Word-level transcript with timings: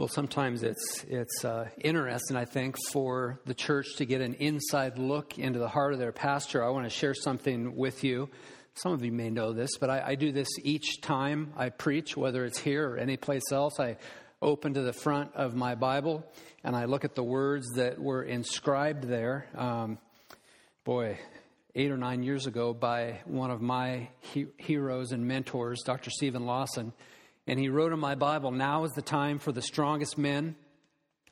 Well, 0.00 0.08
sometimes 0.08 0.62
it's 0.62 1.04
it's 1.10 1.44
uh, 1.44 1.68
interesting, 1.78 2.34
I 2.34 2.46
think, 2.46 2.76
for 2.90 3.38
the 3.44 3.52
church 3.52 3.96
to 3.96 4.06
get 4.06 4.22
an 4.22 4.32
inside 4.32 4.96
look 4.96 5.38
into 5.38 5.58
the 5.58 5.68
heart 5.68 5.92
of 5.92 5.98
their 5.98 6.10
pastor. 6.10 6.64
I 6.64 6.70
want 6.70 6.86
to 6.86 6.90
share 6.90 7.12
something 7.12 7.76
with 7.76 8.02
you. 8.02 8.30
Some 8.72 8.94
of 8.94 9.04
you 9.04 9.12
may 9.12 9.28
know 9.28 9.52
this, 9.52 9.76
but 9.78 9.90
I, 9.90 10.02
I 10.06 10.14
do 10.14 10.32
this 10.32 10.48
each 10.62 11.02
time 11.02 11.52
I 11.54 11.68
preach, 11.68 12.16
whether 12.16 12.46
it's 12.46 12.58
here 12.58 12.92
or 12.92 12.96
anyplace 12.96 13.52
else. 13.52 13.78
I 13.78 13.98
open 14.40 14.72
to 14.72 14.80
the 14.80 14.94
front 14.94 15.34
of 15.34 15.54
my 15.54 15.74
Bible 15.74 16.24
and 16.64 16.74
I 16.74 16.86
look 16.86 17.04
at 17.04 17.14
the 17.14 17.22
words 17.22 17.66
that 17.76 17.98
were 17.98 18.22
inscribed 18.22 19.04
there. 19.04 19.48
Um, 19.54 19.98
boy, 20.82 21.18
eight 21.74 21.90
or 21.90 21.98
nine 21.98 22.22
years 22.22 22.46
ago, 22.46 22.72
by 22.72 23.20
one 23.26 23.50
of 23.50 23.60
my 23.60 24.08
he- 24.20 24.46
heroes 24.56 25.12
and 25.12 25.28
mentors, 25.28 25.82
Dr. 25.84 26.08
Steven 26.08 26.46
Lawson. 26.46 26.94
And 27.46 27.58
he 27.58 27.68
wrote 27.68 27.92
in 27.92 27.98
my 27.98 28.14
Bible, 28.14 28.50
Now 28.50 28.84
is 28.84 28.92
the 28.92 29.02
time 29.02 29.38
for 29.38 29.52
the 29.52 29.62
strongest 29.62 30.18
men 30.18 30.56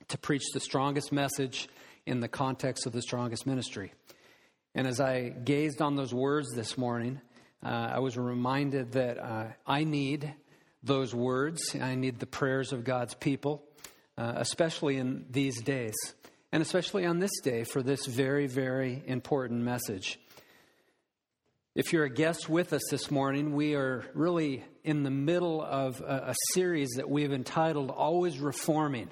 to 0.08 0.18
preach 0.18 0.44
the 0.52 0.60
strongest 0.60 1.12
message 1.12 1.68
in 2.06 2.20
the 2.20 2.28
context 2.28 2.86
of 2.86 2.92
the 2.92 3.02
strongest 3.02 3.46
ministry. 3.46 3.92
And 4.74 4.86
as 4.86 5.00
I 5.00 5.28
gazed 5.28 5.82
on 5.82 5.96
those 5.96 6.14
words 6.14 6.48
this 6.54 6.78
morning, 6.78 7.20
uh, 7.62 7.68
I 7.68 7.98
was 7.98 8.16
reminded 8.16 8.92
that 8.92 9.18
uh, 9.18 9.46
I 9.66 9.84
need 9.84 10.32
those 10.82 11.14
words. 11.14 11.74
I 11.74 11.94
need 11.94 12.20
the 12.20 12.26
prayers 12.26 12.72
of 12.72 12.84
God's 12.84 13.14
people, 13.14 13.62
uh, 14.16 14.34
especially 14.36 14.96
in 14.96 15.26
these 15.30 15.60
days, 15.62 15.94
and 16.52 16.62
especially 16.62 17.04
on 17.04 17.18
this 17.18 17.40
day 17.42 17.64
for 17.64 17.82
this 17.82 18.06
very, 18.06 18.46
very 18.46 19.02
important 19.06 19.62
message. 19.62 20.18
If 21.74 21.92
you're 21.92 22.04
a 22.04 22.10
guest 22.10 22.48
with 22.48 22.72
us 22.72 22.82
this 22.90 23.10
morning, 23.10 23.54
we 23.54 23.74
are 23.74 24.02
really 24.14 24.64
in 24.84 25.02
the 25.02 25.10
middle 25.10 25.62
of 25.62 26.00
a, 26.00 26.30
a 26.30 26.34
series 26.54 26.88
that 26.96 27.08
we've 27.08 27.32
entitled 27.32 27.90
Always 27.90 28.38
Reforming 28.38 29.10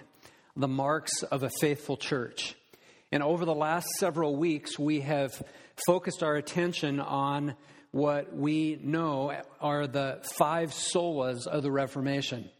the 0.56 0.66
Marks 0.66 1.22
of 1.22 1.42
a 1.42 1.50
Faithful 1.60 1.98
Church. 1.98 2.56
And 3.12 3.22
over 3.22 3.44
the 3.44 3.54
last 3.54 3.86
several 3.98 4.36
weeks, 4.36 4.78
we 4.78 5.00
have 5.00 5.40
focused 5.86 6.22
our 6.22 6.34
attention 6.34 6.98
on 6.98 7.54
what 7.90 8.34
we 8.34 8.80
know 8.82 9.38
are 9.60 9.86
the 9.86 10.20
five 10.36 10.70
solas 10.70 11.46
of 11.46 11.62
the 11.62 11.70
Reformation. 11.70 12.50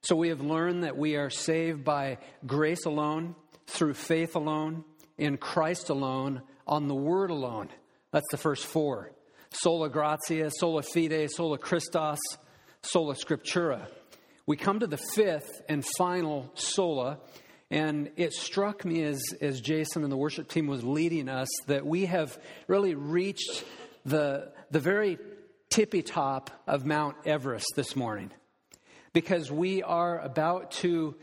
So 0.00 0.16
we 0.16 0.30
have 0.30 0.40
learned 0.40 0.84
that 0.84 0.96
we 0.96 1.16
are 1.16 1.30
saved 1.30 1.84
by 1.84 2.18
grace 2.46 2.86
alone, 2.86 3.36
through 3.66 3.94
faith 3.94 4.34
alone, 4.34 4.84
in 5.18 5.36
Christ 5.36 5.90
alone, 5.90 6.40
on 6.66 6.88
the 6.88 6.94
Word 6.94 7.30
alone. 7.30 7.68
That's 8.12 8.30
the 8.30 8.38
first 8.38 8.64
four 8.66 9.12
sola 9.52 9.88
gratia, 9.88 10.50
sola 10.50 10.82
fide, 10.82 11.30
sola 11.30 11.58
Christus, 11.58 12.18
sola 12.82 13.14
scriptura. 13.14 13.86
We 14.46 14.56
come 14.56 14.80
to 14.80 14.86
the 14.86 14.98
fifth 15.14 15.62
and 15.68 15.84
final 15.96 16.50
sola, 16.54 17.18
and 17.70 18.10
it 18.16 18.32
struck 18.32 18.84
me 18.84 19.02
as, 19.02 19.22
as 19.40 19.60
Jason 19.60 20.02
and 20.02 20.12
the 20.12 20.16
worship 20.16 20.48
team 20.48 20.66
was 20.66 20.82
leading 20.82 21.28
us 21.28 21.48
that 21.66 21.86
we 21.86 22.06
have 22.06 22.38
really 22.66 22.94
reached 22.94 23.64
the, 24.04 24.52
the 24.70 24.80
very 24.80 25.18
tippy 25.70 26.02
top 26.02 26.50
of 26.66 26.84
Mount 26.84 27.16
Everest 27.24 27.72
this 27.76 27.94
morning 27.94 28.30
because 29.12 29.50
we 29.50 29.82
are 29.82 30.18
about 30.20 30.72
to 30.72 31.14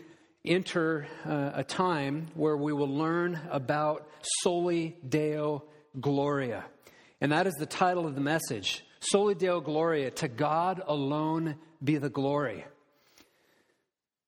enter 0.45 1.08
uh, 1.25 1.52
a 1.55 1.64
time 1.64 2.27
where 2.36 2.55
we 2.55 2.71
will 2.71 2.88
learn 2.88 3.39
about 3.52 4.08
Soli 4.41 4.95
Deo 5.08 5.66
Gloria. 5.99 6.66
And 7.21 7.31
that 7.31 7.47
is 7.47 7.53
the 7.55 7.65
title 7.65 8.05
of 8.05 8.15
the 8.15 8.21
message 8.21 8.83
Soli 8.99 9.35
Deo 9.35 9.61
Gloria, 9.61 10.11
to 10.11 10.27
God 10.27 10.81
alone 10.85 11.55
be 11.83 11.97
the 11.97 12.09
glory. 12.09 12.65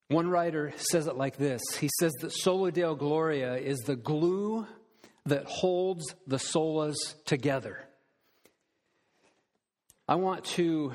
One 0.07 0.29
writer 0.29 0.73
says 0.75 1.07
it 1.07 1.15
like 1.15 1.37
this 1.37 1.61
He 1.79 1.89
says 1.99 2.11
that 2.21 2.31
Soli 2.31 2.71
Deo 2.71 2.95
Gloria 2.95 3.55
is 3.55 3.79
the 3.79 3.95
glue 3.95 4.65
that 5.25 5.45
holds 5.45 6.03
the 6.27 6.37
solas 6.37 6.95
together. 7.25 7.77
I 10.07 10.15
want 10.15 10.45
to 10.45 10.93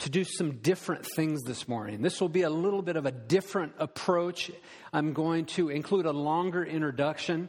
to 0.00 0.10
do 0.10 0.24
some 0.24 0.56
different 0.56 1.06
things 1.14 1.42
this 1.44 1.68
morning. 1.68 2.02
This 2.02 2.20
will 2.20 2.28
be 2.28 2.42
a 2.42 2.50
little 2.50 2.82
bit 2.82 2.96
of 2.96 3.06
a 3.06 3.12
different 3.12 3.74
approach. 3.78 4.50
I'm 4.92 5.12
going 5.12 5.44
to 5.46 5.68
include 5.68 6.06
a 6.06 6.12
longer 6.12 6.64
introduction. 6.64 7.48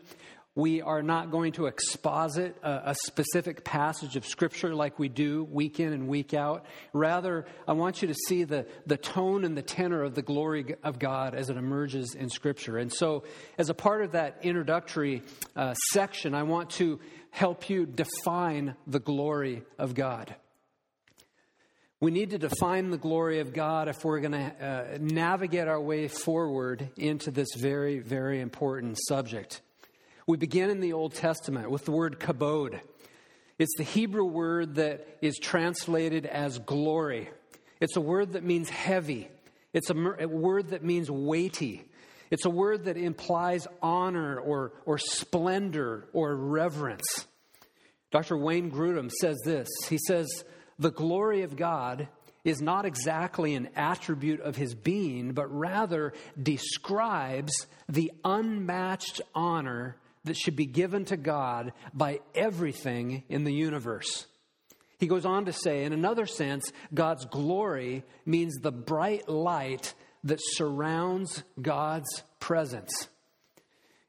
We 0.56 0.84
are 0.84 1.02
not 1.02 1.32
going 1.32 1.54
to 1.54 1.66
exposit 1.66 2.56
a, 2.62 2.92
a, 2.92 2.96
specific 3.06 3.64
passage 3.64 4.16
of 4.16 4.24
Scripture 4.24 4.76
like 4.76 5.00
we 5.00 5.10
do 5.10 5.46
week 5.46 5.80
in 5.80 5.92
and 5.92 6.08
week 6.08 6.36
out. 6.36 6.68
Rather, 6.94 7.48
I 7.68 7.74
want 7.74 8.04
you 8.04 8.10
to 8.10 8.14
see 8.14 8.44
the, 8.44 8.68
the 8.86 8.98
tone 8.98 9.46
and 9.46 9.58
the 9.58 9.64
tenor 9.64 10.04
of 10.04 10.14
the 10.14 10.22
glory 10.22 10.76
of 10.84 11.00
God 11.00 11.34
as 11.34 11.50
it 11.50 11.58
emerges 11.58 12.14
in 12.14 12.30
Scripture. 12.30 12.78
And 12.78 12.94
so, 12.94 13.24
as 13.58 13.70
a 13.70 13.74
part 13.74 14.04
of 14.04 14.12
that 14.12 14.42
introductory 14.44 15.24
uh, 15.56 15.74
section, 15.74 16.36
I 16.36 16.44
want 16.44 16.70
to 16.72 17.00
help 17.32 17.68
you 17.68 17.88
define 17.88 18.76
the 18.86 19.00
glory 19.00 19.64
of 19.80 19.96
God. 19.96 20.36
We 22.00 22.12
need 22.12 22.30
to 22.30 22.38
define 22.38 22.92
the 22.92 23.00
glory 23.00 23.40
of 23.40 23.54
God 23.54 23.88
if 23.88 24.06
we're 24.06 24.20
going 24.20 24.34
to 24.34 24.38
uh, 24.64 24.98
navigate 25.00 25.68
our 25.68 25.82
way 25.82 26.08
forward 26.10 26.92
into 26.96 27.32
this 27.32 27.48
very, 27.58 28.00
very 28.00 28.40
important 28.40 29.00
subject. 29.08 29.62
We 30.26 30.38
begin 30.38 30.70
in 30.70 30.80
the 30.80 30.94
Old 30.94 31.14
Testament 31.14 31.70
with 31.70 31.86
the 31.86 31.92
word 31.92 32.20
kabod. 32.20 32.80
It's 33.60 33.76
the 33.78 33.84
Hebrew 33.84 34.26
word 34.26 34.76
that 34.76 35.18
is 35.22 35.38
translated 35.38 36.26
as 36.26 36.60
glory. 36.60 37.30
It's 37.82 37.98
a 37.98 38.02
word 38.02 38.34
that 38.34 38.44
means 38.44 38.70
heavy. 38.70 39.28
It's 39.74 39.90
a, 39.90 39.94
word 39.94 40.70
that 40.70 40.84
means 40.84 41.12
weighty. 41.12 41.84
It's 42.32 42.46
a 42.46 42.50
word 42.50 42.86
that 42.86 42.96
implies 42.96 43.68
honor 43.82 44.40
or, 44.40 44.74
or 44.86 44.98
splendor 44.98 46.08
or 46.14 46.36
reverence. 46.36 47.28
Dr. 48.12 48.38
Wayne 48.38 48.72
Grudem 48.72 49.12
says 49.12 49.38
this 49.44 49.68
He 49.90 49.98
says, 50.08 50.46
The 50.80 50.92
glory 50.92 51.42
of 51.42 51.58
God 51.58 52.08
is 52.46 52.62
not 52.62 52.86
exactly 52.86 53.56
an 53.56 53.70
attribute 53.76 54.40
of 54.42 54.56
his 54.56 54.74
being, 54.76 55.34
but 55.34 55.52
rather 55.54 56.14
describes 56.42 57.68
the 57.90 58.12
unmatched 58.24 59.22
honor 59.34 59.98
that 60.26 60.38
should 60.38 60.56
be 60.56 60.66
given 60.66 61.06
to 61.06 61.18
God 61.18 61.74
by 61.94 62.20
everything 62.34 63.24
in 63.30 63.44
the 63.44 63.54
universe. 63.54 64.28
He 65.00 65.08
goes 65.08 65.26
on 65.26 65.46
to 65.46 65.54
say, 65.54 65.84
in 65.84 65.92
another 65.92 66.26
sense, 66.26 66.72
God's 66.94 67.26
glory 67.26 68.04
means 68.26 68.56
the 68.56 68.72
bright 68.72 69.28
light 69.28 69.94
that 70.24 70.40
surrounds 70.42 71.44
God's 71.62 72.24
presence. 72.40 73.10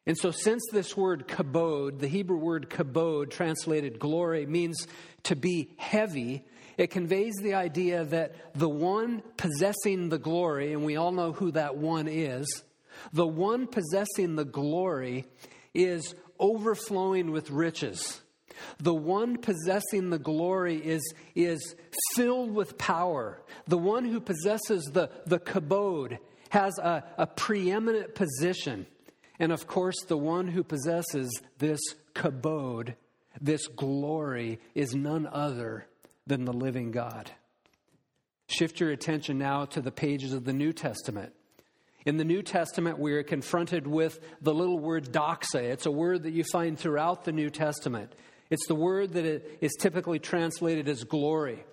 And 0.07 0.17
so, 0.19 0.31
since 0.31 0.63
this 0.71 0.97
word 0.97 1.27
kabod, 1.27 1.99
the 1.99 2.09
Hebrew 2.09 2.37
word 2.37 2.69
kabod, 2.69 3.31
translated 3.31 3.99
glory, 3.99 4.45
means 4.45 4.87
to 5.25 5.35
be 5.35 5.71
heavy, 5.79 6.45
it 6.77 6.91
conveys 6.91 7.35
the 7.43 7.55
idea 7.55 8.05
that 8.05 8.35
the 8.55 8.69
one 8.69 9.23
possessing 9.37 10.11
the 10.11 10.19
glory, 10.19 10.73
and 10.73 10.85
we 10.85 10.97
all 10.97 11.13
know 11.13 11.33
who 11.33 11.53
that 11.53 11.77
one 11.77 12.07
is, 12.07 12.63
the 13.13 13.27
one 13.27 13.67
possessing 13.67 14.37
the 14.37 14.45
glory 14.45 15.27
is 15.75 16.15
overflowing 16.39 17.31
with 17.31 17.51
riches. 17.51 18.21
The 18.79 18.95
one 18.95 19.37
possessing 19.39 20.11
the 20.11 20.19
glory 20.19 20.77
is, 20.77 21.15
is 21.35 21.75
filled 22.15 22.55
with 22.55 22.79
power. 22.79 23.43
The 23.67 23.79
one 23.79 24.05
who 24.05 24.21
possesses 24.21 24.85
the, 24.93 25.11
the 25.27 25.41
kabod 25.41 26.19
has 26.51 26.79
a, 26.79 27.05
a 27.19 27.27
preeminent 27.27 28.15
position. 28.15 28.87
And 29.39 29.51
of 29.51 29.67
course, 29.67 29.97
the 30.07 30.17
one 30.17 30.49
who 30.49 30.63
possesses 30.63 31.31
this 31.59 31.81
kabod, 32.15 32.95
this 33.41 33.67
glory, 33.67 34.61
is 34.75 34.95
none 34.95 35.27
other 35.27 35.87
than 36.27 36.45
the 36.45 36.53
living 36.53 36.93
God. 36.93 37.33
Shift 38.47 38.79
your 38.79 38.91
attention 38.91 39.39
now 39.39 39.65
to 39.67 39.81
the 39.81 39.91
pages 39.91 40.33
of 40.33 40.45
the 40.45 40.53
New 40.53 40.73
Testament. 40.73 41.33
In 42.05 42.19
the 42.19 42.25
New 42.25 42.43
Testament, 42.43 42.99
we 42.99 43.15
are 43.15 43.23
confronted 43.23 43.87
with 43.87 44.21
the 44.43 44.53
little 44.53 44.79
word 44.79 45.11
doxa. 45.11 45.63
It's 45.63 45.87
a 45.87 45.91
word 45.91 46.25
that 46.25 46.33
you 46.33 46.45
find 46.53 46.79
throughout 46.79 47.25
the 47.25 47.33
New 47.33 47.49
Testament. 47.49 48.13
It's 48.51 48.67
the 48.67 48.75
word 48.75 49.15
that 49.15 49.25
is 49.63 49.73
typically 49.81 50.19
translated 50.19 50.87
as 50.87 51.05
glory, 51.05 51.65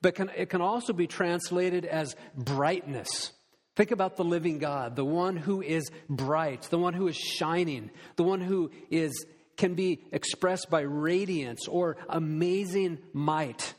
but 0.00 0.14
can, 0.14 0.30
it 0.34 0.48
can 0.48 0.62
also 0.62 0.94
be 0.94 1.06
translated 1.06 1.84
as 1.84 2.16
brightness. 2.34 3.32
Think 3.76 3.90
about 3.90 4.16
the 4.16 4.24
living 4.24 4.58
God, 4.58 4.96
the 4.96 5.04
one 5.04 5.36
who 5.36 5.60
is 5.60 5.90
bright, 6.08 6.62
the 6.62 6.78
one 6.78 6.94
who 6.94 7.08
is 7.08 7.16
shining, 7.16 7.90
the 8.16 8.22
one 8.22 8.40
who 8.40 8.70
is 8.90 9.26
can 9.56 9.74
be 9.74 10.02
expressed 10.10 10.68
by 10.70 10.80
radiance 10.80 11.68
or 11.68 11.96
amazing 12.08 12.98
might. 13.12 13.74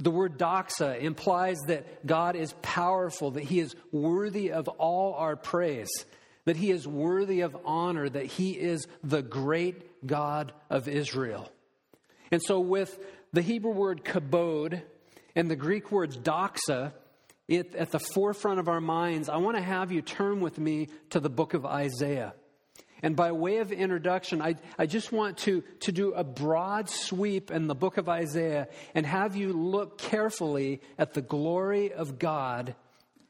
The 0.00 0.10
word 0.10 0.38
doxa 0.38 1.00
implies 1.00 1.56
that 1.66 2.06
God 2.06 2.36
is 2.36 2.54
powerful, 2.62 3.32
that 3.32 3.44
he 3.44 3.58
is 3.58 3.74
worthy 3.90 4.52
of 4.52 4.68
all 4.68 5.14
our 5.14 5.34
praise, 5.34 5.90
that 6.44 6.56
he 6.56 6.70
is 6.70 6.86
worthy 6.86 7.40
of 7.40 7.56
honor, 7.64 8.08
that 8.08 8.26
he 8.26 8.52
is 8.52 8.86
the 9.02 9.22
great 9.22 10.06
God 10.06 10.52
of 10.70 10.86
Israel. 10.86 11.50
And 12.30 12.40
so, 12.42 12.60
with 12.60 12.98
the 13.32 13.42
Hebrew 13.42 13.72
word 13.72 14.04
kabod 14.04 14.82
and 15.34 15.50
the 15.50 15.56
Greek 15.56 15.90
words 15.90 16.16
doxa, 16.16 16.92
it, 17.48 17.74
at 17.74 17.90
the 17.90 17.98
forefront 17.98 18.60
of 18.60 18.68
our 18.68 18.80
minds, 18.80 19.28
I 19.28 19.38
want 19.38 19.56
to 19.56 19.62
have 19.62 19.90
you 19.90 20.02
turn 20.02 20.40
with 20.40 20.58
me 20.58 20.88
to 21.10 21.20
the 21.20 21.30
book 21.30 21.54
of 21.54 21.66
Isaiah. 21.66 22.34
And 23.02 23.14
by 23.14 23.32
way 23.32 23.58
of 23.58 23.70
introduction, 23.72 24.42
I, 24.42 24.56
I 24.78 24.86
just 24.86 25.12
want 25.12 25.38
to, 25.38 25.62
to 25.80 25.92
do 25.92 26.12
a 26.12 26.24
broad 26.24 26.88
sweep 26.88 27.50
in 27.50 27.66
the 27.66 27.74
book 27.74 27.96
of 27.96 28.08
Isaiah 28.08 28.68
and 28.94 29.06
have 29.06 29.36
you 29.36 29.52
look 29.52 29.98
carefully 29.98 30.80
at 30.98 31.14
the 31.14 31.22
glory 31.22 31.92
of 31.92 32.18
God 32.18 32.74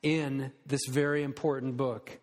in 0.03 0.53
this 0.67 0.87
very 0.87 1.23
important 1.23 1.76
book. 1.76 2.19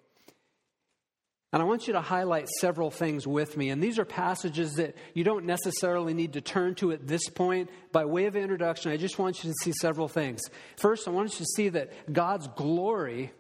And 1.54 1.62
I 1.62 1.66
want 1.66 1.88
you 1.88 1.94
to 1.94 2.02
highlight 2.02 2.50
several 2.50 2.92
things 2.92 3.26
with 3.26 3.56
me. 3.56 3.70
And 3.70 3.82
these 3.82 3.98
are 3.98 4.04
passages 4.04 4.74
that 4.74 4.96
you 5.14 5.24
don't 5.24 5.46
necessarily 5.46 6.14
need 6.14 6.34
to 6.34 6.42
turn 6.42 6.76
to 6.76 6.92
at 6.92 7.08
this 7.08 7.30
point. 7.30 7.70
By 7.94 8.04
way 8.04 8.26
of 8.26 8.36
introduction, 8.36 8.92
I 8.92 8.98
just 8.98 9.18
want 9.18 9.42
you 9.42 9.52
to 9.52 9.56
see 9.62 9.72
several 9.72 10.10
things. 10.10 10.42
First, 10.76 11.08
I 11.08 11.12
want 11.12 11.32
you 11.32 11.38
to 11.38 11.52
see 11.56 11.70
that 11.70 12.12
God's 12.12 12.50
glory 12.58 13.32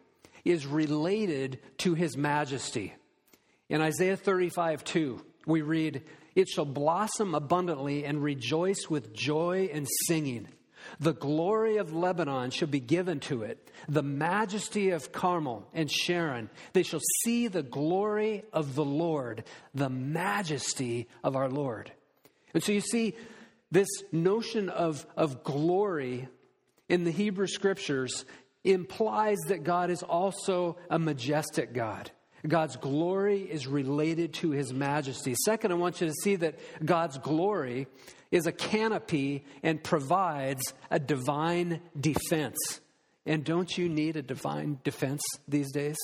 is 0.45 0.65
related 0.65 1.59
to 1.79 1.93
his 1.93 2.15
majesty. 2.15 2.93
In 3.69 3.81
Isaiah 3.81 4.17
35 4.17 4.83
2, 4.83 5.25
we 5.47 5.61
read, 5.61 6.03
It 6.35 6.47
shall 6.47 6.65
blossom 6.65 7.33
abundantly 7.33 8.05
and 8.05 8.21
rejoice 8.21 8.89
with 8.89 9.13
joy 9.13 9.69
and 9.73 9.87
singing. 10.07 10.47
The 10.99 11.13
glory 11.13 11.77
of 11.77 11.93
Lebanon 11.93 12.51
shall 12.51 12.67
be 12.67 12.79
given 12.79 13.19
to 13.21 13.41
it, 13.41 13.71
the 13.89 14.03
majesty 14.03 14.91
of 14.91 15.11
Carmel 15.11 15.67
and 15.73 15.91
Sharon. 15.91 16.49
They 16.73 16.83
shall 16.83 17.01
see 17.23 17.47
the 17.47 17.63
glory 17.63 18.43
of 18.53 18.75
the 18.75 18.85
Lord, 18.85 19.45
the 19.73 19.89
majesty 19.89 21.07
of 21.23 21.35
our 21.35 21.49
Lord. 21.49 21.91
And 22.53 22.63
so 22.63 22.71
you 22.71 22.81
see, 22.81 23.15
this 23.71 23.87
notion 24.11 24.69
of, 24.69 25.05
of 25.17 25.43
glory 25.43 26.27
in 26.87 27.03
the 27.03 27.11
Hebrew 27.11 27.47
scriptures 27.47 28.25
implies 28.63 29.37
that 29.47 29.63
God 29.63 29.89
is 29.89 30.03
also 30.03 30.77
a 30.89 30.99
majestic 30.99 31.73
God. 31.73 32.11
God's 32.47 32.75
glory 32.75 33.41
is 33.41 33.67
related 33.67 34.33
to 34.35 34.51
his 34.51 34.73
majesty. 34.73 35.35
Second, 35.45 35.71
I 35.71 35.75
want 35.75 36.01
you 36.01 36.07
to 36.07 36.13
see 36.13 36.35
that 36.37 36.59
God's 36.83 37.17
glory 37.17 37.87
is 38.31 38.47
a 38.47 38.51
canopy 38.51 39.45
and 39.63 39.83
provides 39.83 40.73
a 40.91 40.99
divine 40.99 41.81
defense. 41.99 42.57
And 43.25 43.43
don't 43.43 43.77
you 43.77 43.89
need 43.89 44.17
a 44.17 44.21
divine 44.21 44.79
defense 44.83 45.23
these 45.47 45.71
days? 45.71 45.97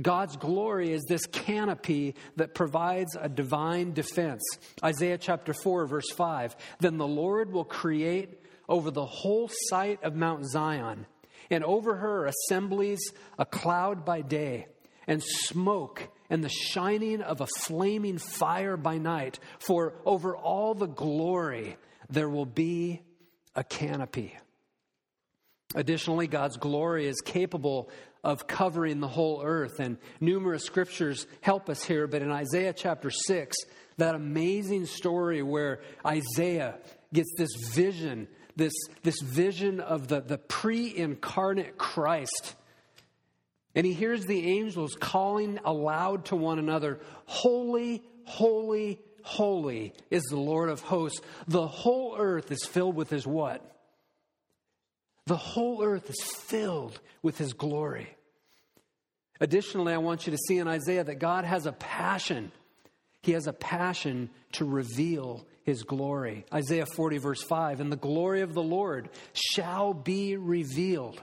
God's 0.00 0.36
glory 0.36 0.92
is 0.92 1.04
this 1.08 1.26
canopy 1.26 2.14
that 2.36 2.54
provides 2.54 3.16
a 3.18 3.28
divine 3.28 3.92
defense. 3.92 4.42
Isaiah 4.84 5.18
chapter 5.18 5.54
4, 5.54 5.86
verse 5.86 6.10
5 6.10 6.56
Then 6.80 6.98
the 6.98 7.06
Lord 7.06 7.52
will 7.52 7.64
create 7.64 8.40
over 8.68 8.90
the 8.90 9.06
whole 9.06 9.50
site 9.68 10.02
of 10.04 10.14
Mount 10.14 10.46
Zion, 10.46 11.06
and 11.50 11.64
over 11.64 11.96
her 11.96 12.26
assemblies 12.26 13.00
a 13.38 13.46
cloud 13.46 14.04
by 14.04 14.20
day 14.20 14.66
and 15.08 15.22
smoke 15.24 16.06
and 16.30 16.44
the 16.44 16.48
shining 16.48 17.22
of 17.22 17.40
a 17.40 17.46
flaming 17.46 18.18
fire 18.18 18.76
by 18.76 18.98
night, 18.98 19.40
for 19.58 19.94
over 20.04 20.36
all 20.36 20.74
the 20.74 20.86
glory 20.86 21.76
there 22.10 22.28
will 22.28 22.46
be 22.46 23.00
a 23.56 23.64
canopy. 23.64 24.36
Additionally, 25.74 26.26
God's 26.26 26.56
glory 26.56 27.06
is 27.06 27.20
capable 27.20 27.90
of 28.24 28.46
covering 28.46 29.00
the 29.00 29.08
whole 29.08 29.42
earth, 29.44 29.80
and 29.80 29.98
numerous 30.20 30.64
scriptures 30.64 31.26
help 31.40 31.68
us 31.68 31.82
here. 31.82 32.06
But 32.06 32.22
in 32.22 32.30
Isaiah 32.30 32.72
chapter 32.72 33.10
6, 33.10 33.56
that 33.96 34.14
amazing 34.14 34.86
story 34.86 35.42
where 35.42 35.80
Isaiah 36.06 36.78
gets 37.12 37.30
this 37.36 37.54
vision, 37.70 38.28
this, 38.56 38.72
this 39.02 39.20
vision 39.20 39.80
of 39.80 40.08
the, 40.08 40.20
the 40.20 40.38
pre 40.38 40.94
incarnate 40.94 41.78
Christ 41.78 42.56
and 43.78 43.86
he 43.86 43.92
hears 43.92 44.26
the 44.26 44.58
angels 44.58 44.96
calling 44.98 45.60
aloud 45.64 46.24
to 46.24 46.34
one 46.34 46.58
another, 46.58 46.98
Holy, 47.26 48.02
holy, 48.24 48.98
holy 49.22 49.94
is 50.10 50.24
the 50.24 50.36
Lord 50.36 50.68
of 50.68 50.80
hosts. 50.80 51.20
The 51.46 51.68
whole 51.68 52.16
earth 52.18 52.50
is 52.50 52.64
filled 52.64 52.96
with 52.96 53.08
his 53.08 53.24
what? 53.24 53.64
The 55.26 55.36
whole 55.36 55.84
earth 55.84 56.10
is 56.10 56.20
filled 56.20 56.98
with 57.22 57.38
his 57.38 57.52
glory. 57.52 58.08
Additionally, 59.38 59.92
I 59.92 59.98
want 59.98 60.26
you 60.26 60.32
to 60.32 60.38
see 60.48 60.58
in 60.58 60.66
Isaiah 60.66 61.04
that 61.04 61.20
God 61.20 61.44
has 61.44 61.64
a 61.66 61.72
passion. 61.72 62.50
He 63.22 63.30
has 63.30 63.46
a 63.46 63.52
passion 63.52 64.30
to 64.54 64.64
reveal 64.64 65.46
his 65.62 65.84
glory. 65.84 66.46
Isaiah 66.52 66.86
40, 66.96 67.18
verse 67.18 67.44
5 67.44 67.78
And 67.78 67.92
the 67.92 67.96
glory 67.96 68.40
of 68.40 68.54
the 68.54 68.60
Lord 68.60 69.08
shall 69.34 69.94
be 69.94 70.36
revealed 70.36 71.22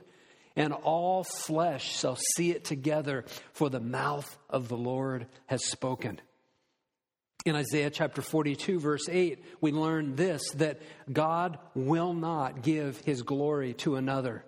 and 0.55 0.73
all 0.73 1.23
flesh 1.23 1.99
shall 1.99 2.17
see 2.35 2.51
it 2.51 2.63
together, 2.63 3.25
for 3.53 3.69
the 3.69 3.79
mouth 3.79 4.37
of 4.49 4.67
the 4.67 4.77
Lord 4.77 5.27
has 5.47 5.65
spoken. 5.65 6.19
In 7.45 7.55
Isaiah 7.55 7.91
chapter 7.91 8.21
42, 8.21 8.79
verse 8.79 9.07
8, 9.07 9.43
we 9.61 9.71
learn 9.71 10.15
this 10.15 10.41
that 10.55 10.81
God 11.11 11.59
will 11.75 12.13
not 12.13 12.63
give 12.63 12.99
his 13.01 13.21
glory 13.21 13.73
to 13.75 13.95
another. 13.97 14.43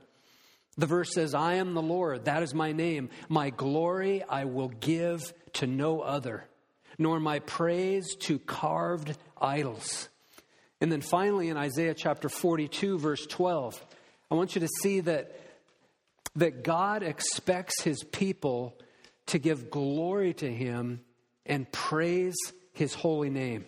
The 0.77 0.87
verse 0.87 1.13
says, 1.13 1.33
I 1.35 1.55
am 1.55 1.73
the 1.73 1.81
Lord, 1.81 2.25
that 2.25 2.43
is 2.43 2.53
my 2.53 2.71
name. 2.71 3.09
My 3.29 3.49
glory 3.49 4.23
I 4.23 4.45
will 4.45 4.69
give 4.69 5.33
to 5.53 5.67
no 5.67 6.01
other, 6.01 6.45
nor 6.97 7.19
my 7.19 7.39
praise 7.39 8.15
to 8.21 8.39
carved 8.39 9.15
idols. 9.39 10.09
And 10.79 10.91
then 10.91 11.01
finally, 11.01 11.49
in 11.49 11.57
Isaiah 11.57 11.95
chapter 11.95 12.29
42, 12.29 12.99
verse 12.99 13.25
12, 13.25 13.83
I 14.29 14.35
want 14.35 14.55
you 14.55 14.61
to 14.61 14.69
see 14.81 14.99
that 15.01 15.31
that 16.37 16.63
God 16.63 17.03
expects 17.03 17.81
his 17.81 18.03
people 18.03 18.77
to 19.27 19.39
give 19.39 19.69
glory 19.69 20.33
to 20.35 20.51
him 20.51 21.01
and 21.45 21.69
praise 21.71 22.35
his 22.73 22.93
holy 22.93 23.29
name. 23.29 23.65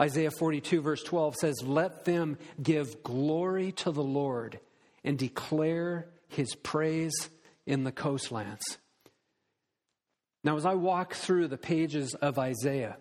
Isaiah 0.00 0.30
42, 0.30 0.80
verse 0.80 1.02
12 1.02 1.34
says, 1.36 1.62
Let 1.64 2.04
them 2.04 2.38
give 2.62 3.02
glory 3.02 3.72
to 3.72 3.90
the 3.90 4.02
Lord 4.02 4.60
and 5.02 5.18
declare 5.18 6.08
his 6.28 6.54
praise 6.54 7.28
in 7.66 7.84
the 7.84 7.92
coastlands. 7.92 8.78
Now, 10.44 10.56
as 10.56 10.66
I 10.66 10.74
walk 10.74 11.14
through 11.14 11.48
the 11.48 11.58
pages 11.58 12.14
of 12.14 12.38
Isaiah, 12.38 12.98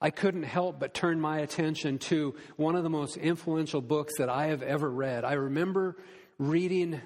I 0.00 0.10
couldn't 0.10 0.42
help 0.42 0.80
but 0.80 0.92
turn 0.92 1.20
my 1.20 1.38
attention 1.38 1.98
to 1.98 2.34
one 2.56 2.76
of 2.76 2.82
the 2.82 2.90
most 2.90 3.16
influential 3.16 3.80
books 3.80 4.18
that 4.18 4.28
I 4.28 4.48
have 4.48 4.62
ever 4.62 4.90
read. 4.90 5.24
I 5.24 5.34
remember 5.34 5.96
reading 6.38 7.00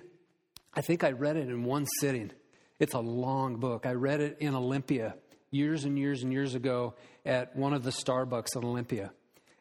I 0.74 0.80
think 0.80 1.04
I 1.04 1.12
read 1.12 1.36
it 1.36 1.48
in 1.48 1.64
one 1.64 1.86
sitting. 2.00 2.30
It's 2.78 2.94
a 2.94 3.00
long 3.00 3.56
book. 3.56 3.86
I 3.86 3.92
read 3.92 4.20
it 4.20 4.36
in 4.40 4.54
Olympia 4.54 5.16
years 5.50 5.84
and 5.84 5.98
years 5.98 6.22
and 6.22 6.32
years 6.32 6.54
ago 6.54 6.94
at 7.26 7.56
one 7.56 7.74
of 7.74 7.82
the 7.82 7.90
Starbucks 7.90 8.56
in 8.56 8.64
Olympia. 8.64 9.12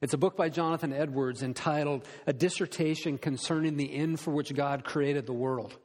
It's 0.01 0.13
a 0.13 0.17
book 0.17 0.37
by 0.37 0.49
Jonathan 0.49 0.93
Edwards 0.93 1.43
entitled 1.43 2.05
A 2.25 2.31
Dissertation 2.31 3.17
Concerning 3.17 3.75
the 3.75 3.93
End 3.93 4.19
for 4.19 4.31
Which 4.31 4.53
God 4.53 4.85
Created 4.85 5.25
the 5.25 5.33
World. 5.33 5.75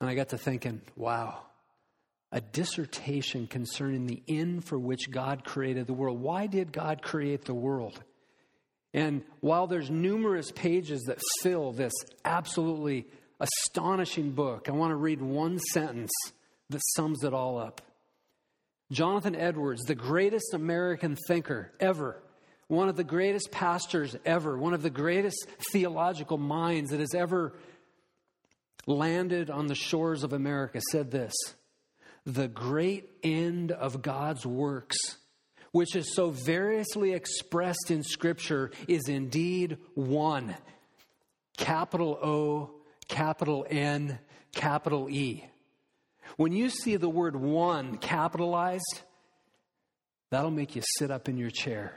And 0.00 0.10
I 0.10 0.14
got 0.14 0.30
to 0.30 0.38
thinking, 0.38 0.82
wow, 0.96 1.42
a 2.32 2.40
dissertation 2.40 3.46
concerning 3.46 4.06
the 4.06 4.22
end 4.28 4.64
for 4.64 4.78
which 4.78 5.10
God 5.10 5.44
created 5.44 5.86
the 5.86 5.94
world. 5.94 6.20
Why 6.20 6.46
did 6.46 6.72
God 6.72 7.02
create 7.02 7.44
the 7.44 7.54
world? 7.54 8.02
And 8.96 9.24
while 9.40 9.66
there's 9.66 9.90
numerous 9.90 10.50
pages 10.50 11.02
that 11.02 11.20
fill 11.42 11.70
this 11.72 11.92
absolutely 12.24 13.06
astonishing 13.38 14.30
book, 14.30 14.70
I 14.70 14.72
want 14.72 14.90
to 14.90 14.96
read 14.96 15.20
one 15.20 15.58
sentence 15.58 16.10
that 16.70 16.80
sums 16.96 17.22
it 17.22 17.34
all 17.34 17.58
up. 17.58 17.82
Jonathan 18.90 19.36
Edwards, 19.36 19.82
the 19.82 19.94
greatest 19.94 20.54
American 20.54 21.14
thinker 21.28 21.72
ever, 21.78 22.22
one 22.68 22.88
of 22.88 22.96
the 22.96 23.04
greatest 23.04 23.50
pastors 23.50 24.16
ever, 24.24 24.56
one 24.56 24.72
of 24.72 24.82
the 24.82 24.88
greatest 24.88 25.46
theological 25.72 26.38
minds 26.38 26.90
that 26.90 27.00
has 27.00 27.14
ever 27.14 27.52
landed 28.86 29.50
on 29.50 29.66
the 29.66 29.74
shores 29.74 30.24
of 30.24 30.32
America, 30.32 30.80
said 30.90 31.10
this 31.10 31.34
The 32.24 32.48
great 32.48 33.10
end 33.22 33.72
of 33.72 34.00
God's 34.00 34.46
works 34.46 34.96
which 35.76 35.94
is 35.94 36.14
so 36.14 36.30
variously 36.30 37.12
expressed 37.12 37.90
in 37.90 38.02
Scripture, 38.02 38.70
is 38.88 39.10
indeed 39.10 39.76
one. 39.94 40.56
Capital 41.58 42.18
O, 42.22 42.70
capital 43.08 43.66
N, 43.68 44.18
capital 44.54 45.10
E. 45.10 45.44
When 46.38 46.52
you 46.52 46.70
see 46.70 46.96
the 46.96 47.10
word 47.10 47.36
one 47.36 47.98
capitalized, 47.98 49.02
that'll 50.30 50.50
make 50.50 50.76
you 50.76 50.82
sit 50.96 51.10
up 51.10 51.28
in 51.28 51.36
your 51.36 51.50
chair. 51.50 51.92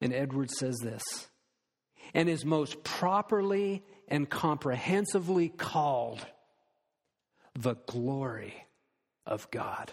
And 0.00 0.12
Edwards 0.12 0.58
says 0.58 0.76
this 0.82 1.04
and 2.12 2.28
is 2.28 2.44
most 2.44 2.82
properly 2.82 3.84
and 4.08 4.28
comprehensively 4.28 5.48
called 5.48 6.26
the 7.54 7.76
glory 7.86 8.66
of 9.24 9.48
God. 9.52 9.92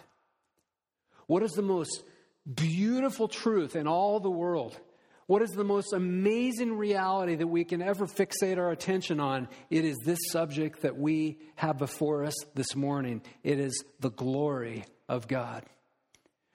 What 1.27 1.43
is 1.43 1.51
the 1.51 1.61
most 1.61 2.03
beautiful 2.51 3.27
truth 3.27 3.75
in 3.75 3.87
all 3.87 4.19
the 4.19 4.29
world. 4.29 4.79
What 5.25 5.41
is 5.41 5.51
the 5.51 5.63
most 5.63 5.93
amazing 5.93 6.77
reality 6.77 7.35
that 7.35 7.47
we 7.47 7.63
can 7.63 7.81
ever 7.81 8.05
fixate 8.05 8.57
our 8.57 8.71
attention 8.71 9.19
on? 9.19 9.47
It 9.69 9.85
is 9.85 9.97
this 10.03 10.19
subject 10.29 10.81
that 10.81 10.97
we 10.97 11.39
have 11.55 11.77
before 11.77 12.25
us 12.25 12.35
this 12.55 12.75
morning. 12.75 13.21
It 13.41 13.59
is 13.59 13.83
the 14.01 14.11
glory 14.11 14.85
of 15.07 15.27
God. 15.27 15.63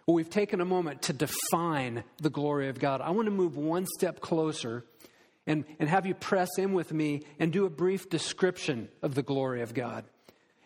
Well, 0.06 0.14
we've 0.14 0.30
taken 0.30 0.60
a 0.60 0.66
moment 0.66 1.02
to 1.02 1.12
define 1.12 2.04
the 2.18 2.30
glory 2.30 2.68
of 2.68 2.78
God. 2.78 3.00
I 3.00 3.10
want 3.10 3.26
to 3.26 3.32
move 3.32 3.56
one 3.56 3.86
step 3.86 4.20
closer 4.20 4.84
and, 5.46 5.64
and 5.78 5.88
have 5.88 6.06
you 6.06 6.14
press 6.14 6.48
in 6.58 6.74
with 6.74 6.92
me 6.92 7.22
and 7.38 7.52
do 7.52 7.64
a 7.64 7.70
brief 7.70 8.10
description 8.10 8.88
of 9.02 9.14
the 9.14 9.22
glory 9.22 9.62
of 9.62 9.72
God. 9.72 10.04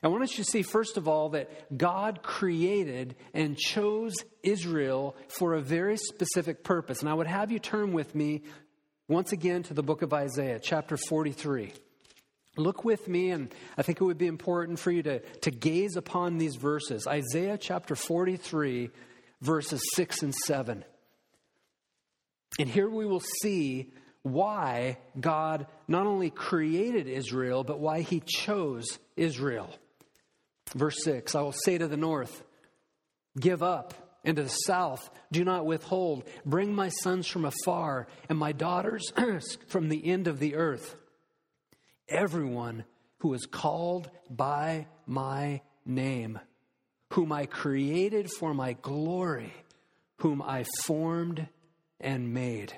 I 0.02 0.08
want 0.08 0.24
us 0.24 0.32
to 0.32 0.44
see, 0.44 0.62
first 0.62 0.96
of 0.96 1.06
all, 1.06 1.30
that 1.30 1.76
God 1.78 2.22
created 2.22 3.14
and 3.32 3.56
chose 3.56 4.14
Israel 4.42 5.14
for 5.28 5.54
a 5.54 5.60
very 5.60 5.96
specific 5.96 6.64
purpose. 6.64 7.00
And 7.00 7.08
I 7.08 7.14
would 7.14 7.28
have 7.28 7.52
you 7.52 7.60
turn 7.60 7.92
with 7.92 8.14
me 8.14 8.42
once 9.06 9.30
again 9.30 9.62
to 9.64 9.74
the 9.74 9.82
book 9.82 10.02
of 10.02 10.12
Isaiah, 10.12 10.58
chapter 10.60 10.96
43. 10.96 11.72
Look 12.56 12.84
with 12.84 13.06
me, 13.08 13.30
and 13.30 13.54
I 13.78 13.82
think 13.82 14.00
it 14.00 14.04
would 14.04 14.18
be 14.18 14.26
important 14.26 14.80
for 14.80 14.90
you 14.90 15.02
to, 15.04 15.20
to 15.20 15.50
gaze 15.50 15.96
upon 15.96 16.36
these 16.36 16.56
verses. 16.56 17.06
Isaiah 17.06 17.56
chapter 17.56 17.94
43, 17.94 18.90
verses 19.40 19.80
6 19.94 20.22
and 20.22 20.34
7. 20.34 20.84
And 22.58 22.68
here 22.68 22.90
we 22.90 23.06
will 23.06 23.22
see 23.40 23.92
why 24.22 24.98
God 25.18 25.66
not 25.86 26.06
only 26.06 26.30
created 26.30 27.06
Israel, 27.06 27.64
but 27.64 27.78
why 27.78 28.00
he 28.00 28.20
chose 28.20 28.98
Israel. 29.16 29.72
Verse 30.74 31.02
6 31.04 31.34
I 31.34 31.42
will 31.42 31.52
say 31.52 31.78
to 31.78 31.88
the 31.88 31.96
north, 31.96 32.42
Give 33.38 33.62
up, 33.62 33.94
and 34.24 34.36
to 34.36 34.44
the 34.44 34.48
south, 34.48 35.10
Do 35.30 35.44
not 35.44 35.66
withhold. 35.66 36.24
Bring 36.44 36.74
my 36.74 36.88
sons 36.88 37.26
from 37.26 37.44
afar, 37.44 38.06
and 38.28 38.38
my 38.38 38.52
daughters 38.52 39.12
from 39.68 39.88
the 39.88 40.06
end 40.06 40.28
of 40.28 40.38
the 40.38 40.54
earth. 40.54 40.96
Everyone 42.08 42.84
who 43.18 43.34
is 43.34 43.46
called 43.46 44.10
by 44.28 44.86
my 45.06 45.62
name, 45.86 46.38
whom 47.12 47.32
I 47.32 47.46
created 47.46 48.30
for 48.30 48.54
my 48.54 48.74
glory, 48.74 49.52
whom 50.16 50.42
I 50.42 50.64
formed 50.84 51.48
and 52.00 52.34
made. 52.34 52.76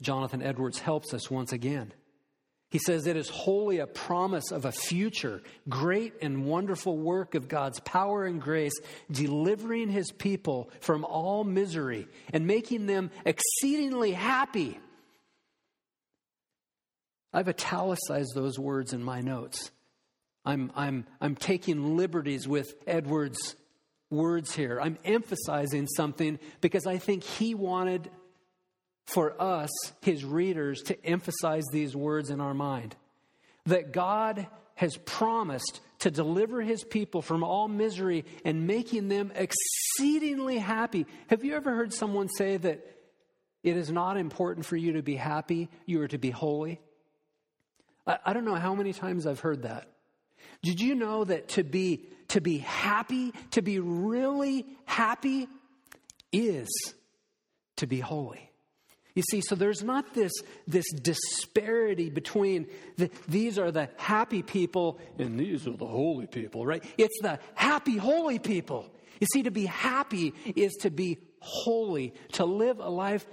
Jonathan 0.00 0.42
Edwards 0.42 0.78
helps 0.78 1.14
us 1.14 1.30
once 1.30 1.52
again. 1.52 1.92
He 2.72 2.78
says 2.78 3.06
it 3.06 3.18
is 3.18 3.28
wholly 3.28 3.80
a 3.80 3.86
promise 3.86 4.50
of 4.50 4.64
a 4.64 4.72
future, 4.72 5.42
great 5.68 6.14
and 6.22 6.46
wonderful 6.46 6.96
work 6.96 7.34
of 7.34 7.46
God's 7.46 7.80
power 7.80 8.24
and 8.24 8.40
grace, 8.40 8.72
delivering 9.10 9.90
his 9.90 10.10
people 10.10 10.70
from 10.80 11.04
all 11.04 11.44
misery 11.44 12.08
and 12.32 12.46
making 12.46 12.86
them 12.86 13.10
exceedingly 13.26 14.12
happy. 14.12 14.80
I've 17.30 17.48
italicized 17.48 18.34
those 18.34 18.58
words 18.58 18.94
in 18.94 19.04
my 19.04 19.20
notes. 19.20 19.70
I'm, 20.42 20.72
I'm, 20.74 21.04
I'm 21.20 21.36
taking 21.36 21.98
liberties 21.98 22.48
with 22.48 22.74
Edwards' 22.86 23.54
words 24.08 24.54
here. 24.54 24.80
I'm 24.80 24.96
emphasizing 25.04 25.88
something 25.88 26.38
because 26.62 26.86
I 26.86 26.96
think 26.96 27.22
he 27.22 27.54
wanted 27.54 28.10
for 29.06 29.40
us, 29.40 29.70
his 30.02 30.24
readers, 30.24 30.82
to 30.82 31.06
emphasize 31.06 31.64
these 31.72 31.94
words 31.94 32.30
in 32.30 32.40
our 32.40 32.54
mind 32.54 32.96
that 33.66 33.92
God 33.92 34.46
has 34.74 34.96
promised 34.96 35.80
to 36.00 36.10
deliver 36.10 36.60
his 36.60 36.82
people 36.82 37.22
from 37.22 37.44
all 37.44 37.68
misery 37.68 38.24
and 38.44 38.66
making 38.66 39.08
them 39.08 39.32
exceedingly 39.34 40.58
happy. 40.58 41.06
Have 41.28 41.44
you 41.44 41.54
ever 41.54 41.74
heard 41.74 41.92
someone 41.92 42.28
say 42.28 42.56
that 42.56 42.84
it 43.62 43.76
is 43.76 43.92
not 43.92 44.16
important 44.16 44.66
for 44.66 44.76
you 44.76 44.94
to 44.94 45.02
be 45.02 45.14
happy, 45.14 45.68
you 45.86 46.02
are 46.02 46.08
to 46.08 46.18
be 46.18 46.30
holy? 46.30 46.80
I, 48.06 48.18
I 48.26 48.32
don't 48.32 48.44
know 48.44 48.56
how 48.56 48.74
many 48.74 48.92
times 48.92 49.26
I've 49.26 49.40
heard 49.40 49.62
that. 49.62 49.88
Did 50.62 50.80
you 50.80 50.94
know 50.94 51.24
that 51.24 51.48
to 51.50 51.64
be 51.64 52.06
to 52.28 52.40
be 52.40 52.58
happy, 52.58 53.32
to 53.50 53.62
be 53.62 53.78
really 53.78 54.64
happy 54.86 55.48
is 56.32 56.68
to 57.76 57.86
be 57.86 58.00
holy? 58.00 58.51
You 59.14 59.22
see, 59.22 59.42
so 59.42 59.54
there's 59.54 59.82
not 59.82 60.14
this, 60.14 60.32
this 60.66 60.86
disparity 60.92 62.08
between 62.08 62.66
the, 62.96 63.10
these 63.28 63.58
are 63.58 63.70
the 63.70 63.90
happy 63.96 64.42
people 64.42 64.98
and 65.18 65.38
these 65.38 65.66
are 65.66 65.76
the 65.76 65.86
holy 65.86 66.26
people, 66.26 66.64
right? 66.64 66.82
It's 66.96 67.18
the 67.20 67.38
happy, 67.54 67.98
holy 67.98 68.38
people. 68.38 68.90
You 69.20 69.26
see, 69.32 69.42
to 69.42 69.50
be 69.50 69.66
happy 69.66 70.34
is 70.56 70.72
to 70.80 70.90
be 70.90 71.18
holy, 71.40 72.14
to 72.32 72.44
live 72.44 72.80
a 72.80 72.88
life 72.88 73.26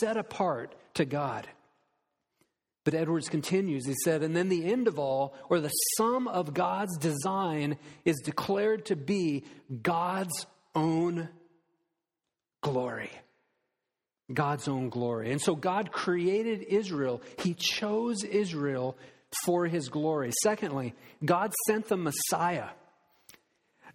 set 0.00 0.16
apart 0.16 0.74
to 0.94 1.04
God. 1.04 1.46
But 2.84 2.94
Edwards 2.94 3.28
continues, 3.28 3.84
he 3.84 3.94
said, 4.04 4.22
and 4.22 4.34
then 4.34 4.48
the 4.48 4.64
end 4.64 4.86
of 4.86 4.98
all, 4.98 5.34
or 5.50 5.60
the 5.60 5.70
sum 5.96 6.28
of 6.28 6.54
God's 6.54 6.96
design, 6.98 7.78
is 8.04 8.16
declared 8.24 8.86
to 8.86 8.96
be 8.96 9.44
God's 9.82 10.46
own 10.74 11.28
glory. 12.62 13.10
God's 14.32 14.68
own 14.68 14.88
glory. 14.88 15.30
And 15.30 15.40
so 15.40 15.54
God 15.54 15.92
created 15.92 16.62
Israel. 16.62 17.22
He 17.38 17.54
chose 17.54 18.24
Israel 18.24 18.96
for 19.44 19.66
his 19.66 19.88
glory. 19.88 20.32
Secondly, 20.42 20.94
God 21.24 21.52
sent 21.66 21.88
the 21.88 21.96
Messiah. 21.96 22.68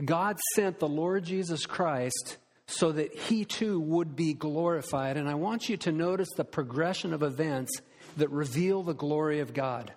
God 0.03 0.39
sent 0.55 0.79
the 0.79 0.87
Lord 0.87 1.23
Jesus 1.25 1.65
Christ 1.65 2.37
so 2.65 2.91
that 2.91 3.13
he 3.13 3.45
too 3.45 3.79
would 3.79 4.15
be 4.15 4.33
glorified. 4.33 5.17
And 5.17 5.27
I 5.29 5.35
want 5.35 5.67
you 5.67 5.77
to 5.77 5.91
notice 5.91 6.29
the 6.35 6.45
progression 6.45 7.13
of 7.13 7.23
events 7.23 7.71
that 8.17 8.29
reveal 8.29 8.83
the 8.83 8.93
glory 8.93 9.39
of 9.39 9.53
God. 9.53 9.93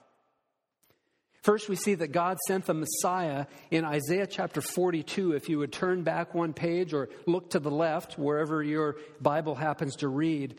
First, 1.44 1.68
we 1.68 1.76
see 1.76 1.94
that 1.96 2.08
God 2.10 2.38
sent 2.48 2.64
the 2.64 2.72
Messiah 2.72 3.44
in 3.70 3.84
Isaiah 3.84 4.26
chapter 4.26 4.62
42. 4.62 5.32
If 5.32 5.50
you 5.50 5.58
would 5.58 5.72
turn 5.72 6.02
back 6.02 6.34
one 6.34 6.54
page 6.54 6.94
or 6.94 7.10
look 7.26 7.50
to 7.50 7.58
the 7.58 7.70
left, 7.70 8.18
wherever 8.18 8.62
your 8.62 8.96
Bible 9.20 9.54
happens 9.54 9.96
to 9.96 10.08
read. 10.08 10.56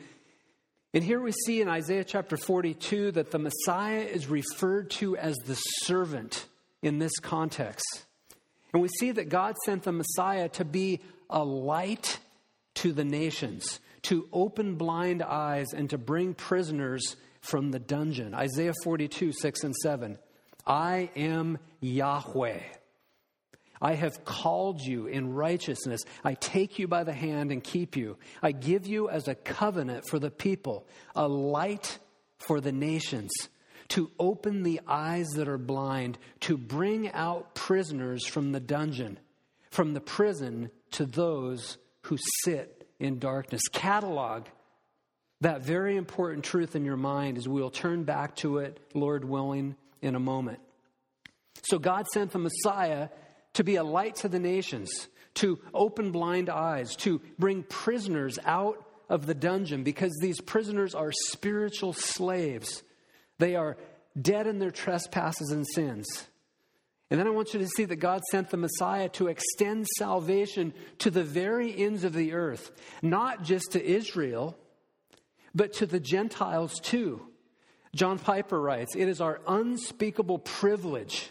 And 0.94 1.04
here 1.04 1.20
we 1.20 1.32
see 1.32 1.60
in 1.60 1.68
Isaiah 1.68 2.04
chapter 2.04 2.38
42 2.38 3.14
that 3.14 3.32
the 3.32 3.40
Messiah 3.40 4.02
is 4.02 4.28
referred 4.28 4.92
to 4.92 5.18
as 5.18 5.36
the 5.48 5.56
servant 5.56 6.46
in 6.84 7.00
this 7.00 7.18
context. 7.18 8.06
And 8.72 8.80
we 8.80 8.90
see 9.00 9.10
that 9.10 9.30
God 9.30 9.56
sent 9.66 9.84
the 9.84 9.92
Messiah 9.92 10.50
to 10.50 10.66
be 10.66 11.02
a 11.32 11.44
light 11.44 12.20
to 12.76 12.94
the 12.94 13.04
nations, 13.04 13.80
to 14.04 14.30
open 14.32 14.76
blind 14.76 15.24
eyes, 15.24 15.66
and 15.76 15.90
to 15.90 15.98
bring 15.98 16.36
prisoners 16.36 17.16
from 17.42 17.72
the 17.72 17.80
dungeon. 17.80 18.36
Isaiah 18.36 18.74
42, 18.84 19.32
6 19.32 19.64
and 19.64 19.76
7. 19.76 20.20
I 20.66 21.10
am 21.16 21.60
Yahweh. 21.80 22.60
I 23.82 23.94
have 23.94 24.24
called 24.24 24.82
you 24.82 25.08
in 25.08 25.34
righteousness. 25.34 26.02
I 26.24 26.34
take 26.34 26.80
you 26.80 26.88
by 26.88 27.04
the 27.04 27.14
hand 27.14 27.52
and 27.52 27.64
keep 27.64 27.96
you. 27.96 28.18
I 28.42 28.52
give 28.52 28.88
you 28.88 29.10
as 29.10 29.28
a 29.28 29.36
covenant 29.36 30.06
for 30.10 30.18
the 30.18 30.32
people, 30.32 30.88
a 31.16 31.28
light 31.28 32.00
for 32.40 32.62
the 32.62 32.72
nations, 32.72 33.32
to 33.90 34.10
open 34.18 34.64
the 34.64 34.82
eyes 34.88 35.28
that 35.36 35.48
are 35.48 35.58
blind, 35.58 36.18
to 36.42 36.58
bring 36.58 37.12
out 37.12 37.54
prisoners 37.54 38.26
from 38.26 38.52
the 38.52 38.60
dungeon, 38.60 39.20
from 39.70 39.94
the 39.94 40.02
prison 40.02 40.72
to 40.92 41.06
those 41.06 41.78
who 42.04 42.18
sit 42.44 42.88
in 43.00 43.20
darkness. 43.20 43.62
Catalog 43.72 44.46
that 45.42 45.62
very 45.62 45.98
important 45.98 46.44
truth 46.44 46.76
in 46.76 46.86
your 46.86 46.98
mind 46.98 47.38
as 47.38 47.48
we'll 47.48 47.70
turn 47.70 48.04
back 48.04 48.36
to 48.38 48.60
it, 48.60 48.80
Lord 48.94 49.26
willing, 49.26 49.76
in 50.06 50.16
a 50.16 50.20
moment. 50.20 50.60
So 51.64 51.80
God 51.80 52.06
sent 52.14 52.32
the 52.32 52.40
Messiah 52.40 53.10
to 53.54 53.64
be 53.64 53.76
a 53.76 53.84
light 53.84 54.16
to 54.18 54.28
the 54.28 54.40
nations, 54.40 55.08
to 55.36 55.60
open 55.74 56.12
blind 56.12 56.50
eyes, 56.50 56.96
to 56.98 57.22
bring 57.40 57.64
prisoners 57.64 58.38
out 58.46 58.86
of 59.10 59.26
the 59.26 59.34
dungeon 59.34 59.84
because 59.84 60.14
these 60.22 60.40
prisoners 60.42 60.96
are 60.96 61.12
spiritual 61.12 61.94
slaves. 61.94 62.84
They 63.40 63.56
are 63.56 63.78
dead 64.20 64.48
in 64.48 64.60
their 64.60 64.72
trespasses 64.72 65.52
and 65.52 65.66
sins. 65.68 66.06
And 67.12 67.20
then 67.20 67.28
I 67.28 67.32
want 67.32 67.54
you 67.54 67.60
to 67.60 67.68
see 67.68 67.86
that 67.86 67.98
God 67.98 68.22
sent 68.32 68.50
the 68.50 68.58
Messiah 68.58 69.10
to 69.10 69.28
extend 69.28 69.86
salvation 69.98 70.74
to 71.00 71.12
the 71.12 71.24
very 71.24 71.76
ends 71.78 72.04
of 72.04 72.14
the 72.14 72.34
earth, 72.34 72.72
not 73.02 73.44
just 73.44 73.74
to 73.74 73.84
Israel, 73.84 74.58
but 75.54 75.74
to 75.74 75.86
the 75.86 76.00
Gentiles 76.00 76.80
too. 76.80 77.22
John 77.96 78.20
Piper 78.20 78.60
writes, 78.60 78.94
It 78.94 79.08
is 79.08 79.22
our 79.22 79.40
unspeakable 79.48 80.40
privilege 80.40 81.30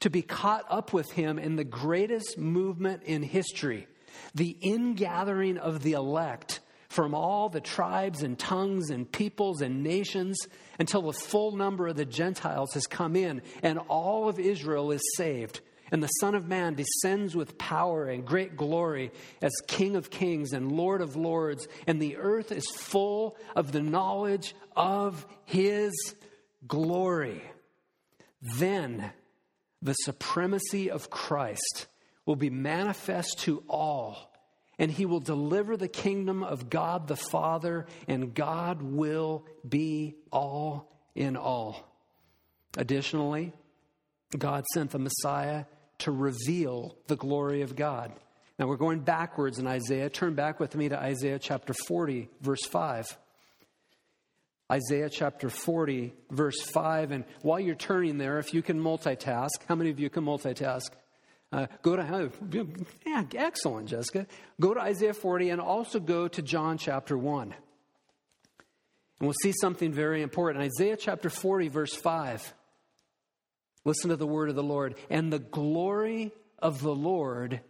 to 0.00 0.10
be 0.10 0.20
caught 0.20 0.64
up 0.68 0.92
with 0.92 1.10
him 1.12 1.38
in 1.38 1.54
the 1.54 1.64
greatest 1.64 2.36
movement 2.36 3.04
in 3.04 3.22
history, 3.22 3.86
the 4.34 4.56
ingathering 4.60 5.58
of 5.58 5.84
the 5.84 5.92
elect 5.92 6.58
from 6.88 7.14
all 7.14 7.48
the 7.48 7.60
tribes 7.60 8.22
and 8.22 8.36
tongues 8.36 8.90
and 8.90 9.10
peoples 9.10 9.60
and 9.60 9.84
nations 9.84 10.36
until 10.80 11.02
the 11.02 11.12
full 11.12 11.54
number 11.54 11.86
of 11.86 11.96
the 11.96 12.04
Gentiles 12.04 12.74
has 12.74 12.86
come 12.88 13.14
in 13.14 13.42
and 13.62 13.78
all 13.88 14.28
of 14.28 14.40
Israel 14.40 14.90
is 14.90 15.02
saved. 15.16 15.60
And 15.92 16.02
the 16.02 16.08
Son 16.08 16.34
of 16.34 16.48
Man 16.48 16.74
descends 16.74 17.36
with 17.36 17.58
power 17.58 18.06
and 18.06 18.24
great 18.24 18.56
glory 18.56 19.12
as 19.40 19.52
King 19.68 19.94
of 19.94 20.10
kings 20.10 20.52
and 20.52 20.72
Lord 20.72 21.00
of 21.00 21.14
lords, 21.16 21.68
and 21.86 22.00
the 22.00 22.16
earth 22.16 22.50
is 22.50 22.68
full 22.68 23.36
of 23.54 23.72
the 23.72 23.82
knowledge 23.82 24.54
of 24.74 25.26
his 25.44 25.92
glory. 26.66 27.42
Then 28.56 29.12
the 29.80 29.94
supremacy 29.94 30.90
of 30.90 31.10
Christ 31.10 31.86
will 32.24 32.36
be 32.36 32.50
manifest 32.50 33.38
to 33.40 33.62
all, 33.68 34.32
and 34.78 34.90
he 34.90 35.06
will 35.06 35.20
deliver 35.20 35.76
the 35.76 35.88
kingdom 35.88 36.42
of 36.42 36.68
God 36.68 37.06
the 37.06 37.16
Father, 37.16 37.86
and 38.08 38.34
God 38.34 38.82
will 38.82 39.46
be 39.66 40.16
all 40.32 40.90
in 41.14 41.36
all. 41.36 41.92
Additionally, 42.76 43.52
God 44.36 44.64
sent 44.74 44.90
the 44.90 44.98
Messiah 44.98 45.64
to 45.98 46.10
reveal 46.10 46.96
the 47.06 47.16
glory 47.16 47.62
of 47.62 47.76
God. 47.76 48.12
Now 48.58 48.66
we're 48.66 48.76
going 48.76 49.00
backwards 49.00 49.58
in 49.58 49.66
Isaiah. 49.66 50.08
Turn 50.08 50.34
back 50.34 50.60
with 50.60 50.74
me 50.74 50.88
to 50.88 50.98
Isaiah 50.98 51.38
chapter 51.38 51.74
40, 51.74 52.28
verse 52.40 52.64
5. 52.64 53.06
Isaiah 54.70 55.08
chapter 55.08 55.48
40, 55.48 56.12
verse 56.30 56.60
5. 56.60 57.12
And 57.12 57.24
while 57.42 57.60
you're 57.60 57.74
turning 57.74 58.18
there, 58.18 58.38
if 58.38 58.52
you 58.52 58.62
can 58.62 58.80
multitask, 58.80 59.50
how 59.68 59.74
many 59.74 59.90
of 59.90 60.00
you 60.00 60.10
can 60.10 60.24
multitask? 60.24 60.90
Uh, 61.52 61.66
go 61.82 61.94
to, 61.94 62.30
yeah, 63.06 63.22
excellent, 63.36 63.88
Jessica. 63.88 64.26
Go 64.60 64.74
to 64.74 64.80
Isaiah 64.80 65.14
40 65.14 65.50
and 65.50 65.60
also 65.60 66.00
go 66.00 66.26
to 66.26 66.42
John 66.42 66.78
chapter 66.78 67.16
1. 67.16 67.42
And 67.42 67.54
we'll 69.20 69.34
see 69.42 69.52
something 69.60 69.92
very 69.92 70.22
important. 70.22 70.64
Isaiah 70.64 70.96
chapter 70.96 71.30
40, 71.30 71.68
verse 71.68 71.94
5. 71.94 72.52
Listen 73.86 74.10
to 74.10 74.16
the 74.16 74.26
word 74.26 74.48
of 74.50 74.56
the 74.56 74.64
Lord. 74.64 74.96
And 75.08 75.32
the 75.32 75.38
glory 75.38 76.32
of 76.58 76.82
the 76.82 76.94
Lord 76.94 77.60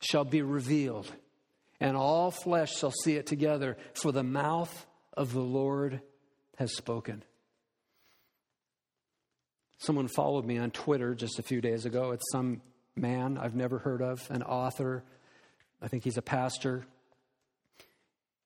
shall 0.00 0.24
be 0.24 0.42
revealed, 0.42 1.10
and 1.78 1.96
all 1.96 2.30
flesh 2.30 2.76
shall 2.76 2.90
see 2.90 3.14
it 3.16 3.26
together, 3.26 3.76
for 3.94 4.12
the 4.12 4.24
mouth 4.24 4.86
of 5.14 5.32
the 5.32 5.40
Lord 5.40 6.00
has 6.56 6.74
spoken. 6.74 7.22
Someone 9.78 10.08
followed 10.08 10.44
me 10.44 10.58
on 10.58 10.72
Twitter 10.72 11.14
just 11.14 11.38
a 11.38 11.42
few 11.42 11.60
days 11.60 11.84
ago. 11.86 12.10
It's 12.10 12.30
some 12.32 12.62
man 12.96 13.38
I've 13.38 13.54
never 13.54 13.78
heard 13.78 14.02
of, 14.02 14.26
an 14.30 14.42
author. 14.42 15.04
I 15.80 15.88
think 15.88 16.02
he's 16.02 16.18
a 16.18 16.22
pastor. 16.22 16.84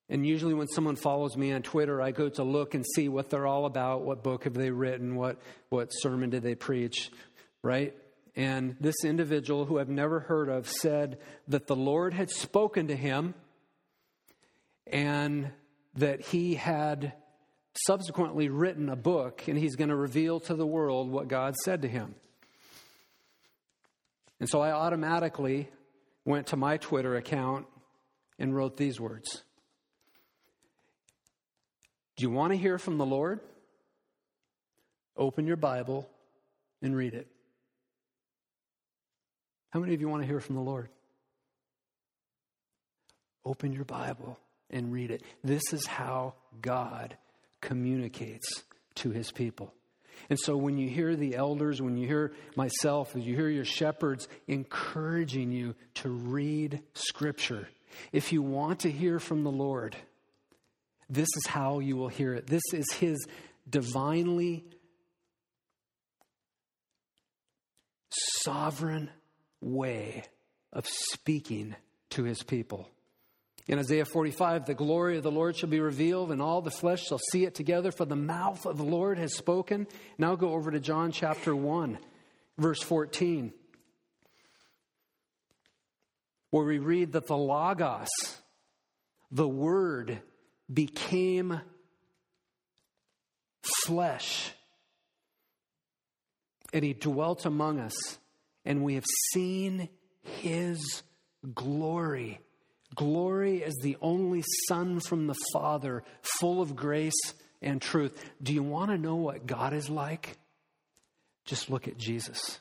And 0.08 0.26
usually, 0.26 0.52
when 0.52 0.68
someone 0.68 0.96
follows 0.96 1.36
me 1.36 1.52
on 1.52 1.62
Twitter, 1.62 2.02
I 2.02 2.10
go 2.10 2.28
to 2.28 2.44
look 2.44 2.74
and 2.74 2.84
see 2.94 3.08
what 3.08 3.30
they're 3.30 3.46
all 3.46 3.64
about. 3.64 4.02
What 4.02 4.22
book 4.22 4.44
have 4.44 4.54
they 4.54 4.70
written? 4.70 5.16
What, 5.16 5.38
what 5.70 5.88
sermon 5.88 6.30
did 6.30 6.42
they 6.42 6.54
preach? 6.54 7.10
Right? 7.62 7.94
And 8.36 8.76
this 8.80 8.96
individual, 9.04 9.64
who 9.64 9.78
I've 9.78 9.88
never 9.88 10.20
heard 10.20 10.48
of, 10.48 10.68
said 10.68 11.18
that 11.48 11.66
the 11.66 11.76
Lord 11.76 12.12
had 12.12 12.30
spoken 12.30 12.88
to 12.88 12.96
him 12.96 13.34
and 14.86 15.50
that 15.94 16.20
he 16.20 16.54
had 16.54 17.14
subsequently 17.86 18.48
written 18.48 18.88
a 18.88 18.96
book 18.96 19.48
and 19.48 19.58
he's 19.58 19.76
going 19.76 19.88
to 19.88 19.96
reveal 19.96 20.40
to 20.40 20.54
the 20.54 20.66
world 20.66 21.10
what 21.10 21.28
God 21.28 21.54
said 21.64 21.82
to 21.82 21.88
him. 21.88 22.14
And 24.40 24.48
so 24.48 24.60
I 24.60 24.72
automatically 24.72 25.68
went 26.24 26.48
to 26.48 26.56
my 26.56 26.76
Twitter 26.76 27.16
account 27.16 27.66
and 28.38 28.54
wrote 28.54 28.76
these 28.76 29.00
words 29.00 29.42
do 32.16 32.22
you 32.22 32.30
want 32.30 32.52
to 32.52 32.56
hear 32.56 32.78
from 32.78 32.98
the 32.98 33.06
Lord? 33.06 33.40
Open 35.16 35.46
your 35.46 35.56
Bible 35.56 36.08
and 36.82 36.96
read 36.96 37.14
it. 37.14 37.26
How 39.70 39.80
many 39.80 39.94
of 39.94 40.00
you 40.00 40.08
want 40.08 40.22
to 40.22 40.26
hear 40.26 40.40
from 40.40 40.54
the 40.54 40.60
Lord? 40.60 40.88
Open 43.44 43.72
your 43.72 43.84
Bible 43.84 44.38
and 44.70 44.92
read 44.92 45.10
it. 45.10 45.22
This 45.42 45.72
is 45.72 45.86
how 45.86 46.34
God 46.62 47.16
communicates 47.60 48.62
to 48.96 49.10
his 49.10 49.32
people. 49.32 49.72
And 50.30 50.38
so 50.38 50.56
when 50.56 50.78
you 50.78 50.88
hear 50.88 51.16
the 51.16 51.34
elders, 51.34 51.82
when 51.82 51.96
you 51.96 52.06
hear 52.06 52.32
myself, 52.56 53.12
you 53.14 53.34
hear 53.34 53.48
your 53.48 53.64
shepherds 53.64 54.28
encouraging 54.46 55.50
you 55.50 55.74
to 55.94 56.08
read 56.08 56.80
Scripture, 56.94 57.68
if 58.12 58.32
you 58.32 58.42
want 58.42 58.80
to 58.80 58.90
hear 58.90 59.18
from 59.18 59.44
the 59.44 59.50
Lord, 59.50 59.96
this 61.14 61.28
is 61.36 61.46
how 61.46 61.78
you 61.78 61.96
will 61.96 62.08
hear 62.08 62.34
it. 62.34 62.46
This 62.46 62.62
is 62.72 62.86
his 62.92 63.26
divinely 63.68 64.64
sovereign 68.42 69.10
way 69.60 70.24
of 70.72 70.86
speaking 70.86 71.74
to 72.10 72.24
his 72.24 72.42
people. 72.42 72.88
In 73.66 73.78
Isaiah 73.78 74.04
45, 74.04 74.66
the 74.66 74.74
glory 74.74 75.16
of 75.16 75.22
the 75.22 75.30
Lord 75.30 75.56
shall 75.56 75.70
be 75.70 75.80
revealed, 75.80 76.30
and 76.30 76.42
all 76.42 76.60
the 76.60 76.70
flesh 76.70 77.04
shall 77.04 77.20
see 77.32 77.44
it 77.44 77.54
together, 77.54 77.90
for 77.90 78.04
the 78.04 78.14
mouth 78.14 78.66
of 78.66 78.76
the 78.76 78.84
Lord 78.84 79.16
has 79.18 79.34
spoken. 79.34 79.86
Now 80.18 80.36
go 80.36 80.50
over 80.50 80.70
to 80.70 80.80
John 80.80 81.12
chapter 81.12 81.56
1, 81.56 81.98
verse 82.58 82.82
14, 82.82 83.54
where 86.50 86.64
we 86.64 86.78
read 86.78 87.12
that 87.12 87.26
the 87.26 87.36
Logos, 87.36 88.10
the 89.30 89.48
Word, 89.48 90.20
became 90.72 91.60
flesh. 93.84 94.52
And 96.72 96.84
he 96.84 96.92
dwelt 96.92 97.46
among 97.46 97.78
us, 97.78 98.18
and 98.64 98.82
we 98.82 98.94
have 98.94 99.04
seen 99.32 99.88
his 100.22 101.02
glory. 101.54 102.40
Glory 102.94 103.62
as 103.62 103.74
the 103.82 103.96
only 104.00 104.42
Son 104.68 105.00
from 105.00 105.26
the 105.26 105.36
Father, 105.52 106.02
full 106.40 106.60
of 106.60 106.74
grace 106.74 107.34
and 107.62 107.80
truth. 107.80 108.24
Do 108.42 108.52
you 108.52 108.62
want 108.62 108.90
to 108.90 108.98
know 108.98 109.16
what 109.16 109.46
God 109.46 109.72
is 109.72 109.88
like? 109.88 110.36
Just 111.44 111.70
look 111.70 111.88
at 111.88 111.98
Jesus. 111.98 112.60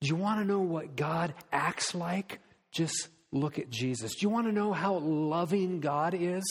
Do 0.00 0.08
you 0.08 0.16
want 0.16 0.40
to 0.40 0.46
know 0.46 0.60
what 0.60 0.96
God 0.96 1.34
acts 1.52 1.94
like? 1.94 2.38
Just 2.70 3.08
look 3.32 3.58
at 3.58 3.70
Jesus. 3.70 4.14
Do 4.14 4.18
you 4.22 4.28
want 4.28 4.46
to 4.46 4.52
know 4.52 4.72
how 4.72 4.98
loving 4.98 5.80
God 5.80 6.14
is? 6.14 6.44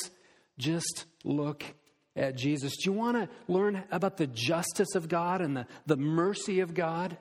Just 0.57 1.05
look 1.23 1.63
at 2.15 2.35
Jesus. 2.35 2.75
Do 2.77 2.89
you 2.89 2.97
want 2.97 3.17
to 3.17 3.29
learn 3.51 3.83
about 3.91 4.17
the 4.17 4.27
justice 4.27 4.95
of 4.95 5.07
God 5.07 5.41
and 5.41 5.55
the, 5.55 5.67
the 5.85 5.97
mercy 5.97 6.59
of 6.61 6.73
God? 6.73 7.17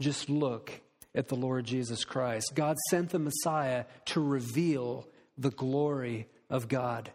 Just 0.00 0.28
look 0.28 0.72
at 1.14 1.28
the 1.28 1.34
Lord 1.34 1.64
Jesus 1.64 2.04
Christ. 2.04 2.52
God 2.54 2.76
sent 2.90 3.10
the 3.10 3.18
Messiah 3.18 3.84
to 4.06 4.20
reveal 4.20 5.08
the 5.38 5.50
glory 5.50 6.28
of 6.50 6.68
God. 6.68 7.10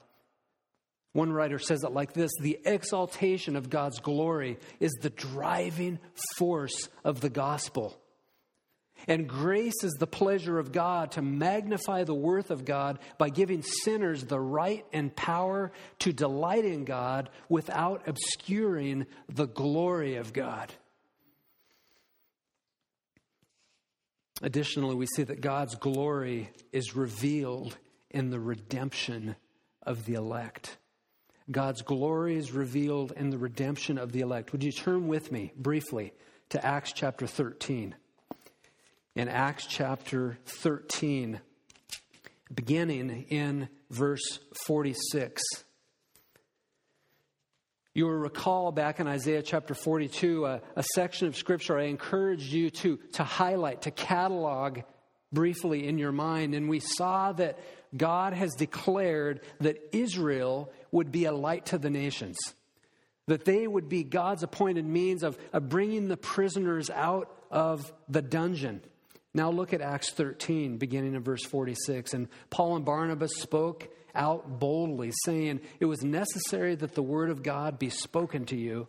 One 1.13 1.31
writer 1.31 1.59
says 1.59 1.83
it 1.83 1.93
like 1.93 2.13
this 2.13 2.31
The 2.41 2.59
exaltation 2.65 3.55
of 3.55 3.69
God's 3.69 3.99
glory 3.99 4.57
is 4.79 4.91
the 5.01 5.09
driving 5.09 5.99
force 6.37 6.89
of 7.03 7.21
the 7.21 7.29
gospel. 7.29 7.99
And 9.07 9.27
grace 9.27 9.83
is 9.83 9.93
the 9.93 10.07
pleasure 10.07 10.57
of 10.59 10.71
God 10.71 11.11
to 11.11 11.21
magnify 11.21 12.03
the 12.03 12.15
worth 12.15 12.51
of 12.51 12.65
God 12.65 12.99
by 13.17 13.29
giving 13.29 13.61
sinners 13.61 14.23
the 14.23 14.39
right 14.39 14.85
and 14.91 15.15
power 15.15 15.71
to 15.99 16.11
delight 16.11 16.65
in 16.65 16.83
God 16.83 17.29
without 17.49 18.07
obscuring 18.07 19.05
the 19.29 19.47
glory 19.47 20.15
of 20.15 20.33
God. 20.33 20.73
Additionally, 24.41 24.95
we 24.95 25.07
see 25.07 25.23
that 25.23 25.41
God's 25.41 25.75
glory 25.75 26.51
is 26.71 26.95
revealed 26.95 27.77
in 28.11 28.29
the 28.29 28.39
redemption 28.39 29.35
of 29.83 30.05
the 30.05 30.13
elect. 30.13 30.77
God's 31.49 31.81
glory 31.81 32.35
is 32.35 32.51
revealed 32.51 33.13
in 33.13 33.29
the 33.29 33.37
redemption 33.37 33.97
of 33.97 34.11
the 34.11 34.19
elect. 34.19 34.51
Would 34.51 34.63
you 34.63 34.71
turn 34.71 35.07
with 35.07 35.31
me 35.31 35.53
briefly 35.55 36.13
to 36.49 36.63
Acts 36.63 36.91
chapter 36.93 37.25
13? 37.25 37.95
In 39.17 39.29
Acts 39.29 39.65
chapter 39.65 40.37
13, 40.45 41.41
beginning 42.53 43.25
in 43.29 43.67
verse 43.89 44.37
46. 44.67 45.41
You 47.95 48.05
will 48.05 48.11
recall 48.11 48.71
back 48.71 48.99
in 48.99 49.07
Isaiah 49.07 49.41
chapter 49.41 49.73
42, 49.73 50.45
a, 50.45 50.61
a 50.75 50.83
section 50.93 51.25
of 51.25 51.35
scripture 51.35 51.79
I 51.79 51.85
encouraged 51.85 52.53
you 52.53 52.69
to, 52.69 52.97
to 53.13 53.23
highlight, 53.23 53.81
to 53.81 53.91
catalog 53.91 54.81
briefly 55.33 55.87
in 55.87 55.97
your 55.97 56.11
mind. 56.11 56.53
And 56.53 56.69
we 56.69 56.79
saw 56.79 57.31
that 57.33 57.57
God 57.97 58.33
has 58.33 58.53
declared 58.53 59.41
that 59.61 59.95
Israel 59.97 60.71
would 60.91 61.11
be 61.11 61.25
a 61.25 61.33
light 61.33 61.65
to 61.67 61.79
the 61.79 61.89
nations, 61.89 62.37
that 63.25 63.45
they 63.45 63.65
would 63.65 63.89
be 63.89 64.03
God's 64.03 64.43
appointed 64.43 64.85
means 64.85 65.23
of, 65.23 65.39
of 65.53 65.69
bringing 65.69 66.07
the 66.07 66.17
prisoners 66.17 66.91
out 66.91 67.35
of 67.49 67.91
the 68.07 68.21
dungeon. 68.21 68.83
Now 69.37 69.51
look 69.51 69.71
at 69.71 69.81
Acts 69.81 70.09
13, 70.13 70.77
beginning 70.77 71.13
in 71.13 71.21
verse 71.21 71.45
46. 71.45 72.15
And 72.15 72.27
Paul 72.49 72.77
and 72.77 72.83
Barnabas 72.83 73.37
spoke 73.37 73.87
out 74.15 74.59
boldly, 74.59 75.11
saying, 75.25 75.61
It 75.79 75.85
was 75.85 76.01
necessary 76.01 76.73
that 76.73 76.95
the 76.95 77.03
word 77.03 77.29
of 77.29 77.43
God 77.43 77.77
be 77.77 77.91
spoken 77.91 78.47
to 78.47 78.55
you, 78.55 78.87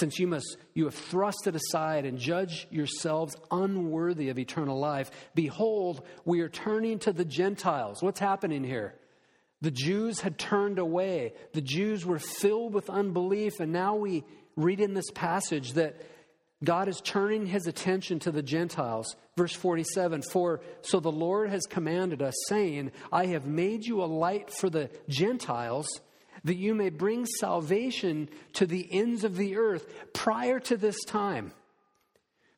since 0.00 0.18
you 0.18 0.26
must 0.26 0.56
you 0.72 0.86
have 0.86 0.94
thrust 0.94 1.46
it 1.46 1.54
aside 1.54 2.06
and 2.06 2.16
judge 2.16 2.66
yourselves 2.70 3.36
unworthy 3.50 4.30
of 4.30 4.38
eternal 4.38 4.78
life. 4.78 5.10
Behold 5.34 6.06
we 6.24 6.40
are 6.40 6.48
turning 6.48 6.98
to 7.00 7.12
the 7.12 7.26
gentiles. 7.26 8.02
What's 8.02 8.20
happening 8.20 8.64
here? 8.64 8.94
The 9.60 9.70
jews 9.70 10.20
had 10.20 10.38
turned 10.38 10.78
away. 10.78 11.34
The 11.52 11.60
jews 11.60 12.06
were 12.06 12.18
filled 12.18 12.72
with 12.72 12.88
unbelief. 12.88 13.60
And 13.60 13.70
now 13.70 13.96
we 13.96 14.24
read 14.56 14.80
in 14.80 14.94
this 14.94 15.10
passage 15.10 15.74
that 15.74 16.00
god 16.62 16.88
is 16.88 17.00
turning 17.00 17.46
his 17.46 17.66
attention 17.66 18.18
to 18.18 18.30
the 18.30 18.42
gentiles 18.42 19.16
verse 19.36 19.54
47 19.54 20.22
for 20.22 20.60
so 20.82 21.00
the 21.00 21.12
lord 21.12 21.50
has 21.50 21.62
commanded 21.68 22.22
us 22.22 22.34
saying 22.48 22.90
i 23.12 23.26
have 23.26 23.46
made 23.46 23.84
you 23.84 24.02
a 24.02 24.06
light 24.06 24.52
for 24.52 24.70
the 24.70 24.90
gentiles 25.08 26.00
that 26.44 26.56
you 26.56 26.74
may 26.74 26.90
bring 26.90 27.26
salvation 27.26 28.28
to 28.54 28.66
the 28.66 28.88
ends 28.90 29.24
of 29.24 29.36
the 29.36 29.56
earth 29.56 30.12
prior 30.12 30.60
to 30.60 30.76
this 30.76 31.02
time. 31.04 31.52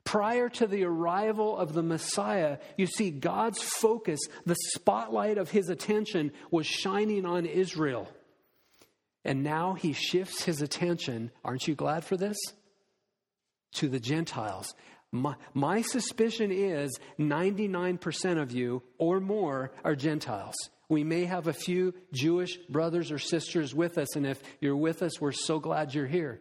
Prior 0.04 0.48
to 0.48 0.66
the 0.66 0.84
arrival 0.84 1.56
of 1.56 1.74
the 1.74 1.82
Messiah, 1.82 2.58
you 2.76 2.86
see, 2.86 3.10
God's 3.10 3.62
focus, 3.62 4.18
the 4.44 4.56
spotlight 4.74 5.38
of 5.38 5.50
his 5.50 5.68
attention 5.68 6.32
was 6.50 6.66
shining 6.66 7.24
on 7.24 7.46
Israel. 7.46 8.08
And 9.24 9.44
now 9.44 9.74
he 9.74 9.92
shifts 9.92 10.42
his 10.42 10.60
attention, 10.60 11.30
aren't 11.44 11.68
you 11.68 11.76
glad 11.76 12.04
for 12.04 12.16
this? 12.16 12.36
To 13.72 13.88
the 13.88 14.00
Gentiles. 14.00 14.74
My, 15.10 15.34
my 15.52 15.82
suspicion 15.82 16.50
is 16.50 16.98
99% 17.18 18.40
of 18.40 18.52
you 18.52 18.82
or 18.96 19.20
more 19.20 19.72
are 19.84 19.94
Gentiles. 19.94 20.54
We 20.88 21.04
may 21.04 21.24
have 21.24 21.46
a 21.46 21.52
few 21.52 21.94
Jewish 22.12 22.56
brothers 22.68 23.10
or 23.10 23.18
sisters 23.18 23.74
with 23.74 23.98
us, 23.98 24.16
and 24.16 24.26
if 24.26 24.42
you're 24.60 24.76
with 24.76 25.02
us, 25.02 25.20
we're 25.20 25.32
so 25.32 25.58
glad 25.58 25.94
you're 25.94 26.06
here. 26.06 26.40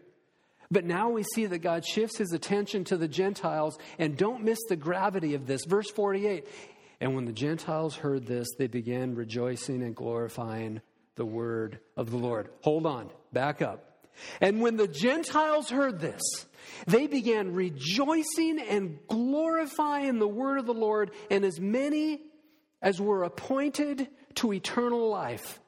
But 0.70 0.86
now 0.86 1.10
we 1.10 1.24
see 1.24 1.46
that 1.48 1.60
God 1.60 1.86
shifts 1.86 2.18
his 2.18 2.32
attention 2.32 2.86
to 2.86 2.98
the 2.98 3.08
Gentiles, 3.08 3.78
and 4.00 4.18
don't 4.18 4.44
miss 4.44 4.60
the 4.70 4.78
gravity 4.78 5.36
of 5.36 5.48
this. 5.48 5.66
Verse 5.66 5.90
48 5.92 6.48
And 7.02 7.14
when 7.14 7.26
the 7.26 7.34
Gentiles 7.34 7.96
heard 7.96 8.26
this, 8.26 8.48
they 8.58 8.68
began 8.68 9.16
rejoicing 9.16 9.84
and 9.84 9.96
glorifying 9.96 10.82
the 11.16 11.26
word 11.26 11.80
of 11.98 12.10
the 12.10 12.18
Lord. 12.18 12.50
Hold 12.62 12.86
on, 12.86 13.10
back 13.34 13.62
up. 13.62 13.91
And 14.40 14.62
when 14.62 14.78
the 14.78 14.88
Gentiles 14.88 15.70
heard 15.70 16.00
this, 16.00 16.22
they 16.88 17.08
began 17.08 17.54
rejoicing 17.54 18.60
and 18.60 19.00
glorifying 19.08 20.20
the 20.20 20.28
word 20.28 20.60
of 20.60 20.66
the 20.66 20.74
Lord, 20.74 21.12
and 21.30 21.44
as 21.44 21.60
many 21.60 22.22
as 22.82 23.00
were 23.00 23.24
appointed 23.24 24.08
to 24.36 24.54
eternal 24.54 25.10
life, 25.10 25.60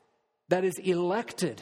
that 0.50 0.64
is 0.64 0.78
elected. 0.80 1.62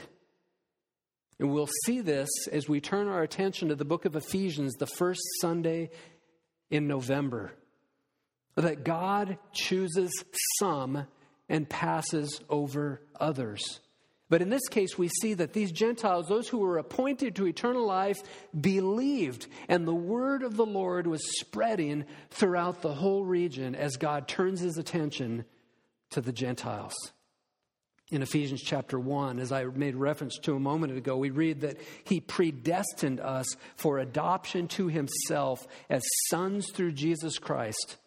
And 1.39 1.51
we'll 1.51 1.69
see 1.85 2.01
this 2.01 2.29
as 2.51 2.69
we 2.69 2.79
turn 2.81 3.07
our 3.07 3.23
attention 3.23 3.69
to 3.69 3.75
the 3.75 3.85
book 3.85 4.05
of 4.05 4.15
Ephesians, 4.15 4.73
the 4.75 4.85
first 4.85 5.21
Sunday 5.41 5.89
in 6.69 6.87
November. 6.87 7.51
That 8.55 8.83
God 8.83 9.37
chooses 9.51 10.11
some 10.59 11.07
and 11.49 11.67
passes 11.67 12.41
over 12.49 13.01
others. 13.19 13.79
But 14.31 14.41
in 14.41 14.47
this 14.47 14.69
case, 14.69 14.97
we 14.97 15.09
see 15.09 15.33
that 15.33 15.51
these 15.51 15.73
Gentiles, 15.73 16.29
those 16.29 16.47
who 16.47 16.59
were 16.59 16.77
appointed 16.77 17.35
to 17.35 17.47
eternal 17.47 17.85
life, 17.85 18.23
believed, 18.59 19.47
and 19.67 19.85
the 19.85 19.93
word 19.93 20.43
of 20.43 20.55
the 20.55 20.65
Lord 20.65 21.05
was 21.05 21.37
spreading 21.41 22.05
throughout 22.29 22.81
the 22.81 22.93
whole 22.93 23.25
region 23.25 23.75
as 23.75 23.97
God 23.97 24.29
turns 24.29 24.61
his 24.61 24.77
attention 24.77 25.43
to 26.11 26.21
the 26.21 26.31
Gentiles. 26.31 26.93
In 28.09 28.21
Ephesians 28.21 28.61
chapter 28.61 28.97
1, 28.97 29.37
as 29.37 29.51
I 29.51 29.65
made 29.65 29.97
reference 29.97 30.37
to 30.43 30.55
a 30.55 30.59
moment 30.61 30.97
ago, 30.97 31.17
we 31.17 31.29
read 31.29 31.59
that 31.61 31.81
He 32.05 32.21
predestined 32.21 33.19
us 33.19 33.57
for 33.75 33.99
adoption 33.99 34.69
to 34.69 34.87
Himself 34.87 35.67
as 35.89 36.03
sons 36.29 36.71
through 36.71 36.93
Jesus 36.93 37.37
Christ, 37.37 37.97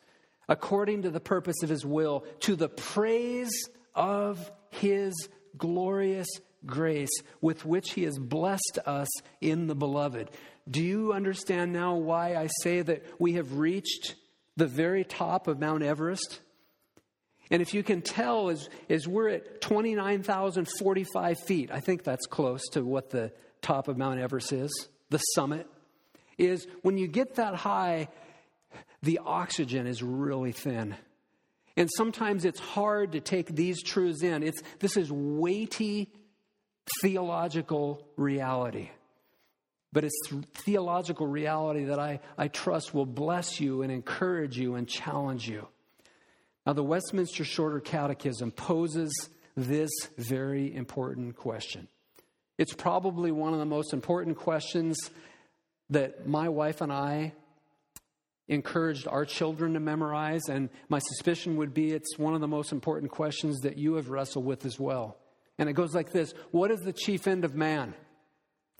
according 0.49 1.03
to 1.03 1.11
the 1.11 1.21
purpose 1.21 1.63
of 1.63 1.69
His 1.69 1.85
will, 1.85 2.25
to 2.41 2.57
the 2.57 2.71
praise 2.71 3.69
of 3.95 4.51
His 4.71 5.13
glorious 5.57 6.29
grace 6.67 7.13
with 7.41 7.65
which 7.65 7.93
He 7.93 8.05
has 8.05 8.19
blessed 8.19 8.79
us 8.87 9.09
in 9.41 9.67
the 9.67 9.75
beloved. 9.75 10.31
Do 10.69 10.83
you 10.83 11.13
understand 11.13 11.73
now 11.73 11.97
why 11.97 12.37
I 12.37 12.49
say 12.63 12.83
that 12.83 13.05
we 13.19 13.35
have 13.35 13.59
reached 13.59 14.15
the 14.57 14.67
very 14.67 15.05
top 15.05 15.47
of 15.49 15.59
Mount 15.59 15.83
Everest? 15.83 16.41
And 17.51 17.61
if 17.61 17.75
you 17.75 17.83
can 17.83 18.01
tell, 18.01 18.49
as, 18.49 18.69
as 18.89 19.07
we're 19.07 19.29
at 19.29 19.61
29,045 19.61 21.39
feet, 21.41 21.71
I 21.71 21.81
think 21.81 22.03
that's 22.03 22.27
close 22.27 22.63
to 22.73 22.83
what 22.83 23.11
the 23.11 23.33
top 23.61 23.89
of 23.89 23.99
Mount 23.99 24.19
Everest 24.19 24.53
is, 24.53 24.89
the 25.11 25.19
summit, 25.19 25.67
is 26.39 26.67
when 26.83 26.97
you 26.97 27.07
get 27.07 27.35
that 27.37 27.55
high, 27.55 28.09
the 29.03 29.21
oxygen 29.25 29.87
is 29.87 30.03
really 30.03 30.53
thin. 30.53 30.97
And 31.77 31.91
sometimes 31.97 32.45
it's 32.45 32.61
hard 32.61 33.13
to 33.13 33.21
take 33.21 33.55
these 33.55 33.83
truths 33.83 34.23
in. 34.23 34.43
It's, 34.43 34.63
this 34.79 34.97
is 34.97 35.11
weighty 35.11 36.13
theological 37.03 38.07
reality. 38.17 38.91
But 39.93 40.05
it's 40.05 40.33
theological 40.65 41.27
reality 41.27 41.85
that 41.85 41.99
I, 41.99 42.21
I 42.37 42.49
trust 42.49 42.95
will 42.95 43.07
bless 43.07 43.61
you 43.61 43.83
and 43.83 43.93
encourage 43.93 44.59
you 44.59 44.75
and 44.75 44.89
challenge 44.89 45.49
you. 45.49 45.69
Now, 46.67 46.73
the 46.73 46.83
Westminster 46.83 47.45
Shorter 47.45 47.81
Catechism 47.81 48.51
poses 48.53 49.13
this 49.57 49.91
very 50.17 50.75
important 50.75 51.37
question. 51.37 51.89
It's 52.57 52.73
probably 52.73 53.33
one 53.33 53.53
of 53.53 53.59
the 53.59 53.67
most 53.67 53.93
important 53.93 54.37
questions 54.37 54.97
that 55.91 56.27
my 56.27 56.49
wife 56.49 56.81
and 56.81 56.93
I 56.93 57.33
encouraged 58.49 59.09
our 59.09 59.25
children 59.25 59.75
to 59.75 59.81
memorize, 59.81 60.49
and 60.49 60.69
my 60.89 60.99
suspicion 60.99 61.57
would 61.57 61.73
be 61.73 61.93
it's 61.93 62.19
one 62.19 62.35
of 62.35 62.41
the 62.41 62.49
most 62.49 62.73
important 62.73 63.11
questions 63.11 63.61
that 63.61 63.79
you 63.79 63.95
have 63.95 64.11
wrestled 64.11 64.45
with 64.45 64.67
as 64.67 64.79
well. 64.79 65.17
And 65.59 65.69
it 65.69 65.75
goes 65.75 65.95
like 65.95 66.13
this 66.13 66.33
What 66.51 66.71
is 66.71 66.81
the 66.81 66.93
chief 66.93 67.27
end 67.27 67.45
of 67.45 67.55
man? 67.55 67.95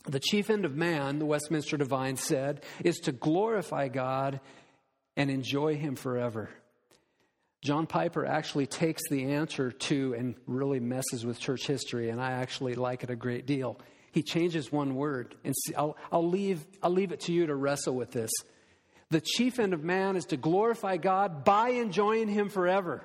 The 0.07 0.21
chief 0.21 0.51
end 0.51 0.67
of 0.67 0.77
man, 0.77 1.19
the 1.19 1.27
Westminster 1.27 1.79
Divine 1.79 2.17
said, 2.17 2.63
is 2.85 2.97
to 3.05 3.13
glorify 3.13 3.89
God 3.89 4.41
and 5.17 5.31
enjoy 5.31 5.77
Him 5.77 5.97
forever. 5.97 6.51
John 7.63 7.87
Piper 7.87 8.27
actually 8.27 8.67
takes 8.67 9.01
the 9.09 9.33
answer 9.33 9.73
to 9.73 10.15
and 10.15 10.35
really 10.47 10.81
messes 10.81 11.25
with 11.25 11.41
church 11.41 11.67
history, 11.67 12.11
and 12.11 12.21
I 12.21 12.33
actually 12.33 12.75
like 12.75 13.03
it 13.03 13.09
a 13.09 13.17
great 13.17 13.47
deal. 13.47 13.81
He 14.13 14.23
changes 14.23 14.71
one 14.71 14.95
word, 14.95 15.35
and 15.43 15.55
I'll, 15.75 15.97
I'll, 16.13 16.29
leave, 16.29 16.67
I'll 16.83 16.91
leave 16.91 17.11
it 17.11 17.21
to 17.21 17.33
you 17.33 17.47
to 17.47 17.55
wrestle 17.55 17.95
with 17.95 18.13
this. 18.13 18.31
The 19.15 19.21
chief 19.21 19.61
end 19.61 19.75
of 19.75 19.85
man 19.85 20.17
is 20.17 20.25
to 20.27 20.37
glorify 20.37 20.97
God 20.97 21.45
by 21.45 21.69
enjoying 21.69 22.27
Him 22.27 22.49
forever. 22.49 23.01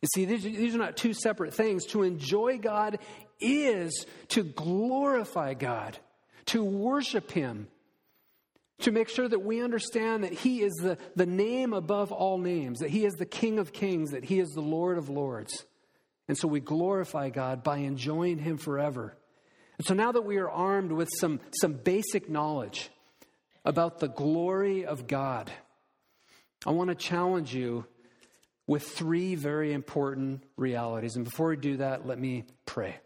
You 0.00 0.08
see, 0.14 0.26
these, 0.26 0.76
are 0.76 0.78
not 0.78 0.96
two 0.96 1.12
separate 1.12 1.54
things. 1.54 1.86
To 1.86 2.04
enjoy 2.04 2.58
God 2.58 3.00
is 3.40 4.06
to 4.28 4.44
glorify 4.44 5.54
God, 5.54 5.98
to 6.46 6.62
worship 6.62 7.32
Him, 7.32 7.66
to 8.82 8.92
make 8.92 9.08
sure 9.08 9.26
that 9.26 9.40
we 9.40 9.60
understand 9.60 10.22
that 10.22 10.34
He 10.34 10.62
is 10.62 10.72
the, 10.80 10.96
the 11.16 11.26
name 11.26 11.72
above 11.72 12.12
all 12.12 12.38
names, 12.38 12.78
that 12.78 12.90
He 12.90 13.04
is 13.04 13.14
the 13.14 13.26
King 13.26 13.58
of 13.58 13.72
kings, 13.72 14.12
that 14.12 14.22
He 14.22 14.38
is 14.38 14.50
the 14.50 14.60
Lord 14.60 14.98
of 14.98 15.08
lords. 15.08 15.64
And 16.28 16.38
so 16.38 16.46
we 16.46 16.60
glorify 16.60 17.30
God 17.30 17.64
by 17.64 17.78
enjoying 17.78 18.38
Him 18.38 18.56
forever. 18.56 19.16
And 19.78 19.84
so 19.84 19.94
now 19.94 20.12
that 20.12 20.22
we 20.22 20.36
are 20.36 20.48
armed 20.48 20.92
with 20.92 21.08
some, 21.18 21.40
some 21.60 21.72
basic 21.72 22.30
knowledge 22.30 22.88
about 23.64 24.00
the 24.00 24.08
glory 24.08 24.84
of 24.84 25.06
God, 25.06 25.50
I 26.66 26.70
want 26.70 26.90
to 26.90 26.94
challenge 26.94 27.54
you 27.54 27.86
with 28.66 28.82
three 28.82 29.34
very 29.34 29.72
important 29.72 30.44
realities. 30.56 31.16
And 31.16 31.24
before 31.24 31.48
we 31.48 31.56
do 31.56 31.76
that, 31.78 32.06
let 32.06 32.18
me 32.18 32.44
pray. 32.66 32.96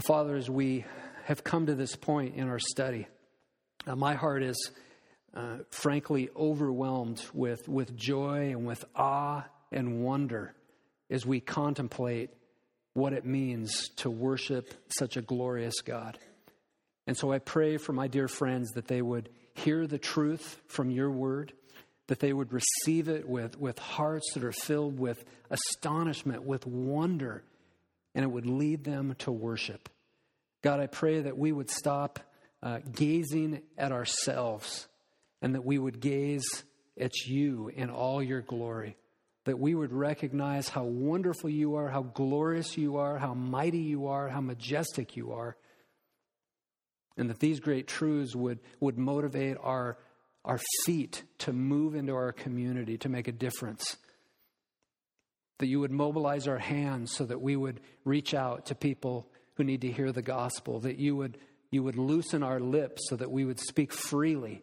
Father, 0.00 0.36
as 0.36 0.50
we 0.50 0.84
have 1.24 1.42
come 1.42 1.66
to 1.66 1.74
this 1.74 1.96
point 1.96 2.36
in 2.36 2.48
our 2.48 2.58
study, 2.58 3.06
uh, 3.86 3.96
my 3.96 4.14
heart 4.14 4.42
is 4.42 4.70
uh, 5.34 5.58
frankly 5.70 6.28
overwhelmed 6.36 7.24
with, 7.32 7.66
with 7.68 7.96
joy 7.96 8.50
and 8.50 8.66
with 8.66 8.84
awe 8.94 9.44
and 9.72 10.04
wonder 10.04 10.54
as 11.10 11.24
we 11.24 11.40
contemplate 11.40 12.30
what 12.92 13.12
it 13.12 13.24
means 13.24 13.88
to 13.96 14.10
worship 14.10 14.72
such 14.88 15.16
a 15.16 15.22
glorious 15.22 15.80
God. 15.80 16.18
And 17.06 17.16
so 17.16 17.32
I 17.32 17.38
pray 17.38 17.76
for 17.76 17.92
my 17.92 18.08
dear 18.08 18.28
friends 18.28 18.72
that 18.72 18.88
they 18.88 19.02
would 19.02 19.28
hear 19.54 19.86
the 19.86 19.98
truth 19.98 20.60
from 20.66 20.90
your 20.90 21.10
word, 21.10 21.52
that 22.08 22.20
they 22.20 22.32
would 22.32 22.52
receive 22.52 23.08
it 23.08 23.28
with, 23.28 23.58
with 23.58 23.78
hearts 23.78 24.32
that 24.34 24.44
are 24.44 24.52
filled 24.52 24.98
with 24.98 25.24
astonishment, 25.50 26.42
with 26.44 26.66
wonder, 26.66 27.42
and 28.14 28.24
it 28.24 28.28
would 28.28 28.46
lead 28.46 28.84
them 28.84 29.14
to 29.20 29.30
worship. 29.30 29.88
God, 30.62 30.80
I 30.80 30.86
pray 30.86 31.20
that 31.20 31.38
we 31.38 31.52
would 31.52 31.70
stop 31.70 32.18
uh, 32.62 32.80
gazing 32.92 33.62
at 33.78 33.92
ourselves 33.92 34.88
and 35.40 35.54
that 35.54 35.64
we 35.64 35.78
would 35.78 36.00
gaze 36.00 36.64
at 36.98 37.14
you 37.26 37.68
in 37.68 37.90
all 37.90 38.22
your 38.22 38.40
glory. 38.40 38.96
That 39.44 39.60
we 39.60 39.74
would 39.74 39.92
recognize 39.92 40.68
how 40.68 40.84
wonderful 40.84 41.50
you 41.50 41.76
are, 41.76 41.88
how 41.88 42.02
glorious 42.02 42.76
you 42.76 42.96
are, 42.96 43.18
how 43.18 43.34
mighty 43.34 43.78
you 43.78 44.08
are, 44.08 44.28
how 44.28 44.40
majestic 44.40 45.16
you 45.16 45.32
are. 45.32 45.56
And 47.16 47.30
that 47.30 47.40
these 47.40 47.60
great 47.60 47.86
truths 47.86 48.34
would, 48.34 48.58
would 48.80 48.98
motivate 48.98 49.56
our, 49.60 49.98
our 50.44 50.60
feet 50.84 51.22
to 51.38 51.52
move 51.52 51.94
into 51.94 52.14
our 52.14 52.32
community, 52.32 52.98
to 52.98 53.08
make 53.08 53.28
a 53.28 53.32
difference. 53.32 53.96
That 55.58 55.66
you 55.66 55.80
would 55.80 55.90
mobilize 55.90 56.46
our 56.46 56.58
hands 56.58 57.12
so 57.12 57.24
that 57.24 57.40
we 57.40 57.56
would 57.56 57.80
reach 58.04 58.34
out 58.34 58.66
to 58.66 58.74
people 58.74 59.28
who 59.54 59.64
need 59.64 59.80
to 59.80 59.90
hear 59.90 60.12
the 60.12 60.22
gospel. 60.22 60.80
That 60.80 60.98
you 60.98 61.16
would, 61.16 61.38
you 61.70 61.82
would 61.82 61.96
loosen 61.96 62.42
our 62.42 62.60
lips 62.60 63.08
so 63.08 63.16
that 63.16 63.30
we 63.30 63.44
would 63.44 63.60
speak 63.60 63.92
freely 63.92 64.62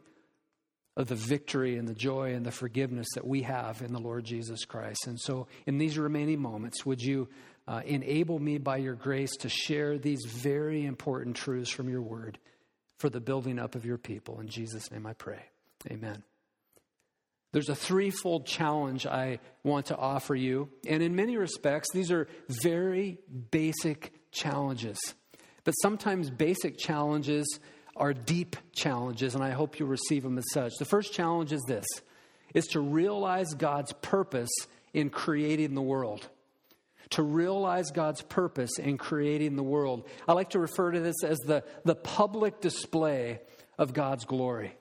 of 0.96 1.08
the 1.08 1.16
victory 1.16 1.78
and 1.78 1.88
the 1.88 1.96
joy 1.96 2.34
and 2.34 2.46
the 2.46 2.52
forgiveness 2.52 3.08
that 3.16 3.26
we 3.26 3.42
have 3.42 3.82
in 3.82 3.94
the 3.94 4.00
Lord 4.00 4.24
Jesus 4.26 4.64
Christ. 4.66 5.08
And 5.08 5.20
so, 5.20 5.48
in 5.66 5.80
these 5.80 5.98
remaining 5.98 6.40
moments, 6.40 6.86
would 6.86 7.02
you 7.02 7.30
uh, 7.68 7.82
enable 7.86 8.40
me 8.40 8.58
by 8.58 8.78
your 8.78 8.96
grace 8.96 9.36
to 9.38 9.50
share 9.50 9.98
these 9.98 10.26
very 10.26 10.86
important 10.86 11.36
truths 11.36 11.70
from 11.70 11.90
your 11.90 12.02
word 12.02 12.38
for 12.98 13.10
the 13.10 13.22
building 13.22 13.60
up 13.60 13.76
of 13.76 13.86
your 13.86 13.98
people? 13.98 14.40
In 14.40 14.48
Jesus' 14.48 14.92
name 14.92 15.06
I 15.06 15.14
pray. 15.14 15.46
Amen. 15.90 16.24
There's 17.54 17.70
a 17.70 17.76
threefold 17.76 18.48
challenge 18.48 19.06
I 19.06 19.40
want 19.64 19.88
to 19.88 19.98
offer 19.98 20.36
you. 20.36 20.70
And 20.88 21.04
in 21.04 21.16
many 21.16 21.38
respects, 21.38 21.90
these 21.94 22.12
are 22.12 22.28
very 22.50 23.20
basic 23.52 24.12
challenges. 24.32 25.00
But 25.64 25.74
sometimes 25.74 26.30
basic 26.32 26.78
challenges 26.78 27.60
are 27.96 28.12
deep 28.12 28.56
challenges, 28.74 29.36
and 29.36 29.44
I 29.44 29.52
hope 29.52 29.80
you'll 29.80 29.88
receive 29.88 30.24
them 30.24 30.40
as 30.40 30.46
such. 30.52 30.74
The 30.80 30.86
first 30.86 31.14
challenge 31.14 31.54
is 31.54 31.62
this 31.68 31.86
is 32.56 32.68
to 32.68 32.80
realize 32.80 33.54
God's 33.56 33.94
purpose 33.94 34.52
in 34.94 35.10
creating 35.10 35.74
the 35.74 35.82
world. 35.82 36.28
To 37.14 37.24
realize 37.24 37.92
God's 37.92 38.22
purpose 38.22 38.78
in 38.80 38.98
creating 38.98 39.56
the 39.56 39.64
world. 39.64 40.08
I 40.28 40.34
like 40.34 40.52
to 40.52 40.60
refer 40.60 40.92
to 40.92 41.00
this 41.00 41.24
as 41.24 41.38
the, 41.40 41.64
the 41.86 41.96
public 41.96 42.62
display 42.62 43.42
of 43.78 43.94
God's 43.94 44.26
glory. 44.26 44.76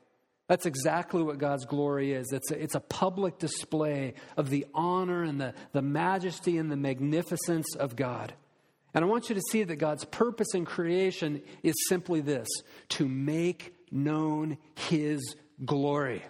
That's 0.49 0.67
exactly 0.67 1.23
what 1.23 1.39
God's 1.39 1.65
glory 1.65 2.13
is. 2.13 2.33
It's 2.33 2.51
a, 2.51 2.63
it's 2.63 2.75
a 2.75 2.81
public 2.81 3.39
display 3.39 4.15
of 4.37 4.51
the 4.51 4.67
honor 4.75 5.23
and 5.23 5.41
the, 5.41 5.55
the 5.73 5.83
majesty 5.83 6.59
and 6.59 6.71
the 6.71 6.77
magnificence 6.77 7.75
of 7.77 7.97
God. 7.97 8.35
And 8.95 9.05
I 9.05 9.09
want 9.09 9.29
you 9.29 9.35
to 9.35 9.43
see 9.51 9.65
that 9.65 9.77
God's 9.77 10.05
purpose 10.05 10.55
in 10.55 10.65
creation 10.65 11.43
is 11.63 11.75
simply 11.89 12.21
this 12.21 12.49
to 12.91 13.09
make 13.09 13.75
known 13.91 14.59
his 14.75 15.37
glory. 15.65 16.23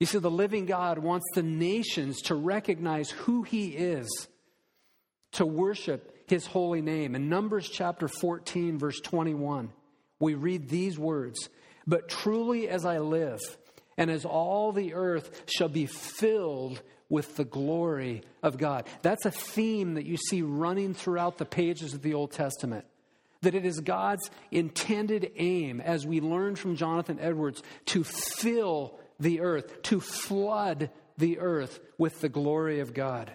You 0.00 0.06
see, 0.06 0.18
the 0.18 0.30
living 0.30 0.66
God 0.66 0.98
wants 0.98 1.26
the 1.34 1.42
nations 1.42 2.22
to 2.22 2.34
recognize 2.34 3.10
who 3.10 3.42
he 3.42 3.68
is, 3.68 4.08
to 5.32 5.46
worship 5.46 6.12
his 6.28 6.46
holy 6.46 6.82
name. 6.82 7.14
In 7.14 7.28
Numbers 7.28 7.68
chapter 7.68 8.08
14, 8.08 8.78
verse 8.78 9.00
21, 9.00 9.70
we 10.18 10.34
read 10.34 10.68
these 10.68 10.98
words 10.98 11.48
But 11.86 12.08
truly 12.08 12.68
as 12.68 12.84
I 12.84 12.98
live, 12.98 13.40
and 13.96 14.10
as 14.10 14.24
all 14.24 14.72
the 14.72 14.94
earth 14.94 15.42
shall 15.46 15.68
be 15.68 15.86
filled 15.86 16.82
with 17.08 17.36
the 17.36 17.44
glory 17.44 18.22
of 18.42 18.56
God. 18.56 18.86
That's 19.02 19.26
a 19.26 19.30
theme 19.30 19.94
that 19.94 20.06
you 20.06 20.16
see 20.16 20.40
running 20.40 20.94
throughout 20.94 21.36
the 21.36 21.44
pages 21.44 21.92
of 21.92 22.02
the 22.02 22.14
Old 22.14 22.32
Testament. 22.32 22.86
That 23.42 23.54
it 23.54 23.66
is 23.66 23.80
God's 23.80 24.30
intended 24.50 25.32
aim, 25.36 25.80
as 25.80 26.06
we 26.06 26.20
learn 26.20 26.56
from 26.56 26.76
Jonathan 26.76 27.18
Edwards, 27.20 27.62
to 27.86 28.04
fill 28.04 28.98
the 29.18 29.40
earth, 29.40 29.82
to 29.82 30.00
flood 30.00 30.90
the 31.18 31.38
earth 31.40 31.80
with 31.98 32.20
the 32.20 32.28
glory 32.28 32.80
of 32.80 32.94
God. 32.94 33.30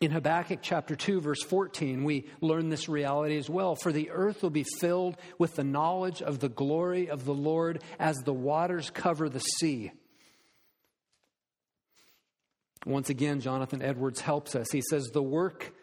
In 0.00 0.12
Habakkuk 0.12 0.60
chapter 0.62 0.96
2, 0.96 1.20
verse 1.20 1.42
14, 1.42 2.04
we 2.04 2.26
learn 2.40 2.70
this 2.70 2.88
reality 2.88 3.36
as 3.36 3.50
well. 3.50 3.76
For 3.76 3.92
the 3.92 4.10
earth 4.10 4.42
will 4.42 4.48
be 4.48 4.64
filled 4.80 5.18
with 5.38 5.56
the 5.56 5.64
knowledge 5.64 6.22
of 6.22 6.38
the 6.38 6.48
glory 6.48 7.10
of 7.10 7.26
the 7.26 7.34
Lord 7.34 7.82
as 7.98 8.16
the 8.16 8.32
waters 8.32 8.88
cover 8.88 9.28
the 9.28 9.40
sea. 9.40 9.92
Once 12.86 13.10
again, 13.10 13.40
Jonathan 13.40 13.82
Edwards 13.82 14.22
helps 14.22 14.54
us. 14.56 14.70
He 14.72 14.80
says, 14.88 15.10
The 15.12 15.22
work 15.22 15.74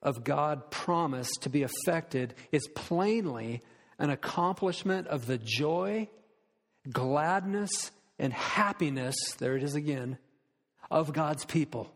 of 0.00 0.24
God 0.24 0.70
promised 0.70 1.42
to 1.42 1.50
be 1.50 1.62
effected 1.62 2.34
is 2.52 2.66
plainly 2.74 3.62
an 3.98 4.08
accomplishment 4.08 5.06
of 5.08 5.26
the 5.26 5.36
joy, 5.36 6.08
gladness, 6.90 7.90
and 8.18 8.32
happiness, 8.32 9.16
there 9.38 9.54
it 9.54 9.62
is 9.62 9.74
again, 9.74 10.16
of 10.90 11.12
God's 11.12 11.44
people. 11.44 11.92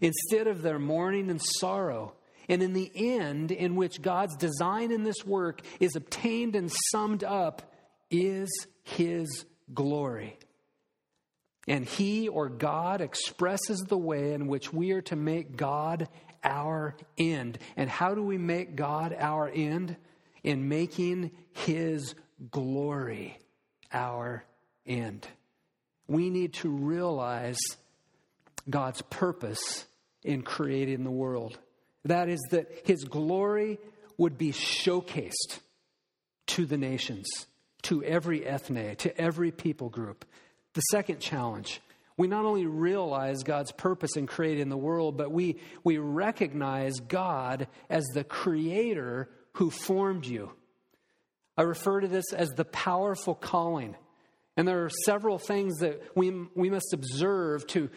Instead 0.00 0.46
of 0.46 0.62
their 0.62 0.78
mourning 0.78 1.30
and 1.30 1.40
sorrow, 1.42 2.14
and 2.48 2.62
in 2.62 2.72
the 2.72 2.90
end, 2.94 3.50
in 3.52 3.76
which 3.76 4.00
God's 4.00 4.36
design 4.36 4.90
in 4.90 5.04
this 5.04 5.24
work 5.26 5.60
is 5.80 5.96
obtained 5.96 6.56
and 6.56 6.72
summed 6.90 7.22
up, 7.22 7.74
is 8.10 8.48
His 8.84 9.44
glory. 9.74 10.38
And 11.66 11.84
He 11.84 12.28
or 12.28 12.48
God 12.48 13.02
expresses 13.02 13.80
the 13.80 13.98
way 13.98 14.32
in 14.32 14.46
which 14.46 14.72
we 14.72 14.92
are 14.92 15.02
to 15.02 15.16
make 15.16 15.56
God 15.56 16.08
our 16.42 16.96
end. 17.18 17.58
And 17.76 17.90
how 17.90 18.14
do 18.14 18.22
we 18.22 18.38
make 18.38 18.76
God 18.76 19.14
our 19.18 19.48
end? 19.48 19.96
In 20.42 20.68
making 20.68 21.32
His 21.52 22.14
glory 22.50 23.38
our 23.92 24.44
end. 24.86 25.26
We 26.06 26.30
need 26.30 26.54
to 26.54 26.70
realize 26.70 27.58
God's 28.68 29.02
purpose 29.02 29.86
in 30.22 30.42
creating 30.42 31.04
the 31.04 31.10
world. 31.10 31.58
That 32.04 32.28
is, 32.28 32.40
that 32.50 32.68
His 32.84 33.04
glory 33.04 33.78
would 34.16 34.38
be 34.38 34.52
showcased 34.52 35.60
to 36.48 36.66
the 36.66 36.78
nations, 36.78 37.28
to 37.82 38.02
every 38.02 38.46
ethne, 38.46 38.96
to 38.96 39.16
every 39.20 39.50
people 39.50 39.88
group. 39.88 40.24
The 40.74 40.80
second 40.80 41.20
challenge 41.20 41.80
we 42.18 42.26
not 42.26 42.44
only 42.44 42.66
realize 42.66 43.44
God's 43.44 43.70
purpose 43.70 44.16
in 44.16 44.26
creating 44.26 44.68
the 44.68 44.76
world, 44.76 45.16
but 45.16 45.30
we, 45.30 45.60
we 45.84 45.98
recognize 45.98 46.98
God 46.98 47.68
as 47.88 48.04
the 48.12 48.24
creator 48.24 49.30
who 49.52 49.70
formed 49.70 50.26
you. 50.26 50.50
I 51.56 51.62
refer 51.62 52.00
to 52.00 52.08
this 52.08 52.32
as 52.32 52.48
the 52.50 52.64
powerful 52.64 53.36
calling. 53.36 53.94
And 54.56 54.66
there 54.66 54.84
are 54.84 54.90
several 55.06 55.38
things 55.38 55.78
that 55.78 56.02
we, 56.16 56.32
we 56.56 56.70
must 56.70 56.92
observe 56.92 57.64
to, 57.68 57.88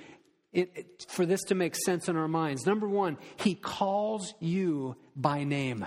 it, 0.53 0.71
it, 0.75 1.05
for 1.09 1.25
this 1.25 1.41
to 1.45 1.55
make 1.55 1.75
sense 1.75 2.09
in 2.09 2.15
our 2.15 2.27
minds. 2.27 2.65
Number 2.65 2.87
one, 2.87 3.17
He 3.37 3.55
calls 3.55 4.33
you 4.39 4.95
by 5.15 5.43
name. 5.43 5.85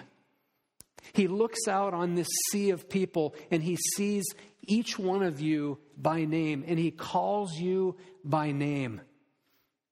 He 1.13 1.29
looks 1.29 1.69
out 1.69 1.95
on 1.95 2.15
this 2.15 2.29
sea 2.51 2.71
of 2.71 2.89
people 2.89 3.35
and 3.51 3.63
he 3.63 3.77
sees 3.77 4.25
each 4.63 4.99
one 4.99 5.23
of 5.23 5.41
you 5.41 5.79
by 5.97 6.25
name 6.25 6.65
and 6.67 6.79
he 6.79 6.91
calls 6.91 7.55
you 7.55 7.97
by 8.25 8.53
name. 8.53 9.01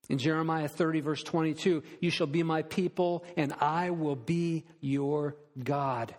In 0.09 0.17
Jeremiah 0.17 0.67
30, 0.67 0.99
verse 1.01 1.23
22, 1.23 1.83
you 2.01 2.09
shall 2.09 2.27
be 2.27 2.43
my 2.43 2.63
people 2.63 3.23
and 3.37 3.53
I 3.59 3.91
will 3.91 4.15
be 4.15 4.65
your 4.81 5.37
God. 5.61 6.13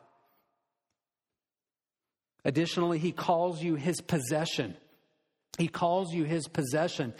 Additionally, 2.44 2.98
he 2.98 3.12
calls 3.12 3.62
you 3.62 3.74
his 3.74 4.00
possession. 4.00 4.76
He 5.58 5.68
calls 5.68 6.12
you 6.12 6.24
his 6.24 6.46
possession. 6.48 7.14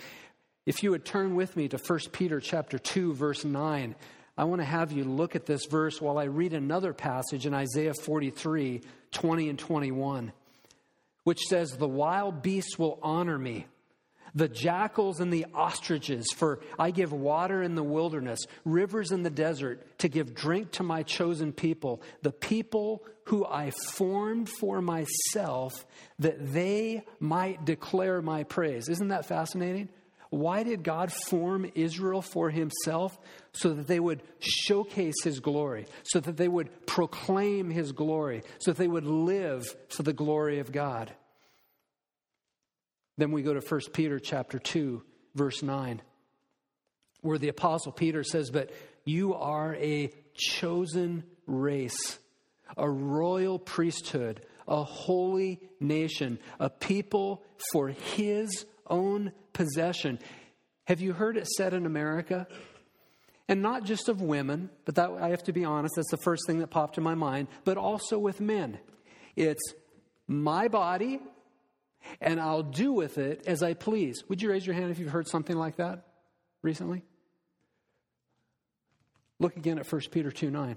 If 0.67 0.83
you 0.83 0.91
would 0.93 1.05
turn 1.05 1.35
with 1.35 1.57
me 1.57 1.69
to 1.69 1.79
1 1.79 1.99
Peter 2.13 2.41
chapter 2.41 2.79
2 2.79 3.13
verse 3.13 3.45
9, 3.45 3.95
I 4.37 4.45
want 4.45 4.61
to 4.61 4.67
have 4.67 4.93
you 4.93 5.05
look 5.05 5.37
at 5.37 5.47
this 5.47 5.67
verse 5.67 6.01
while 6.01 6.19
I 6.19 6.25
read 6.25 6.55
another 6.55 6.93
passage 6.93 7.47
in 7.47 7.55
Isaiah 7.55 7.95
43 7.95 8.83
20 9.13 9.49
and 9.49 9.59
21, 9.59 10.33
which 11.23 11.41
says, 11.49 11.71
The 11.71 11.87
wild 11.87 12.43
beasts 12.43 12.79
will 12.79 12.99
honor 13.01 13.39
me, 13.39 13.67
the 14.35 14.49
jackals 14.49 15.21
and 15.21 15.33
the 15.33 15.47
ostriches, 15.55 16.27
for 16.35 16.61
I 16.79 16.91
give 16.91 17.13
water 17.13 17.63
in 17.63 17.77
the 17.77 17.85
wilderness, 17.85 18.41
rivers 18.65 19.13
in 19.13 19.23
the 19.23 19.31
desert, 19.31 19.99
to 19.99 20.09
give 20.09 20.35
drink 20.35 20.73
to 20.73 20.83
my 20.83 21.05
chosen 21.05 21.53
people, 21.53 22.03
the 22.23 22.33
people 22.33 23.05
who 23.27 23.47
I 23.47 23.71
formed 23.93 24.49
for 24.49 24.83
myself, 24.83 25.87
that 26.19 26.53
they 26.53 27.05
might 27.21 27.65
declare 27.65 28.21
my 28.21 28.43
praise. 28.43 28.89
Isn't 28.89 29.09
that 29.09 29.27
fascinating? 29.27 29.89
Why 30.35 30.65
did 30.65 30.83
God 30.83 31.13
form 31.13 31.71
Israel 31.77 32.21
for 32.21 32.51
himself? 32.51 33.17
So 33.53 33.73
that 33.73 33.87
they 33.87 34.01
would 34.01 34.23
showcase 34.41 35.23
his 35.23 35.39
glory, 35.39 35.87
so 36.03 36.19
that 36.19 36.37
they 36.37 36.49
would 36.49 36.87
proclaim 36.87 37.71
his 37.71 37.93
glory, 37.93 38.43
so 38.59 38.73
that 38.73 38.79
they 38.79 38.89
would 38.89 39.07
live 39.07 39.65
for 39.89 40.03
the 40.03 40.13
glory 40.13 40.59
of 40.59 40.73
God. 40.73 41.13
Then 43.17 43.31
we 43.31 43.43
go 43.43 43.55
to 43.55 43.61
1 43.61 43.81
Peter 43.93 44.19
chapter 44.19 44.59
2, 44.59 45.05
verse 45.37 45.63
9, 45.63 46.03
where 47.21 47.39
the 47.39 47.49
apostle 47.49 47.93
Peter 47.93 48.25
says, 48.25 48.51
But 48.51 48.73
you 49.05 49.35
are 49.35 49.77
a 49.77 50.13
chosen 50.35 51.23
race, 51.47 52.19
a 52.77 52.91
royal 52.91 53.61
priesthood, 53.61 54.45
a 54.67 54.83
holy 54.83 55.61
nation, 55.79 56.41
a 56.59 56.71
people 56.71 57.45
for 57.73 57.89
his 57.89 58.67
own 58.89 59.31
possession. 59.55 60.19
Have 60.85 61.01
you 61.01 61.15
heard 61.15 61.39
it 61.39 61.47
said 61.47 61.73
in 61.73 61.87
America? 61.87 62.47
And 63.49 63.63
not 63.63 63.85
just 63.85 64.09
of 64.09 64.21
women, 64.21 64.71
but 64.85 64.95
that 64.97 65.11
I 65.11 65.29
have 65.29 65.43
to 65.45 65.53
be 65.53 65.65
honest, 65.65 65.95
that's 65.97 66.11
the 66.11 66.17
first 66.17 66.47
thing 66.47 66.59
that 66.59 66.69
popped 66.69 66.99
in 66.99 67.05
my 67.05 67.15
mind, 67.15 67.49
but 67.65 67.77
also 67.77 68.19
with 68.19 68.41
men. 68.41 68.79
It's 69.37 69.75
my 70.27 70.69
body, 70.69 71.21
and 72.21 72.41
I'll 72.41 72.63
do 72.63 72.93
with 72.93 73.19
it 73.19 73.47
as 73.47 73.63
I 73.63 73.75
please. 73.75 74.25
Would 74.29 74.41
you 74.41 74.51
raise 74.51 74.67
your 74.67 74.75
hand 74.75 74.91
if 74.91 74.99
you've 74.99 75.11
heard 75.11 75.29
something 75.29 75.57
like 75.57 75.77
that 75.77 76.07
recently? 76.63 77.03
Look 79.39 79.57
again 79.57 79.79
at 79.79 79.91
1 79.91 80.03
Peter 80.11 80.31
2 80.31 80.51
9. 80.51 80.77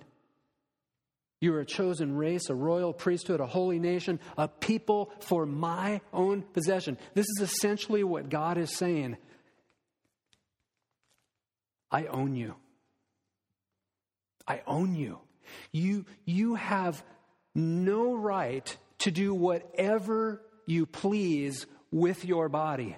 You 1.39 1.53
are 1.53 1.59
a 1.59 1.65
chosen 1.65 2.15
race, 2.15 2.49
a 2.49 2.55
royal 2.55 2.93
priesthood, 2.93 3.39
a 3.39 3.45
holy 3.45 3.79
nation, 3.79 4.19
a 4.37 4.47
people 4.47 5.11
for 5.19 5.45
my 5.45 6.01
own 6.11 6.41
possession. 6.41 6.97
This 7.13 7.27
is 7.37 7.41
essentially 7.41 8.03
what 8.03 8.29
God 8.29 8.57
is 8.57 8.75
saying. 8.75 9.17
I 11.91 12.05
own 12.07 12.35
you. 12.35 12.55
I 14.47 14.61
own 14.65 14.95
you. 14.95 15.19
You, 15.71 16.05
you 16.25 16.55
have 16.55 17.03
no 17.53 18.15
right 18.15 18.75
to 18.99 19.11
do 19.11 19.33
whatever 19.33 20.41
you 20.65 20.85
please 20.85 21.65
with 21.91 22.25
your 22.25 22.49
body. 22.49 22.95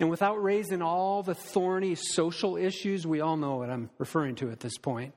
And 0.00 0.10
without 0.10 0.42
raising 0.42 0.82
all 0.82 1.22
the 1.22 1.34
thorny 1.34 1.94
social 1.94 2.56
issues, 2.56 3.06
we 3.06 3.20
all 3.20 3.36
know 3.36 3.56
what 3.56 3.70
I'm 3.70 3.90
referring 3.98 4.34
to 4.36 4.50
at 4.50 4.60
this 4.60 4.76
point, 4.78 5.14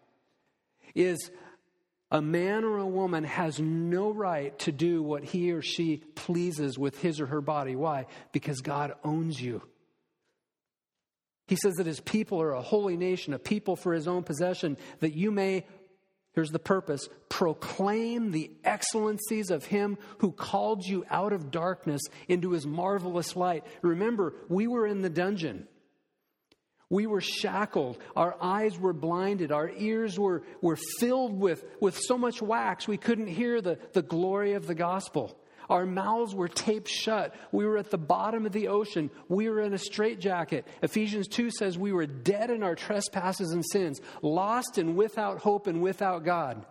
is 0.93 1.31
a 2.11 2.21
man 2.21 2.63
or 2.63 2.77
a 2.77 2.87
woman 2.87 3.23
has 3.23 3.59
no 3.59 4.11
right 4.11 4.57
to 4.59 4.71
do 4.71 5.03
what 5.03 5.23
he 5.23 5.51
or 5.51 5.61
she 5.61 5.97
pleases 6.15 6.77
with 6.77 6.99
his 6.99 7.21
or 7.21 7.27
her 7.27 7.41
body. 7.41 7.75
Why? 7.75 8.07
Because 8.31 8.61
God 8.61 8.93
owns 9.03 9.39
you. 9.39 9.61
He 11.47 11.55
says 11.55 11.75
that 11.75 11.87
his 11.87 11.99
people 11.99 12.41
are 12.41 12.53
a 12.53 12.61
holy 12.61 12.97
nation, 12.97 13.33
a 13.33 13.39
people 13.39 13.75
for 13.75 13.93
his 13.93 14.07
own 14.07 14.23
possession, 14.23 14.77
that 14.99 15.15
you 15.15 15.31
may 15.31 15.65
Here's 16.33 16.51
the 16.51 16.59
purpose 16.59 17.09
proclaim 17.27 18.31
the 18.31 18.51
excellencies 18.63 19.49
of 19.49 19.65
him 19.65 19.97
who 20.19 20.31
called 20.31 20.85
you 20.85 21.05
out 21.09 21.33
of 21.33 21.51
darkness 21.51 22.01
into 22.27 22.51
his 22.51 22.65
marvelous 22.67 23.35
light. 23.35 23.65
Remember, 23.81 24.33
we 24.47 24.67
were 24.67 24.85
in 24.85 25.01
the 25.01 25.09
dungeon. 25.09 25.67
We 26.89 27.05
were 27.05 27.21
shackled. 27.21 27.99
Our 28.15 28.35
eyes 28.41 28.77
were 28.79 28.93
blinded. 28.93 29.51
Our 29.51 29.69
ears 29.69 30.17
were, 30.17 30.41
were 30.61 30.77
filled 30.99 31.39
with, 31.39 31.63
with 31.79 31.97
so 31.99 32.17
much 32.17 32.41
wax 32.41 32.87
we 32.87 32.97
couldn't 32.97 33.27
hear 33.27 33.61
the, 33.61 33.77
the 33.93 34.01
glory 34.01 34.53
of 34.53 34.65
the 34.65 34.75
gospel. 34.75 35.37
Our 35.69 35.85
mouths 35.85 36.33
were 36.33 36.47
taped 36.47 36.87
shut. 36.87 37.35
We 37.51 37.65
were 37.65 37.77
at 37.77 37.91
the 37.91 37.97
bottom 37.99 38.47
of 38.47 38.51
the 38.51 38.69
ocean. 38.69 39.11
We 39.27 39.49
were 39.49 39.61
in 39.61 39.73
a 39.75 39.77
straitjacket. 39.77 40.65
Ephesians 40.81 41.27
2 41.27 41.51
says 41.51 41.77
we 41.77 41.93
were 41.93 42.07
dead 42.07 42.49
in 42.49 42.63
our 42.63 42.75
trespasses 42.75 43.51
and 43.51 43.63
sins, 43.63 44.01
lost 44.23 44.79
and 44.79 44.95
without 44.95 45.39
hope 45.39 45.67
and 45.67 45.83
without 45.83 46.25
God. 46.25 46.65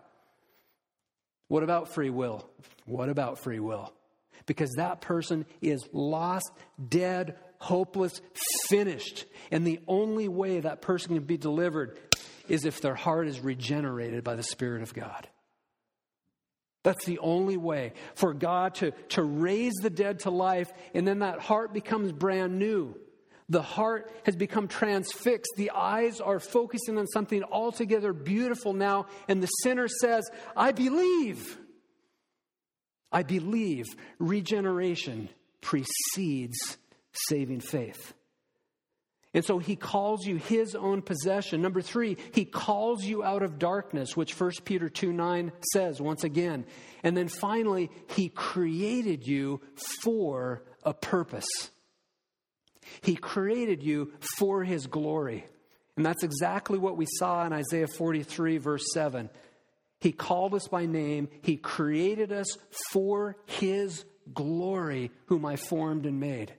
What 1.47 1.63
about 1.63 1.95
free 1.95 2.11
will? 2.11 2.51
What 2.87 3.09
about 3.09 3.39
free 3.39 3.61
will? 3.61 3.93
Because 4.47 4.73
that 4.73 5.01
person 5.01 5.47
is 5.61 5.87
lost, 5.93 6.51
dead, 6.89 7.37
hopeless, 7.59 8.21
finished. 8.68 9.27
And 9.51 9.66
the 9.66 9.81
only 9.87 10.29
way 10.29 10.61
that 10.61 10.83
person 10.83 11.14
can 11.14 11.25
be 11.25 11.37
delivered 11.37 11.99
is 12.49 12.64
if 12.64 12.81
their 12.81 12.94
heart 12.94 13.29
is 13.29 13.40
regenerated 13.40 14.25
by 14.25 14.35
the 14.35 14.42
Spirit 14.42 14.83
of 14.83 14.94
God. 14.94 15.29
That's 16.83 17.05
the 17.05 17.18
only 17.18 17.57
way 17.57 17.92
for 18.14 18.33
God 18.33 18.77
to, 18.77 18.92
to 19.11 19.23
raise 19.23 19.75
the 19.83 19.90
dead 19.90 20.21
to 20.21 20.31
life, 20.31 20.73
and 20.94 21.07
then 21.07 21.18
that 21.18 21.40
heart 21.40 21.75
becomes 21.75 22.12
brand 22.12 22.59
new. 22.59 22.97
The 23.51 23.62
heart 23.62 24.11
has 24.25 24.37
become 24.37 24.68
transfixed. 24.68 25.53
The 25.57 25.71
eyes 25.71 26.21
are 26.21 26.38
focusing 26.38 26.99
on 26.99 27.07
something 27.07 27.42
altogether 27.42 28.12
beautiful 28.12 28.73
now, 28.73 29.07
and 29.27 29.42
the 29.42 29.49
sinner 29.62 29.88
says, 29.88 30.31
I 30.57 30.73
believe. 30.73 31.59
I 33.11 33.23
believe. 33.23 33.87
Regeneration 34.18 35.31
precedes 35.61 36.77
saving 37.29 37.61
faith. 37.61 38.15
And 39.35 39.45
so 39.45 39.59
he 39.59 39.77
calls 39.77 40.27
you 40.27 40.37
his 40.37 40.75
own 40.75 41.03
possession. 41.03 41.61
Number 41.61 41.83
three, 41.83 42.17
he 42.33 42.45
calls 42.45 43.05
you 43.05 43.23
out 43.23 43.43
of 43.43 43.59
darkness, 43.59 44.17
which 44.17 44.39
1 44.39 44.53
Peter 44.65 44.89
2 44.89 45.13
9 45.13 45.53
says 45.73 46.01
once 46.01 46.25
again. 46.25 46.65
And 47.03 47.17
then 47.17 47.29
finally, 47.29 47.91
he 48.09 48.31
created 48.31 49.27
you 49.27 49.61
for 50.03 50.63
a 50.83 50.95
purpose. 50.95 51.47
He 53.03 53.17
created 53.17 53.83
you 53.83 54.13
for 54.39 54.65
his 54.65 54.87
glory. 54.87 55.45
And 55.97 56.07
that's 56.07 56.23
exactly 56.23 56.79
what 56.79 56.97
we 56.97 57.07
saw 57.19 57.45
in 57.45 57.53
Isaiah 57.53 57.89
43, 57.89 58.59
verse 58.59 58.85
7. 58.95 59.29
He 60.01 60.13
called 60.13 60.55
us 60.55 60.69
by 60.69 60.87
name, 60.87 61.29
he 61.43 61.57
created 61.57 62.33
us 62.33 62.47
for 62.93 63.37
his 63.47 64.05
glory, 64.33 65.11
whom 65.27 65.45
I 65.45 65.57
formed 65.57 66.07
and 66.07 66.21
made. 66.21 66.55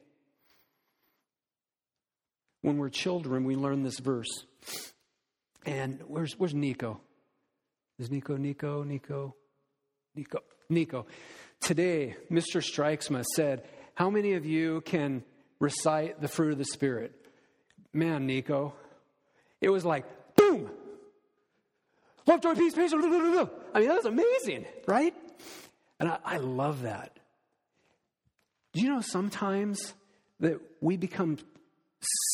When 2.61 2.77
we're 2.77 2.89
children, 2.89 3.45
we 3.45 3.55
learn 3.55 3.83
this 3.83 3.99
verse. 3.99 4.45
And 5.65 6.01
where's, 6.07 6.37
where's 6.37 6.53
Nico? 6.53 6.99
Is 7.97 8.09
Nico, 8.09 8.37
Nico, 8.37 8.83
Nico, 8.83 9.35
Nico, 10.15 10.39
Nico? 10.69 11.05
Today, 11.59 12.15
Mr. 12.31 12.61
Strikesma 12.61 13.23
said, 13.35 13.63
How 13.95 14.09
many 14.09 14.33
of 14.33 14.45
you 14.45 14.81
can 14.81 15.23
recite 15.59 16.21
the 16.21 16.27
fruit 16.27 16.53
of 16.53 16.57
the 16.57 16.65
Spirit? 16.65 17.13
Man, 17.93 18.25
Nico, 18.25 18.73
it 19.61 19.69
was 19.69 19.83
like, 19.83 20.05
boom! 20.35 20.69
Love, 22.25 22.41
joy, 22.41 22.55
peace, 22.55 22.73
patience. 22.73 23.03
I 23.03 23.79
mean, 23.79 23.87
that 23.87 23.95
was 23.95 24.05
amazing, 24.05 24.65
right? 24.87 25.15
And 25.99 26.09
I, 26.09 26.19
I 26.23 26.37
love 26.37 26.83
that. 26.83 27.17
Do 28.73 28.81
you 28.81 28.89
know 28.89 29.01
sometimes 29.01 29.93
that 30.39 30.59
we 30.79 30.95
become 30.95 31.37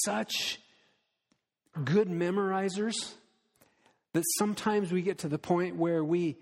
such 0.03 0.59
good 1.83 2.07
memorizers 2.07 2.95
that 4.13 4.23
sometimes 4.37 4.91
we 4.91 5.01
get 5.01 5.19
to 5.19 5.27
the 5.27 5.37
point 5.37 5.75
where 5.75 6.03
we 6.03 6.37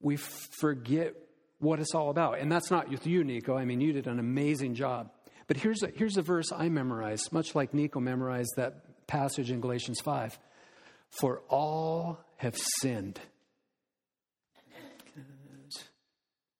we 0.00 0.16
forget 0.16 1.14
what 1.58 1.80
it's 1.80 1.94
all 1.94 2.10
about. 2.10 2.38
And 2.38 2.50
that's 2.50 2.70
not 2.70 2.88
with 2.88 3.06
you, 3.06 3.24
Nico. 3.24 3.56
I 3.56 3.64
mean, 3.64 3.80
you 3.80 3.92
did 3.92 4.06
an 4.06 4.18
amazing 4.18 4.74
job. 4.74 5.10
But 5.48 5.56
here's 5.56 5.82
a, 5.82 5.88
here's 5.88 6.16
a 6.16 6.22
verse 6.22 6.52
I 6.52 6.68
memorized, 6.68 7.32
much 7.32 7.54
like 7.54 7.74
Nico 7.74 8.00
memorized 8.00 8.52
that 8.56 9.06
passage 9.06 9.50
in 9.50 9.60
Galatians 9.60 10.00
5. 10.00 10.38
For 11.10 11.40
all 11.48 12.20
have 12.36 12.56
sinned. 12.80 13.18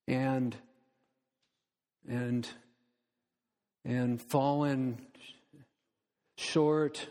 And 0.07 0.57
and 2.09 2.49
and 3.85 4.23
fallen 4.23 4.99
short. 6.39 7.07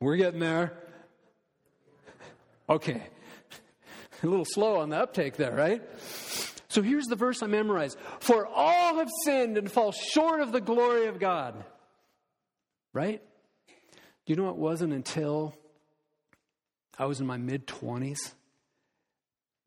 We're 0.00 0.16
getting 0.16 0.40
there. 0.40 0.72
Okay. 2.68 3.02
A 4.22 4.26
little 4.26 4.44
slow 4.44 4.76
on 4.76 4.90
the 4.90 4.96
uptake 4.96 5.36
there, 5.36 5.54
right? 5.54 5.82
So 6.68 6.82
here's 6.82 7.06
the 7.06 7.16
verse 7.16 7.42
I 7.42 7.46
memorized 7.46 7.98
For 8.20 8.46
all 8.46 8.96
have 8.96 9.08
sinned 9.24 9.56
and 9.56 9.70
fall 9.70 9.92
short 9.92 10.40
of 10.40 10.52
the 10.52 10.60
glory 10.60 11.06
of 11.06 11.18
God. 11.18 11.64
Right? 12.92 13.22
You 14.26 14.36
know 14.36 14.50
it 14.50 14.56
wasn't 14.56 14.92
until 14.92 15.56
I 16.98 17.06
was 17.06 17.20
in 17.20 17.26
my 17.26 17.38
mid 17.38 17.66
20s 17.66 18.18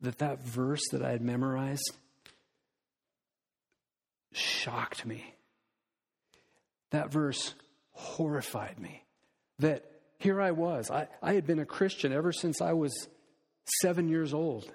that 0.02 0.18
that 0.18 0.42
verse 0.42 0.82
that 0.92 1.02
I 1.02 1.10
had 1.10 1.22
memorized 1.22 1.96
shocked 4.32 5.04
me. 5.04 5.34
That 6.90 7.10
verse 7.10 7.54
horrified 7.92 8.78
me 8.78 9.04
that 9.58 9.84
here 10.18 10.40
I 10.40 10.52
was. 10.52 10.90
I, 10.90 11.08
I 11.22 11.34
had 11.34 11.46
been 11.46 11.58
a 11.58 11.66
Christian 11.66 12.12
ever 12.12 12.32
since 12.32 12.60
I 12.60 12.72
was 12.72 13.08
seven 13.80 14.08
years 14.08 14.32
old. 14.32 14.70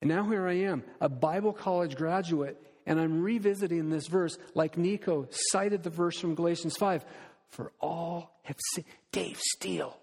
And 0.00 0.08
now 0.08 0.24
here 0.24 0.46
I 0.46 0.60
am, 0.60 0.82
a 1.00 1.08
Bible 1.08 1.52
college 1.52 1.94
graduate, 1.94 2.60
and 2.86 2.98
I'm 2.98 3.22
revisiting 3.22 3.90
this 3.90 4.06
verse 4.06 4.38
like 4.54 4.78
Nico 4.78 5.28
cited 5.30 5.82
the 5.82 5.90
verse 5.90 6.18
from 6.18 6.34
Galatians 6.34 6.76
5 6.76 7.04
For 7.48 7.72
all 7.80 8.40
have 8.44 8.56
sinned. 8.72 8.86
Dave 9.12 9.38
Steele, 9.38 9.98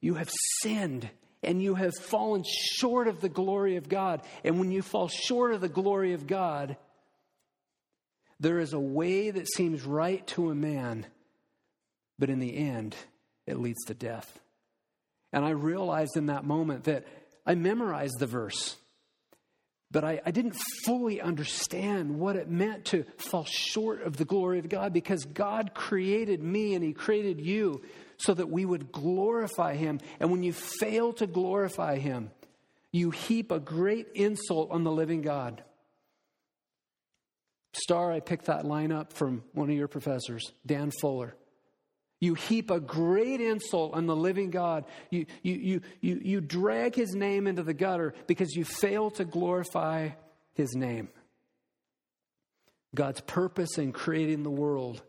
you 0.00 0.14
have 0.14 0.30
sinned 0.60 1.08
and 1.42 1.60
you 1.60 1.74
have 1.74 1.92
fallen 1.96 2.44
short 2.46 3.08
of 3.08 3.20
the 3.20 3.28
glory 3.28 3.76
of 3.76 3.88
God. 3.88 4.22
And 4.44 4.60
when 4.60 4.70
you 4.70 4.82
fall 4.82 5.08
short 5.08 5.52
of 5.52 5.60
the 5.60 5.68
glory 5.68 6.12
of 6.12 6.26
God, 6.26 6.76
there 8.38 8.60
is 8.60 8.72
a 8.72 8.80
way 8.80 9.30
that 9.30 9.48
seems 9.48 9.82
right 9.84 10.24
to 10.28 10.50
a 10.50 10.54
man 10.54 11.06
but 12.18 12.30
in 12.30 12.38
the 12.38 12.56
end, 12.56 12.94
it 13.46 13.58
leads 13.58 13.84
to 13.86 13.94
death. 13.94 14.38
And 15.32 15.44
I 15.44 15.50
realized 15.50 16.16
in 16.16 16.26
that 16.26 16.44
moment 16.44 16.84
that 16.84 17.06
I 17.46 17.54
memorized 17.54 18.18
the 18.18 18.26
verse, 18.26 18.76
but 19.90 20.04
I, 20.04 20.20
I, 20.24 20.30
didn't 20.30 20.56
fully 20.84 21.20
understand 21.20 22.18
what 22.18 22.36
it 22.36 22.48
meant 22.48 22.86
to 22.86 23.04
fall 23.30 23.44
short 23.44 24.02
of 24.02 24.16
the 24.16 24.24
glory 24.24 24.58
of 24.58 24.68
God 24.68 24.92
because 24.92 25.24
God 25.24 25.74
created 25.74 26.42
me 26.42 26.74
and 26.74 26.84
He 26.84 26.92
created 26.92 27.40
you 27.40 27.82
so 28.16 28.32
that 28.32 28.48
we 28.48 28.64
would 28.64 28.92
glorify 28.92 29.74
Him. 29.74 30.00
And 30.20 30.30
when 30.30 30.42
you 30.42 30.52
fail 30.52 31.12
to 31.14 31.26
glorify 31.26 31.98
Him, 31.98 32.30
you 32.92 33.10
heap 33.10 33.50
a 33.50 33.58
great 33.58 34.08
insult 34.14 34.70
on 34.70 34.84
the 34.84 34.92
living 34.92 35.22
God. 35.22 35.62
Star, 37.74 38.12
I 38.12 38.20
picked 38.20 38.46
that 38.46 38.66
line 38.66 38.92
up 38.92 39.12
from 39.14 39.42
one 39.52 39.70
of 39.70 39.76
your 39.76 39.88
professors, 39.88 40.52
Dan 40.64 40.90
Fuller. 41.00 41.34
You 42.22 42.34
heap 42.34 42.70
a 42.70 42.78
great 42.78 43.40
insult 43.40 43.94
on 43.94 44.06
the 44.06 44.14
living 44.14 44.50
God. 44.50 44.84
You, 45.10 45.26
you, 45.42 45.54
you, 45.54 45.80
you, 46.00 46.20
you 46.22 46.40
drag 46.40 46.94
his 46.94 47.16
name 47.16 47.48
into 47.48 47.64
the 47.64 47.74
gutter 47.74 48.14
because 48.28 48.54
you 48.54 48.64
fail 48.64 49.10
to 49.10 49.24
glorify 49.24 50.10
his 50.54 50.76
name. 50.76 51.08
God's 52.94 53.22
purpose 53.22 53.76
in 53.76 53.90
creating 53.90 54.44
the 54.44 54.52
world 54.52 55.02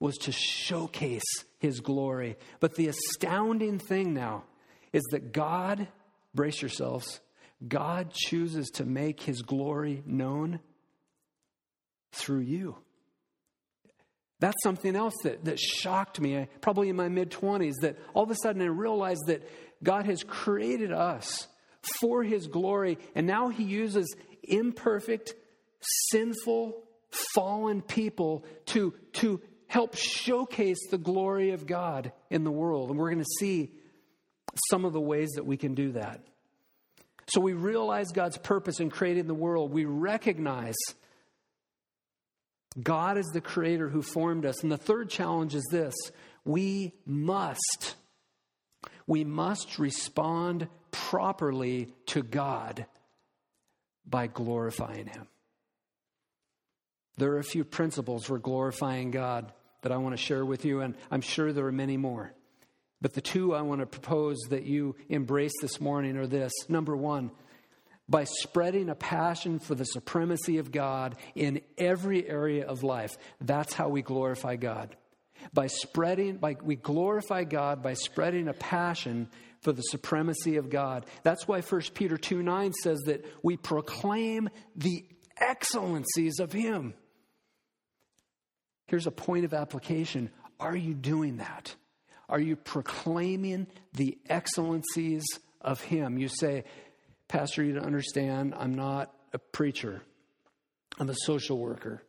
was 0.00 0.16
to 0.22 0.32
showcase 0.32 1.44
his 1.58 1.80
glory. 1.80 2.38
But 2.60 2.76
the 2.76 2.88
astounding 2.88 3.78
thing 3.78 4.14
now 4.14 4.44
is 4.90 5.02
that 5.10 5.34
God, 5.34 5.86
brace 6.34 6.62
yourselves, 6.62 7.20
God 7.68 8.10
chooses 8.10 8.70
to 8.76 8.86
make 8.86 9.20
his 9.20 9.42
glory 9.42 10.02
known 10.06 10.60
through 12.12 12.40
you. 12.40 12.78
That's 14.40 14.62
something 14.62 14.94
else 14.94 15.14
that, 15.24 15.44
that 15.46 15.58
shocked 15.58 16.20
me, 16.20 16.36
uh, 16.36 16.46
probably 16.60 16.88
in 16.88 16.96
my 16.96 17.08
mid 17.08 17.30
20s, 17.30 17.74
that 17.82 17.98
all 18.14 18.22
of 18.22 18.30
a 18.30 18.36
sudden 18.36 18.62
I 18.62 18.66
realized 18.66 19.22
that 19.26 19.42
God 19.82 20.06
has 20.06 20.22
created 20.22 20.92
us 20.92 21.48
for 22.00 22.22
his 22.22 22.46
glory, 22.46 22.98
and 23.14 23.26
now 23.26 23.48
he 23.48 23.64
uses 23.64 24.14
imperfect, 24.42 25.34
sinful, 26.10 26.82
fallen 27.34 27.82
people 27.82 28.44
to, 28.66 28.94
to 29.14 29.40
help 29.66 29.96
showcase 29.96 30.78
the 30.90 30.98
glory 30.98 31.50
of 31.50 31.66
God 31.66 32.12
in 32.30 32.44
the 32.44 32.50
world. 32.50 32.90
And 32.90 32.98
we're 32.98 33.10
going 33.10 33.24
to 33.24 33.38
see 33.38 33.72
some 34.70 34.84
of 34.84 34.92
the 34.92 35.00
ways 35.00 35.30
that 35.36 35.46
we 35.46 35.56
can 35.56 35.74
do 35.74 35.92
that. 35.92 36.20
So 37.28 37.40
we 37.40 37.52
realize 37.52 38.08
God's 38.08 38.38
purpose 38.38 38.80
in 38.80 38.90
creating 38.90 39.26
the 39.26 39.34
world. 39.34 39.72
We 39.72 39.84
recognize 39.84 40.76
God 42.82 43.18
is 43.18 43.26
the 43.26 43.40
creator 43.40 43.88
who 43.88 44.02
formed 44.02 44.44
us. 44.44 44.62
And 44.62 44.70
the 44.70 44.76
third 44.76 45.10
challenge 45.10 45.54
is 45.54 45.66
this 45.70 45.94
we 46.44 46.92
must, 47.04 47.96
we 49.06 49.24
must 49.24 49.78
respond 49.78 50.68
properly 50.90 51.92
to 52.06 52.22
God 52.22 52.86
by 54.06 54.26
glorifying 54.26 55.06
Him. 55.06 55.26
There 57.16 57.32
are 57.32 57.38
a 57.38 57.44
few 57.44 57.64
principles 57.64 58.24
for 58.24 58.38
glorifying 58.38 59.10
God 59.10 59.52
that 59.82 59.92
I 59.92 59.96
want 59.96 60.16
to 60.16 60.22
share 60.22 60.44
with 60.44 60.64
you, 60.64 60.80
and 60.80 60.94
I'm 61.10 61.20
sure 61.20 61.52
there 61.52 61.66
are 61.66 61.72
many 61.72 61.96
more. 61.96 62.32
But 63.00 63.14
the 63.14 63.20
two 63.20 63.54
I 63.54 63.62
want 63.62 63.80
to 63.80 63.86
propose 63.86 64.38
that 64.50 64.64
you 64.64 64.96
embrace 65.08 65.52
this 65.60 65.80
morning 65.80 66.16
are 66.16 66.26
this. 66.26 66.52
Number 66.68 66.96
one, 66.96 67.30
by 68.08 68.24
spreading 68.24 68.88
a 68.88 68.94
passion 68.94 69.58
for 69.58 69.74
the 69.74 69.84
supremacy 69.84 70.58
of 70.58 70.72
God 70.72 71.16
in 71.34 71.60
every 71.76 72.28
area 72.28 72.66
of 72.66 72.82
life. 72.82 73.16
That's 73.40 73.74
how 73.74 73.88
we 73.88 74.02
glorify 74.02 74.56
God. 74.56 74.96
By 75.52 75.68
spreading, 75.68 76.36
by, 76.38 76.56
we 76.62 76.76
glorify 76.76 77.44
God 77.44 77.82
by 77.82 77.94
spreading 77.94 78.48
a 78.48 78.54
passion 78.54 79.28
for 79.60 79.72
the 79.72 79.82
supremacy 79.82 80.56
of 80.56 80.70
God. 80.70 81.06
That's 81.22 81.46
why 81.46 81.60
1 81.60 81.80
Peter 81.94 82.16
2 82.16 82.42
9 82.42 82.72
says 82.72 82.98
that 83.06 83.24
we 83.42 83.56
proclaim 83.56 84.48
the 84.76 85.04
excellencies 85.40 86.40
of 86.40 86.52
Him. 86.52 86.94
Here's 88.86 89.06
a 89.06 89.12
point 89.12 89.44
of 89.44 89.54
application 89.54 90.30
Are 90.58 90.76
you 90.76 90.94
doing 90.94 91.38
that? 91.38 91.74
Are 92.28 92.40
you 92.40 92.56
proclaiming 92.56 93.66
the 93.94 94.18
excellencies 94.28 95.24
of 95.60 95.80
Him? 95.80 96.18
You 96.18 96.28
say, 96.28 96.64
Pastor, 97.28 97.62
you 97.62 97.74
don't 97.74 97.84
understand. 97.84 98.54
I'm 98.56 98.74
not 98.74 99.12
a 99.32 99.38
preacher, 99.38 100.02
I'm 100.98 101.10
a 101.10 101.14
social 101.14 101.58
worker. 101.58 102.02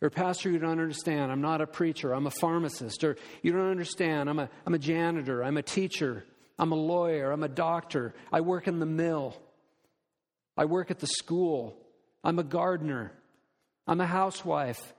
Or, 0.00 0.10
Pastor, 0.10 0.48
you 0.48 0.60
don't 0.60 0.78
understand. 0.78 1.32
I'm 1.32 1.40
not 1.40 1.60
a 1.60 1.66
preacher. 1.66 2.12
I'm 2.12 2.28
a 2.28 2.30
pharmacist. 2.30 3.02
Or, 3.02 3.16
you 3.42 3.50
don't 3.50 3.68
understand. 3.68 4.30
I'm 4.30 4.38
a, 4.38 4.48
I'm 4.64 4.74
a 4.74 4.78
janitor. 4.78 5.42
I'm 5.42 5.56
a 5.56 5.62
teacher. 5.62 6.24
I'm 6.56 6.70
a 6.70 6.76
lawyer. 6.76 7.32
I'm 7.32 7.42
a 7.42 7.48
doctor. 7.48 8.14
I 8.32 8.40
work 8.42 8.68
in 8.68 8.78
the 8.78 8.86
mill. 8.86 9.36
I 10.56 10.66
work 10.66 10.92
at 10.92 11.00
the 11.00 11.08
school. 11.08 11.76
I'm 12.22 12.38
a 12.38 12.44
gardener. 12.44 13.12
I'm 13.88 14.00
a 14.00 14.06
housewife. 14.06 14.94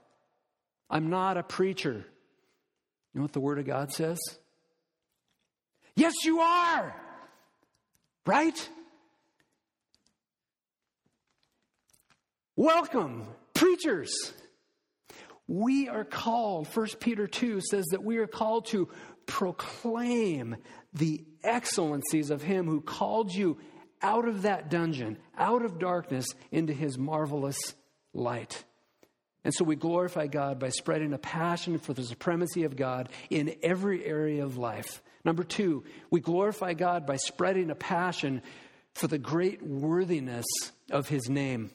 I'm 0.89 1.09
not 1.09 1.37
a 1.37 1.43
preacher. 1.43 2.05
You 3.13 3.19
know 3.19 3.21
what 3.21 3.33
the 3.33 3.39
Word 3.39 3.59
of 3.59 3.65
God 3.65 3.93
says? 3.93 4.19
Yes, 5.95 6.13
you 6.23 6.39
are. 6.39 6.95
Right? 8.25 8.69
Welcome, 12.61 13.25
preachers. 13.53 14.33
We 15.47 15.87
are 15.87 16.03
called, 16.03 16.67
1 16.67 16.87
Peter 16.99 17.25
2 17.25 17.61
says 17.61 17.85
that 17.91 18.03
we 18.03 18.17
are 18.17 18.27
called 18.27 18.65
to 18.71 18.89
proclaim 19.25 20.57
the 20.91 21.23
excellencies 21.41 22.31
of 22.31 22.41
Him 22.41 22.65
who 22.65 22.81
called 22.81 23.33
you 23.33 23.59
out 24.01 24.27
of 24.27 24.41
that 24.41 24.69
dungeon, 24.69 25.19
out 25.37 25.63
of 25.63 25.79
darkness, 25.79 26.27
into 26.51 26.73
His 26.73 26.97
marvelous 26.97 27.75
light. 28.13 28.65
And 29.45 29.53
so 29.53 29.63
we 29.63 29.77
glorify 29.77 30.27
God 30.27 30.59
by 30.59 30.67
spreading 30.67 31.13
a 31.13 31.17
passion 31.17 31.79
for 31.79 31.93
the 31.93 32.03
supremacy 32.03 32.65
of 32.65 32.75
God 32.75 33.07
in 33.29 33.55
every 33.63 34.03
area 34.03 34.43
of 34.43 34.57
life. 34.57 35.01
Number 35.23 35.45
two, 35.45 35.85
we 36.11 36.19
glorify 36.19 36.73
God 36.73 37.05
by 37.05 37.15
spreading 37.15 37.69
a 37.69 37.75
passion 37.75 38.41
for 38.95 39.07
the 39.07 39.17
great 39.17 39.63
worthiness 39.63 40.45
of 40.91 41.07
His 41.07 41.29
name. 41.29 41.71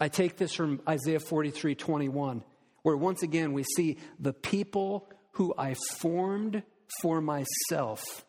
I 0.00 0.08
take 0.08 0.36
this 0.36 0.52
from 0.52 0.80
Isaiah 0.86 1.20
43 1.20 1.74
21, 1.74 2.44
where 2.82 2.96
once 2.96 3.22
again 3.22 3.52
we 3.52 3.64
see 3.76 3.98
the 4.20 4.34
people 4.34 5.08
who 5.32 5.54
I 5.56 5.74
formed 5.98 6.62
for 7.02 7.20
myself, 7.20 8.24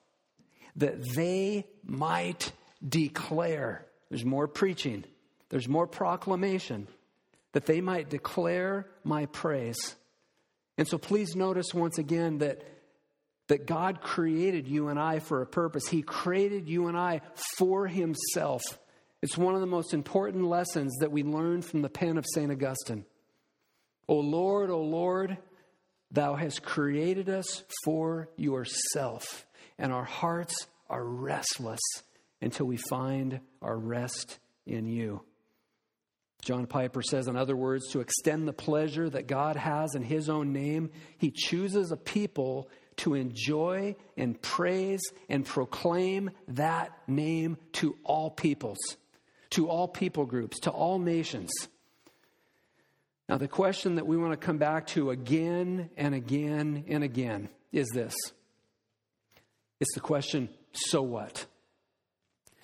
that 0.77 0.97
they 1.15 1.65
might 1.83 2.51
declare. 2.87 3.85
There's 4.09 4.25
more 4.25 4.47
preaching, 4.47 5.03
there's 5.49 5.67
more 5.67 5.87
proclamation, 5.87 6.87
that 7.51 7.65
they 7.65 7.81
might 7.81 8.09
declare 8.09 8.87
my 9.03 9.25
praise. 9.25 9.95
And 10.77 10.87
so 10.87 10.97
please 10.97 11.35
notice 11.35 11.73
once 11.73 11.97
again 11.97 12.37
that, 12.37 12.61
that 13.47 13.65
God 13.65 14.01
created 14.01 14.67
you 14.67 14.87
and 14.87 14.99
I 14.99 15.19
for 15.19 15.41
a 15.41 15.47
purpose. 15.47 15.87
He 15.87 16.01
created 16.01 16.69
you 16.69 16.87
and 16.87 16.97
I 16.97 17.21
for 17.57 17.87
Himself. 17.87 18.61
It's 19.21 19.37
one 19.37 19.55
of 19.55 19.61
the 19.61 19.67
most 19.67 19.93
important 19.93 20.45
lessons 20.45 20.95
that 20.99 21.11
we 21.11 21.23
learn 21.23 21.63
from 21.63 21.81
the 21.81 21.89
pen 21.89 22.17
of 22.17 22.25
St. 22.33 22.51
Augustine. 22.51 23.03
O 24.07 24.15
Lord, 24.15 24.69
O 24.69 24.81
Lord, 24.81 25.37
thou 26.11 26.35
hast 26.35 26.61
created 26.61 27.27
us 27.27 27.63
for 27.83 28.29
yourself, 28.37 29.47
and 29.79 29.91
our 29.91 30.03
hearts 30.03 30.67
are 30.89 31.03
restless 31.03 31.79
until 32.41 32.67
we 32.67 32.77
find 32.77 33.39
our 33.61 33.77
rest 33.77 34.37
in 34.67 34.85
you. 34.85 35.21
John 36.43 36.67
Piper 36.67 37.01
says, 37.01 37.27
in 37.27 37.35
other 37.35 37.57
words, 37.57 37.87
to 37.89 37.99
extend 37.99 38.47
the 38.47 38.53
pleasure 38.53 39.09
that 39.09 39.27
God 39.27 39.55
has 39.55 39.95
in 39.95 40.03
his 40.03 40.29
own 40.29 40.53
name, 40.53 40.91
he 41.17 41.31
chooses 41.31 41.91
a 41.91 41.97
people 41.97 42.69
to 42.97 43.15
enjoy 43.15 43.95
and 44.15 44.39
praise 44.41 45.01
and 45.27 45.43
proclaim 45.43 46.29
that 46.49 46.91
name 47.07 47.57
to 47.73 47.97
all 48.03 48.29
peoples 48.29 48.77
to 49.51 49.69
all 49.69 49.87
people 49.87 50.25
groups, 50.25 50.59
to 50.61 50.71
all 50.71 50.99
nations. 50.99 51.51
Now, 53.29 53.37
the 53.37 53.47
question 53.47 53.95
that 53.95 54.07
we 54.07 54.17
want 54.17 54.31
to 54.31 54.45
come 54.45 54.57
back 54.57 54.87
to 54.87 55.09
again 55.09 55.89
and 55.97 56.15
again 56.15 56.85
and 56.87 57.03
again 57.03 57.49
is 57.71 57.87
this 57.93 58.15
it's 59.79 59.93
the 59.93 59.99
question 59.99 60.49
so 60.71 61.01
what? 61.01 61.45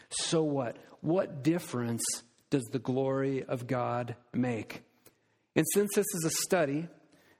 So 0.10 0.44
what? 0.44 0.78
What 1.02 1.44
difference 1.44 2.04
does 2.50 2.64
the 2.72 2.80
glory 2.80 3.44
of 3.44 3.68
God 3.68 4.16
make? 4.34 4.84
And 5.56 5.66
since 5.74 5.92
this 5.96 6.06
is 6.14 6.26
a 6.26 6.30
study 6.30 6.88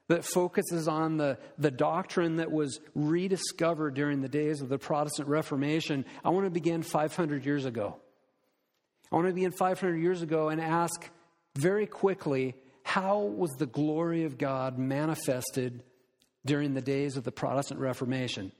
that 0.08 0.24
focuses 0.24 0.86
on 0.86 1.16
the, 1.16 1.38
the 1.58 1.70
doctrine 1.70 2.36
that 2.36 2.52
was 2.52 2.78
rediscovered 2.94 3.94
during 3.94 4.20
the 4.20 4.28
days 4.28 4.60
of 4.60 4.68
the 4.68 4.78
Protestant 4.78 5.28
Reformation, 5.28 6.04
I 6.24 6.30
want 6.30 6.46
to 6.46 6.50
begin 6.50 6.82
500 6.82 7.46
years 7.46 7.64
ago. 7.64 7.96
I 9.14 9.16
want 9.16 9.28
to 9.28 9.32
begin 9.32 9.52
500 9.52 9.94
years 9.94 10.22
ago 10.22 10.48
and 10.48 10.60
ask 10.60 11.08
very 11.54 11.86
quickly 11.86 12.56
how 12.82 13.20
was 13.20 13.52
the 13.52 13.66
glory 13.66 14.24
of 14.24 14.38
God 14.38 14.76
manifested 14.76 15.84
during 16.44 16.74
the 16.74 16.80
days 16.80 17.16
of 17.16 17.22
the 17.22 17.30
Protestant 17.30 17.78
Reformation? 17.78 18.50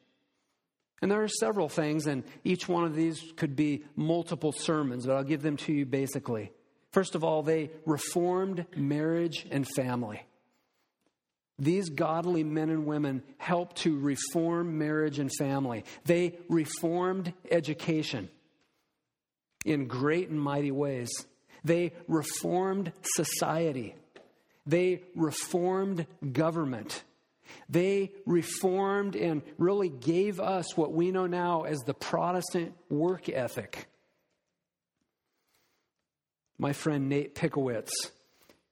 And 1.03 1.11
there 1.11 1.25
are 1.25 1.29
several 1.29 1.69
things, 1.69 2.07
and 2.07 2.23
each 2.45 2.69
one 2.69 2.85
of 2.85 2.95
these 2.95 3.21
could 3.35 3.57
be 3.57 3.83
multiple 3.97 4.53
sermons, 4.53 5.07
but 5.07 5.17
I'll 5.17 5.25
give 5.25 5.43
them 5.43 5.57
to 5.57 5.73
you 5.73 5.87
basically. 5.87 6.53
First 6.93 7.17
of 7.17 7.25
all, 7.25 7.43
they 7.43 7.73
reformed 7.85 8.65
marriage 8.77 9.49
and 9.51 9.67
family. 9.67 10.23
These 11.59 11.89
godly 11.89 12.45
men 12.45 12.71
and 12.71 12.87
women 12.87 13.25
helped 13.39 13.79
to 13.79 13.99
reform 13.99 14.79
marriage 14.79 15.19
and 15.19 15.33
family. 15.37 15.85
They 16.05 16.39
reformed 16.49 17.33
education 17.51 18.29
in 19.65 19.87
great 19.87 20.29
and 20.29 20.41
mighty 20.41 20.71
ways. 20.71 21.11
They 21.65 21.93
reformed 22.07 22.93
society. 23.17 23.95
They 24.67 25.03
reformed 25.15 26.07
government. 26.33 27.03
They 27.69 28.13
reformed 28.27 29.17
and 29.17 29.43
really 29.59 29.89
gave 29.89 30.41
us 30.41 30.77
what 30.77 30.93
we 30.93 31.11
know 31.11 31.27
now 31.27 31.63
as 31.63 31.81
the 31.81 31.95
Protestant 31.95 32.75
work 32.91 33.29
ethic. 33.29 33.87
My 36.59 36.73
friend 36.73 37.09
Nate 37.09 37.35
Pickowicz 37.35 37.91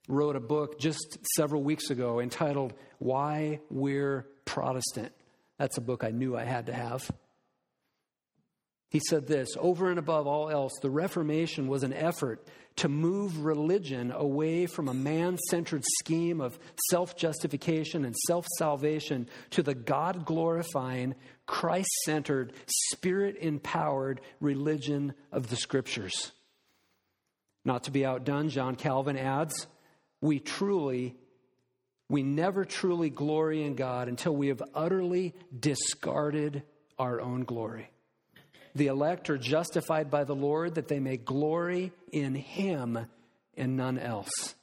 wrote 0.07 0.35
a 0.35 0.39
book 0.39 0.79
just 0.79 1.17
several 1.35 1.63
weeks 1.63 1.89
ago 1.89 2.19
entitled 2.19 2.73
Why 2.99 3.59
We're 3.69 4.27
Protestant. 4.45 5.11
That's 5.57 5.77
a 5.77 5.81
book 5.81 6.03
I 6.03 6.11
knew 6.11 6.35
I 6.35 6.43
had 6.43 6.67
to 6.67 6.73
have. 6.73 7.09
He 8.93 9.01
said 9.09 9.25
this 9.25 9.49
over 9.59 9.89
and 9.89 9.97
above 9.97 10.27
all 10.27 10.51
else, 10.51 10.71
the 10.79 10.91
Reformation 10.91 11.67
was 11.67 11.81
an 11.81 11.93
effort 11.93 12.47
to 12.75 12.87
move 12.87 13.43
religion 13.43 14.11
away 14.11 14.67
from 14.67 14.87
a 14.87 14.93
man 14.93 15.39
centered 15.49 15.83
scheme 15.99 16.39
of 16.39 16.59
self 16.91 17.15
justification 17.15 18.05
and 18.05 18.15
self 18.27 18.45
salvation 18.59 19.27
to 19.49 19.63
the 19.63 19.73
God 19.73 20.25
glorifying, 20.25 21.15
Christ 21.47 21.89
centered, 22.05 22.53
spirit 22.67 23.37
empowered 23.41 24.21
religion 24.39 25.15
of 25.31 25.49
the 25.49 25.55
Scriptures. 25.55 26.31
Not 27.65 27.85
to 27.85 27.91
be 27.91 28.05
outdone, 28.05 28.49
John 28.49 28.75
Calvin 28.75 29.17
adds, 29.17 29.65
we 30.21 30.39
truly, 30.39 31.15
we 32.09 32.21
never 32.21 32.63
truly 32.63 33.09
glory 33.09 33.63
in 33.63 33.73
God 33.73 34.07
until 34.07 34.35
we 34.35 34.49
have 34.49 34.61
utterly 34.75 35.33
discarded 35.59 36.61
our 36.99 37.19
own 37.19 37.43
glory. 37.43 37.89
The 38.75 38.87
elect 38.87 39.29
are 39.29 39.37
justified 39.37 40.09
by 40.09 40.23
the 40.23 40.35
Lord 40.35 40.75
that 40.75 40.87
they 40.87 40.99
may 40.99 41.17
glory 41.17 41.91
in 42.11 42.33
Him 42.35 43.05
and 43.55 43.77
none 43.77 43.99
else. 43.99 44.55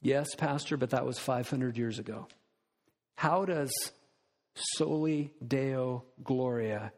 Yes, 0.00 0.34
Pastor, 0.34 0.76
but 0.76 0.90
that 0.90 1.04
was 1.04 1.18
500 1.18 1.76
years 1.76 1.98
ago. 1.98 2.26
How 3.16 3.44
does 3.44 3.70
Soli 4.54 5.32
Deo 5.46 6.04
Gloria 6.24 6.92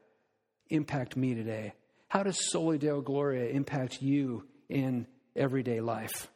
impact 0.71 1.17
me 1.17 1.35
today? 1.35 1.73
How 2.07 2.23
does 2.23 2.51
Soli 2.51 2.79
Deo 2.79 3.01
Gloria 3.01 3.47
impact 3.47 4.01
you 4.01 4.47
in 4.69 5.07
everyday 5.35 5.81
life? 5.81 6.31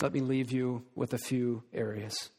Let 0.00 0.12
me 0.12 0.20
leave 0.20 0.52
you 0.52 0.84
with 0.94 1.12
a 1.14 1.18
few 1.18 1.64
areas. 1.72 2.30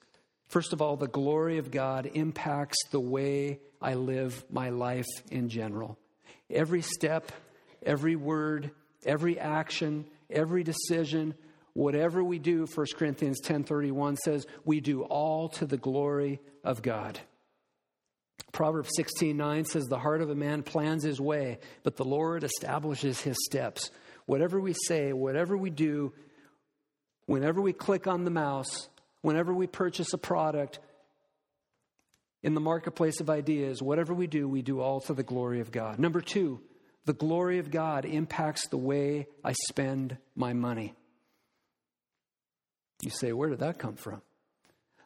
First 0.49 0.73
of 0.73 0.81
all, 0.81 0.97
the 0.97 1.07
glory 1.07 1.59
of 1.59 1.71
God 1.71 2.09
impacts 2.13 2.77
the 2.89 2.99
way 2.99 3.59
I 3.81 3.93
live 3.93 4.43
my 4.51 4.69
life 4.69 5.07
in 5.31 5.47
general. 5.47 5.97
Every 6.49 6.81
step, 6.81 7.31
every 7.83 8.15
word, 8.15 8.71
every 9.05 9.39
action, 9.39 10.05
every 10.29 10.63
decision, 10.63 11.35
whatever 11.73 12.23
we 12.23 12.39
do, 12.39 12.65
1 12.65 12.85
Corinthians 12.97 13.41
10:31 13.41 14.17
says, 14.17 14.47
we 14.65 14.79
do 14.81 15.03
all 15.03 15.49
to 15.49 15.67
the 15.67 15.77
glory 15.77 16.39
of 16.63 16.81
God. 16.81 17.19
Proverbs 18.51 18.89
16:9 18.97 19.67
says 19.67 19.85
the 19.85 19.99
heart 19.99 20.21
of 20.21 20.31
a 20.31 20.35
man 20.35 20.63
plans 20.63 21.03
his 21.03 21.21
way, 21.21 21.59
but 21.83 21.95
the 21.95 22.03
Lord 22.03 22.43
establishes 22.43 23.21
his 23.21 23.37
steps. 23.45 23.91
Whatever 24.25 24.59
we 24.59 24.73
say, 24.73 25.13
whatever 25.13 25.55
we 25.55 25.69
do, 25.69 26.11
whenever 27.27 27.61
we 27.61 27.73
click 27.73 28.07
on 28.07 28.23
the 28.23 28.31
mouse, 28.31 28.89
whenever 29.21 29.53
we 29.53 29.67
purchase 29.67 30.13
a 30.13 30.17
product, 30.17 30.79
in 32.41 32.53
the 32.53 32.61
marketplace 32.61 33.19
of 33.19 33.29
ideas, 33.29 33.81
whatever 33.81 34.13
we 34.13 34.27
do, 34.27 34.47
we 34.47 34.61
do 34.61 34.79
all 34.79 35.01
to 35.01 35.13
the 35.13 35.23
glory 35.23 35.59
of 35.59 35.71
God. 35.71 35.99
Number 35.99 36.21
two, 36.21 36.61
the 37.05 37.13
glory 37.13 37.59
of 37.59 37.71
God 37.71 38.05
impacts 38.05 38.67
the 38.67 38.77
way 38.77 39.27
I 39.43 39.53
spend 39.67 40.17
my 40.35 40.53
money. 40.53 40.93
You 43.01 43.09
say, 43.09 43.33
where 43.33 43.49
did 43.49 43.59
that 43.59 43.77
come 43.77 43.95
from? 43.95 44.21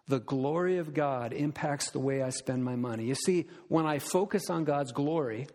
The 0.08 0.20
glory 0.20 0.78
of 0.78 0.94
God 0.94 1.34
impacts 1.34 1.92
the 1.92 2.00
way 2.00 2.22
I 2.22 2.30
spend 2.30 2.64
my 2.64 2.76
money. 2.76 3.06
You 3.06 3.16
see, 3.16 3.46
when 3.68 3.86
I 3.86 4.00
focus 4.00 4.50
on 4.50 4.66
God's 4.66 4.92
glory, 4.92 5.48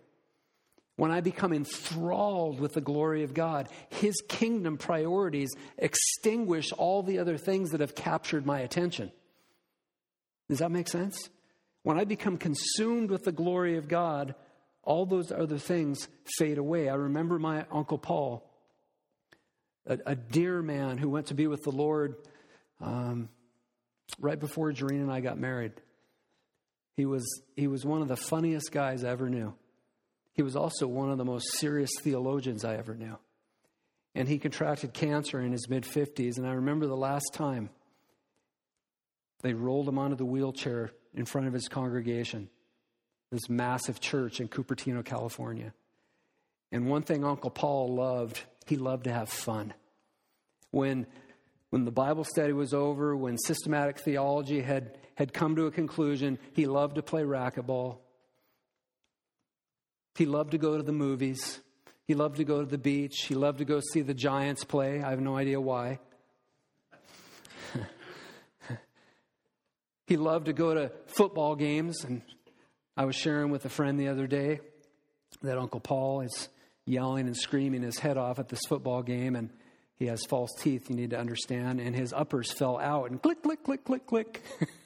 when 0.98 1.12
I 1.12 1.20
become 1.20 1.52
enthralled 1.52 2.58
with 2.58 2.72
the 2.74 2.80
glory 2.80 3.22
of 3.22 3.32
God, 3.32 3.68
His 3.88 4.20
kingdom 4.28 4.76
priorities 4.76 5.48
extinguish 5.78 6.72
all 6.72 7.04
the 7.04 7.20
other 7.20 7.36
things 7.36 7.70
that 7.70 7.80
have 7.80 7.94
captured 7.94 8.44
my 8.44 8.58
attention. 8.58 9.12
Does 10.48 10.58
that 10.58 10.72
make 10.72 10.88
sense? 10.88 11.30
When 11.84 12.00
I 12.00 12.04
become 12.04 12.36
consumed 12.36 13.12
with 13.12 13.22
the 13.22 13.30
glory 13.30 13.76
of 13.76 13.86
God, 13.86 14.34
all 14.82 15.06
those 15.06 15.30
other 15.30 15.56
things 15.56 16.08
fade 16.36 16.58
away. 16.58 16.88
I 16.88 16.94
remember 16.94 17.38
my 17.38 17.64
Uncle 17.70 17.98
Paul, 17.98 18.50
a, 19.86 19.98
a 20.04 20.16
dear 20.16 20.62
man 20.62 20.98
who 20.98 21.08
went 21.08 21.26
to 21.26 21.34
be 21.34 21.46
with 21.46 21.62
the 21.62 21.70
Lord 21.70 22.16
um, 22.80 23.28
right 24.18 24.40
before 24.40 24.72
Jareen 24.72 25.02
and 25.02 25.12
I 25.12 25.20
got 25.20 25.38
married. 25.38 25.74
He 26.96 27.06
was, 27.06 27.24
he 27.54 27.68
was 27.68 27.84
one 27.84 28.02
of 28.02 28.08
the 28.08 28.16
funniest 28.16 28.72
guys 28.72 29.04
I 29.04 29.10
ever 29.10 29.30
knew. 29.30 29.54
He 30.38 30.42
was 30.44 30.54
also 30.54 30.86
one 30.86 31.10
of 31.10 31.18
the 31.18 31.24
most 31.24 31.54
serious 31.54 31.90
theologians 32.00 32.64
I 32.64 32.76
ever 32.76 32.94
knew. 32.94 33.18
And 34.14 34.28
he 34.28 34.38
contracted 34.38 34.94
cancer 34.94 35.40
in 35.40 35.50
his 35.50 35.68
mid 35.68 35.82
50s. 35.82 36.38
And 36.38 36.46
I 36.46 36.52
remember 36.52 36.86
the 36.86 36.96
last 36.96 37.34
time 37.34 37.70
they 39.42 39.52
rolled 39.52 39.88
him 39.88 39.98
onto 39.98 40.14
the 40.14 40.24
wheelchair 40.24 40.92
in 41.12 41.24
front 41.24 41.48
of 41.48 41.52
his 41.52 41.66
congregation, 41.66 42.48
this 43.32 43.48
massive 43.48 43.98
church 43.98 44.40
in 44.40 44.46
Cupertino, 44.46 45.04
California. 45.04 45.74
And 46.70 46.86
one 46.86 47.02
thing 47.02 47.24
Uncle 47.24 47.50
Paul 47.50 47.96
loved, 47.96 48.40
he 48.64 48.76
loved 48.76 49.04
to 49.04 49.12
have 49.12 49.28
fun. 49.28 49.74
When, 50.70 51.08
when 51.70 51.84
the 51.84 51.90
Bible 51.90 52.22
study 52.22 52.52
was 52.52 52.72
over, 52.72 53.16
when 53.16 53.38
systematic 53.38 53.98
theology 53.98 54.60
had, 54.60 54.98
had 55.16 55.32
come 55.32 55.56
to 55.56 55.66
a 55.66 55.72
conclusion, 55.72 56.38
he 56.52 56.66
loved 56.66 56.94
to 56.94 57.02
play 57.02 57.22
racquetball. 57.22 57.98
He 60.18 60.26
loved 60.26 60.50
to 60.50 60.58
go 60.58 60.76
to 60.76 60.82
the 60.82 60.90
movies. 60.90 61.60
He 62.04 62.14
loved 62.14 62.38
to 62.38 62.44
go 62.44 62.58
to 62.58 62.66
the 62.66 62.76
beach. 62.76 63.26
He 63.26 63.36
loved 63.36 63.58
to 63.58 63.64
go 63.64 63.78
see 63.92 64.00
the 64.00 64.14
Giants 64.14 64.64
play. 64.64 65.00
I 65.00 65.10
have 65.10 65.20
no 65.20 65.36
idea 65.36 65.60
why. 65.60 66.00
He 70.08 70.16
loved 70.16 70.46
to 70.46 70.54
go 70.54 70.72
to 70.72 70.90
football 71.06 71.54
games, 71.54 72.02
and 72.02 72.22
I 72.96 73.04
was 73.04 73.14
sharing 73.14 73.50
with 73.50 73.66
a 73.66 73.68
friend 73.68 74.00
the 74.00 74.08
other 74.08 74.26
day 74.26 74.60
that 75.42 75.58
Uncle 75.58 75.80
Paul 75.80 76.22
is 76.22 76.48
yelling 76.86 77.26
and 77.26 77.36
screaming 77.36 77.82
his 77.82 77.98
head 77.98 78.16
off 78.16 78.38
at 78.38 78.48
this 78.48 78.62
football 78.66 79.02
game, 79.02 79.36
and 79.36 79.50
he 79.96 80.06
has 80.06 80.24
false 80.24 80.50
teeth, 80.60 80.88
you 80.88 80.96
need 80.96 81.10
to 81.10 81.18
understand, 81.18 81.78
and 81.78 81.94
his 81.94 82.14
uppers 82.14 82.50
fell 82.50 82.78
out, 82.78 83.10
and 83.10 83.20
click, 83.20 83.42
click, 83.42 83.62
click, 83.62 83.84
click, 83.84 84.06
click. 84.06 84.42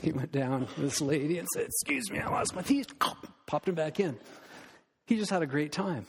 he 0.00 0.12
went 0.12 0.32
down 0.32 0.66
to 0.66 0.80
this 0.80 1.00
lady 1.00 1.38
and 1.38 1.48
said, 1.54 1.66
Excuse 1.66 2.10
me, 2.10 2.20
I 2.20 2.28
lost 2.28 2.54
my 2.54 2.62
teeth. 2.62 2.86
Popped 3.46 3.68
him 3.68 3.74
back 3.74 4.00
in. 4.00 4.16
He 5.06 5.16
just 5.16 5.30
had 5.30 5.42
a 5.42 5.46
great 5.46 5.72
time. 5.72 6.06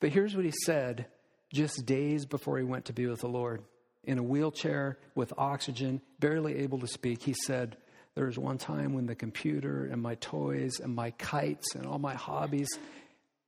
But 0.00 0.10
here's 0.10 0.34
what 0.34 0.44
he 0.44 0.52
said 0.64 1.06
just 1.52 1.86
days 1.86 2.26
before 2.26 2.58
he 2.58 2.64
went 2.64 2.86
to 2.86 2.92
be 2.92 3.06
with 3.06 3.20
the 3.20 3.28
Lord 3.28 3.62
in 4.04 4.18
a 4.18 4.22
wheelchair 4.22 4.98
with 5.14 5.32
oxygen, 5.36 6.00
barely 6.18 6.58
able 6.58 6.78
to 6.78 6.86
speak, 6.86 7.22
he 7.22 7.34
said, 7.46 7.76
There 8.14 8.26
was 8.26 8.38
one 8.38 8.58
time 8.58 8.94
when 8.94 9.06
the 9.06 9.14
computer 9.14 9.86
and 9.86 10.00
my 10.00 10.14
toys 10.16 10.80
and 10.80 10.94
my 10.94 11.10
kites 11.12 11.74
and 11.74 11.86
all 11.86 11.98
my 11.98 12.14
hobbies 12.14 12.68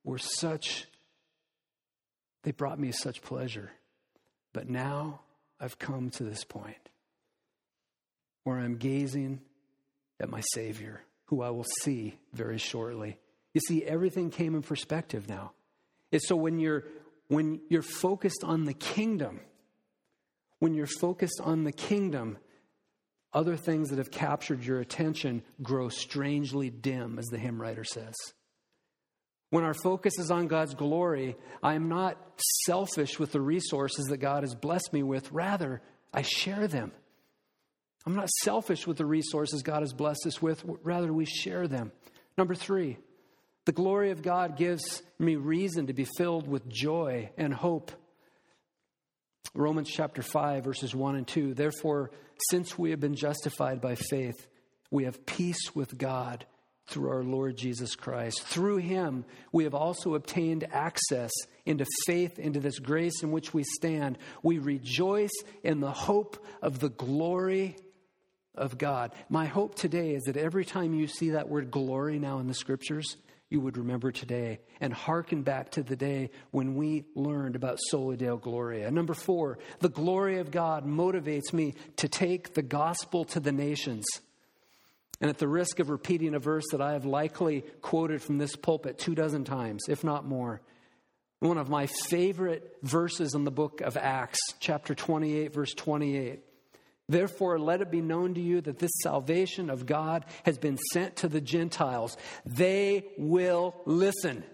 were 0.04 0.18
such, 0.18 0.86
they 2.42 2.50
brought 2.50 2.78
me 2.78 2.92
such 2.92 3.22
pleasure. 3.22 3.70
But 4.52 4.68
now 4.68 5.20
I've 5.60 5.78
come 5.78 6.10
to 6.10 6.24
this 6.24 6.44
point 6.44 6.76
where 8.44 8.58
I'm 8.58 8.76
gazing 8.76 9.40
at 10.20 10.28
my 10.28 10.40
Savior, 10.52 11.02
who 11.26 11.42
I 11.42 11.50
will 11.50 11.66
see 11.82 12.18
very 12.32 12.58
shortly. 12.58 13.18
You 13.54 13.60
see, 13.60 13.84
everything 13.84 14.30
came 14.30 14.54
in 14.54 14.62
perspective 14.62 15.28
now. 15.28 15.52
And 16.12 16.20
so 16.22 16.36
when 16.36 16.58
you're 16.58 16.84
when 17.28 17.60
you're 17.68 17.82
focused 17.82 18.42
on 18.44 18.64
the 18.64 18.74
kingdom, 18.74 19.40
when 20.58 20.74
you're 20.74 20.86
focused 20.86 21.40
on 21.42 21.62
the 21.62 21.72
kingdom, 21.72 22.38
other 23.32 23.56
things 23.56 23.90
that 23.90 23.98
have 23.98 24.10
captured 24.10 24.64
your 24.64 24.80
attention 24.80 25.42
grow 25.62 25.88
strangely 25.88 26.70
dim, 26.70 27.18
as 27.18 27.26
the 27.26 27.38
hymn 27.38 27.62
writer 27.62 27.84
says. 27.84 28.14
When 29.50 29.64
our 29.64 29.74
focus 29.74 30.18
is 30.18 30.30
on 30.30 30.48
God's 30.48 30.74
glory, 30.74 31.36
I 31.62 31.74
am 31.74 31.88
not 31.88 32.16
selfish 32.64 33.18
with 33.18 33.32
the 33.32 33.40
resources 33.40 34.06
that 34.06 34.18
God 34.18 34.42
has 34.42 34.54
blessed 34.54 34.92
me 34.92 35.02
with. 35.02 35.30
Rather, 35.30 35.82
I 36.12 36.22
share 36.22 36.66
them. 36.66 36.92
I'm 38.06 38.16
not 38.16 38.30
selfish 38.42 38.86
with 38.86 38.96
the 38.96 39.06
resources 39.06 39.62
God 39.62 39.80
has 39.80 39.92
blessed 39.92 40.26
us 40.26 40.40
with. 40.40 40.64
Rather, 40.82 41.12
we 41.12 41.26
share 41.26 41.68
them. 41.68 41.92
Number 42.38 42.54
three, 42.54 42.98
the 43.66 43.72
glory 43.72 44.10
of 44.10 44.22
God 44.22 44.56
gives 44.56 45.02
me 45.18 45.36
reason 45.36 45.88
to 45.88 45.92
be 45.92 46.06
filled 46.16 46.48
with 46.48 46.68
joy 46.68 47.30
and 47.36 47.52
hope 47.52 47.92
Romans 49.54 49.90
chapter 49.90 50.22
5, 50.22 50.64
verses 50.64 50.94
1 50.94 51.16
and 51.16 51.26
2. 51.26 51.54
Therefore, 51.54 52.10
since 52.50 52.78
we 52.78 52.90
have 52.90 53.00
been 53.00 53.16
justified 53.16 53.80
by 53.80 53.96
faith, 53.96 54.46
we 54.90 55.04
have 55.04 55.26
peace 55.26 55.74
with 55.74 55.98
God 55.98 56.46
through 56.86 57.10
our 57.10 57.22
Lord 57.22 57.56
Jesus 57.56 57.94
Christ. 57.94 58.42
Through 58.42 58.78
him, 58.78 59.24
we 59.52 59.64
have 59.64 59.74
also 59.74 60.14
obtained 60.14 60.66
access 60.72 61.30
into 61.66 61.84
faith, 62.06 62.38
into 62.38 62.60
this 62.60 62.78
grace 62.78 63.22
in 63.22 63.30
which 63.30 63.52
we 63.52 63.62
stand. 63.62 64.18
We 64.42 64.58
rejoice 64.58 65.30
in 65.62 65.80
the 65.80 65.92
hope 65.92 66.44
of 66.62 66.78
the 66.80 66.88
glory 66.88 67.76
of 68.54 68.78
God. 68.78 69.12
My 69.28 69.46
hope 69.46 69.74
today 69.74 70.14
is 70.14 70.24
that 70.24 70.36
every 70.36 70.64
time 70.64 70.94
you 70.94 71.06
see 71.06 71.30
that 71.30 71.48
word 71.48 71.70
glory 71.70 72.18
now 72.18 72.38
in 72.38 72.46
the 72.46 72.54
scriptures, 72.54 73.16
you 73.48 73.60
would 73.60 73.76
remember 73.76 74.12
today 74.12 74.60
and 74.80 74.92
hearken 74.92 75.42
back 75.42 75.70
to 75.72 75.82
the 75.82 75.96
day 75.96 76.30
when 76.52 76.76
we 76.76 77.04
learned 77.16 77.56
about 77.56 77.78
Deo 77.90 78.36
Gloria. 78.36 78.90
Number 78.90 79.14
four, 79.14 79.58
the 79.80 79.88
glory 79.88 80.38
of 80.38 80.52
God 80.52 80.86
motivates 80.86 81.52
me 81.52 81.74
to 81.96 82.08
take 82.08 82.54
the 82.54 82.62
gospel 82.62 83.24
to 83.26 83.40
the 83.40 83.52
nations. 83.52 84.06
And 85.20 85.28
at 85.28 85.38
the 85.38 85.48
risk 85.48 85.80
of 85.80 85.90
repeating 85.90 86.34
a 86.34 86.38
verse 86.38 86.64
that 86.70 86.80
I 86.80 86.92
have 86.92 87.04
likely 87.04 87.62
quoted 87.82 88.22
from 88.22 88.38
this 88.38 88.56
pulpit 88.56 88.98
two 88.98 89.14
dozen 89.14 89.44
times, 89.44 89.82
if 89.88 90.04
not 90.04 90.24
more, 90.24 90.62
one 91.40 91.58
of 91.58 91.68
my 91.68 91.86
favorite 91.86 92.76
verses 92.82 93.34
in 93.34 93.44
the 93.44 93.50
book 93.50 93.80
of 93.80 93.96
Acts, 93.96 94.38
chapter 94.60 94.94
28, 94.94 95.52
verse 95.52 95.74
28. 95.74 96.40
Therefore, 97.10 97.58
let 97.58 97.80
it 97.80 97.90
be 97.90 98.00
known 98.00 98.34
to 98.34 98.40
you 98.40 98.60
that 98.60 98.78
this 98.78 98.92
salvation 99.02 99.68
of 99.68 99.84
God 99.84 100.24
has 100.44 100.58
been 100.58 100.78
sent 100.92 101.16
to 101.16 101.28
the 101.28 101.40
Gentiles. 101.40 102.16
They 102.46 103.04
will 103.18 103.74
listen. 103.84 104.44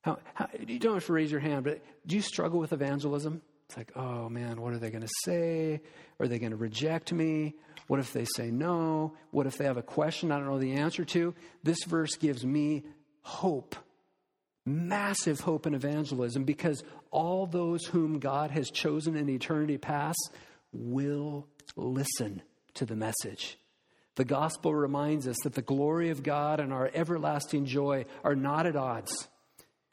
How, 0.00 0.18
how, 0.32 0.48
you 0.66 0.78
don't 0.78 0.94
have 0.94 1.04
to 1.04 1.12
raise 1.12 1.30
your 1.30 1.40
hand, 1.40 1.64
but 1.64 1.82
do 2.06 2.16
you 2.16 2.22
struggle 2.22 2.58
with 2.58 2.72
evangelism? 2.72 3.42
It's 3.68 3.76
like, 3.76 3.92
oh 3.94 4.30
man, 4.30 4.62
what 4.62 4.72
are 4.72 4.78
they 4.78 4.88
going 4.88 5.02
to 5.02 5.14
say? 5.24 5.82
Are 6.18 6.26
they 6.26 6.38
going 6.38 6.52
to 6.52 6.56
reject 6.56 7.12
me? 7.12 7.54
What 7.86 8.00
if 8.00 8.14
they 8.14 8.24
say 8.24 8.50
no? 8.50 9.12
What 9.30 9.46
if 9.46 9.58
they 9.58 9.66
have 9.66 9.76
a 9.76 9.82
question 9.82 10.32
I 10.32 10.38
don't 10.38 10.46
know 10.46 10.58
the 10.58 10.76
answer 10.76 11.04
to? 11.04 11.34
This 11.62 11.84
verse 11.86 12.16
gives 12.16 12.42
me 12.42 12.84
hope, 13.20 13.76
massive 14.68 15.40
hope 15.40 15.66
in 15.66 15.74
evangelism, 15.74 16.44
because 16.44 16.82
all 17.10 17.46
those 17.46 17.84
whom 17.86 18.18
God 18.18 18.50
has 18.50 18.70
chosen 18.70 19.16
in 19.16 19.28
eternity 19.28 19.78
past 19.78 20.30
will 20.72 21.46
listen 21.76 22.42
to 22.74 22.84
the 22.84 22.96
message. 22.96 23.58
The 24.16 24.24
gospel 24.24 24.74
reminds 24.74 25.28
us 25.28 25.36
that 25.44 25.54
the 25.54 25.62
glory 25.62 26.10
of 26.10 26.22
God 26.22 26.60
and 26.60 26.72
our 26.72 26.90
everlasting 26.92 27.66
joy 27.66 28.04
are 28.24 28.34
not 28.34 28.66
at 28.66 28.76
odds. 28.76 29.28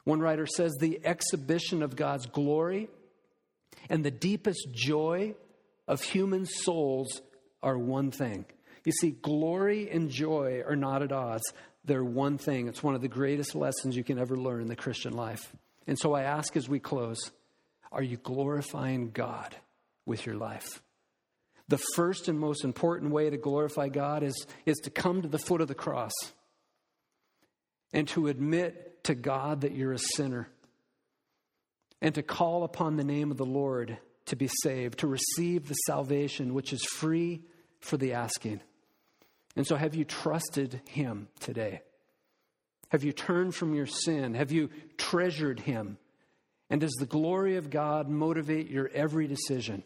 One 0.04 0.20
writer 0.20 0.48
says 0.48 0.74
the 0.80 1.00
exhibition 1.04 1.84
of 1.84 1.96
God's 1.96 2.26
glory 2.26 2.90
and 3.90 4.04
the 4.04 4.12
deepest 4.12 4.68
joy 4.72 5.36
of 5.88 6.02
human 6.02 6.46
souls 6.46 7.22
are 7.62 7.78
one 7.78 8.12
thing. 8.12 8.46
You 8.84 8.92
see, 8.92 9.12
glory 9.12 9.90
and 9.90 10.10
joy 10.10 10.64
are 10.68 10.76
not 10.76 11.02
at 11.02 11.12
odds. 11.12 11.44
They're 11.86 12.04
one 12.04 12.38
thing. 12.38 12.68
It's 12.68 12.84
one 12.84 12.96
of 12.96 13.02
the 13.02 13.08
greatest 13.08 13.56
lessons 13.56 13.96
you 13.96 14.04
can 14.04 14.20
ever 14.20 14.36
learn 14.36 14.62
in 14.62 14.68
the 14.68 14.76
Christian 14.76 15.14
life. 15.14 15.56
And 15.88 15.98
so 15.98 16.14
I 16.14 16.24
ask 16.24 16.56
as 16.58 16.68
we 16.68 16.80
close 16.80 17.32
are 17.92 18.04
you 18.04 18.18
glorifying 18.18 19.12
God 19.12 19.56
with 20.06 20.26
your 20.26 20.36
life? 20.36 20.82
The 21.68 21.80
first 21.96 22.28
and 22.28 22.38
most 22.38 22.64
important 22.64 23.12
way 23.12 23.30
to 23.30 23.38
glorify 23.38 23.88
God 23.90 24.22
is, 24.22 24.46
is 24.66 24.76
to 24.84 24.90
come 24.90 25.22
to 25.22 25.28
the 25.28 25.40
foot 25.40 25.62
of 25.62 25.68
the 25.68 25.76
cross 25.76 26.12
and 27.94 28.08
to 28.10 28.28
admit 28.28 29.04
to 29.06 29.16
God 29.16 29.62
that 29.62 29.74
you're 29.74 29.94
a 29.94 30.00
sinner 30.00 30.50
and 32.02 32.14
to 32.16 32.24
call 32.24 32.64
upon 32.64 32.98
the 32.98 33.04
name 33.04 33.32
of 33.32 33.38
the 33.38 33.46
Lord 33.46 33.98
to 34.26 34.36
be 34.36 34.50
saved, 34.64 35.00
to 35.00 35.08
receive 35.08 35.68
the 35.68 35.76
salvation 35.86 36.54
which 36.54 36.74
is 36.74 36.84
free 36.84 37.44
for 37.80 37.98
the 37.98 38.14
asking. 38.14 38.60
And 39.56 39.66
so, 39.66 39.76
have 39.76 39.96
you 39.96 40.04
trusted 40.04 40.82
Him 40.90 41.28
today? 41.40 41.82
Have 42.90 43.04
you 43.04 43.14
turned 43.14 43.56
from 43.56 43.74
your 43.74 43.88
sin? 43.88 44.34
Have 44.34 44.52
you 44.52 44.70
treasured 44.98 45.60
Him? 45.60 45.98
And 46.70 46.82
does 46.82 46.94
the 46.94 47.06
glory 47.06 47.58
of 47.58 47.70
God 47.70 48.10
motivate 48.10 48.70
your 48.70 48.90
every 48.94 49.28
decision? 49.28 49.84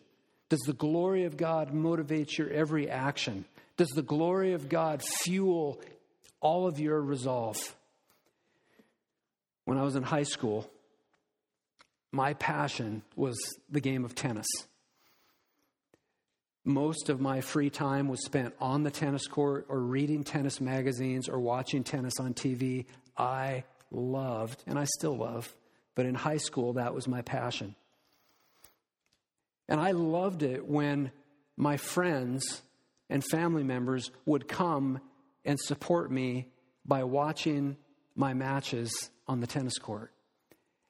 Does 0.50 0.62
the 0.62 0.74
glory 0.74 1.26
of 1.26 1.38
God 1.38 1.74
motivate 1.74 2.38
your 2.38 2.50
every 2.50 2.90
action? 2.90 3.46
Does 3.78 3.90
the 3.90 4.02
glory 4.02 4.54
of 4.54 4.68
God 4.68 5.04
fuel 5.04 5.80
all 6.42 6.68
of 6.68 6.80
your 6.80 7.00
resolve? 7.00 7.58
When 9.66 9.78
I 9.78 9.84
was 9.84 9.96
in 9.96 10.04
high 10.04 10.24
school, 10.24 10.70
my 12.12 12.34
passion 12.34 13.04
was 13.16 13.38
the 13.70 13.80
game 13.80 14.04
of 14.04 14.16
tennis. 14.16 14.48
Most 16.66 17.10
of 17.10 17.22
my 17.22 17.42
free 17.42 17.70
time 17.70 18.08
was 18.08 18.24
spent 18.26 18.54
on 18.60 18.84
the 18.84 18.92
tennis 18.92 19.28
court 19.28 19.66
or 19.70 19.80
reading 19.80 20.24
tennis 20.24 20.60
magazines 20.60 21.30
or 21.30 21.40
watching 21.40 21.84
tennis 21.84 22.20
on 22.20 22.34
TV. 22.34 22.86
I 23.18 23.64
loved, 23.92 24.64
and 24.68 24.78
I 24.78 24.86
still 24.86 25.18
love, 25.18 25.54
but 25.96 26.06
in 26.06 26.16
high 26.16 26.38
school, 26.38 26.74
that 26.74 26.94
was 26.94 27.08
my 27.08 27.22
passion. 27.22 27.76
And 29.68 29.80
I 29.80 29.92
loved 29.92 30.44
it 30.44 30.68
when 30.68 31.12
my 31.56 31.78
friends 31.78 32.62
and 33.10 33.24
family 33.24 33.64
members 33.64 34.12
would 34.26 34.48
come 34.48 35.00
and 35.46 35.60
support 35.60 36.12
me 36.12 36.48
by 36.86 37.04
watching 37.04 37.78
my 38.16 38.34
matches 38.34 39.10
on 39.28 39.40
the 39.40 39.48
tennis 39.48 39.78
court. 39.78 40.12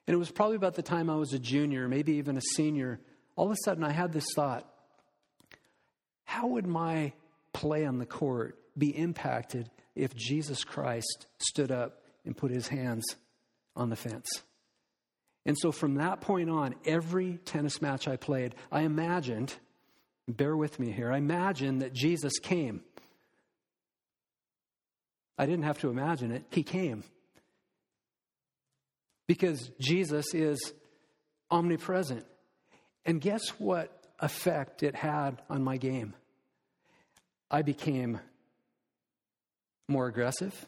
And 0.06 0.14
it 0.14 0.18
was 0.18 0.30
probably 0.30 0.56
about 0.56 0.74
the 0.74 0.82
time 0.82 1.08
I 1.08 1.16
was 1.16 1.32
a 1.32 1.38
junior, 1.38 1.86
maybe 1.88 2.14
even 2.14 2.36
a 2.36 2.42
senior. 2.54 3.00
All 3.36 3.46
of 3.46 3.52
a 3.52 3.56
sudden, 3.64 3.84
I 3.84 3.92
had 3.92 4.12
this 4.12 4.26
thought 4.34 4.66
how 6.30 6.46
would 6.46 6.64
my 6.64 7.12
play 7.52 7.84
on 7.84 7.98
the 7.98 8.06
court 8.06 8.56
be 8.78 8.96
impacted 8.96 9.68
if 9.96 10.14
Jesus 10.14 10.62
Christ 10.62 11.26
stood 11.38 11.72
up 11.72 12.04
and 12.24 12.36
put 12.36 12.52
his 12.52 12.68
hands 12.68 13.16
on 13.74 13.90
the 13.90 13.96
fence? 13.96 14.28
And 15.44 15.58
so 15.58 15.72
from 15.72 15.96
that 15.96 16.20
point 16.20 16.48
on, 16.48 16.76
every 16.84 17.40
tennis 17.44 17.82
match 17.82 18.06
I 18.06 18.14
played, 18.14 18.54
I 18.70 18.82
imagined, 18.82 19.52
bear 20.28 20.56
with 20.56 20.78
me 20.78 20.92
here, 20.92 21.10
I 21.10 21.18
imagined 21.18 21.82
that 21.82 21.94
Jesus 21.94 22.38
came. 22.38 22.82
I 25.36 25.46
didn't 25.46 25.64
have 25.64 25.80
to 25.80 25.90
imagine 25.90 26.30
it, 26.30 26.44
he 26.52 26.62
came 26.62 27.02
because 29.26 29.72
Jesus 29.80 30.32
is 30.32 30.72
omnipresent. 31.50 32.24
And 33.04 33.20
guess 33.20 33.48
what 33.58 34.04
effect 34.20 34.84
it 34.84 34.94
had 34.94 35.42
on 35.50 35.64
my 35.64 35.76
game? 35.76 36.14
I 37.50 37.62
became 37.62 38.20
more 39.88 40.06
aggressive. 40.06 40.66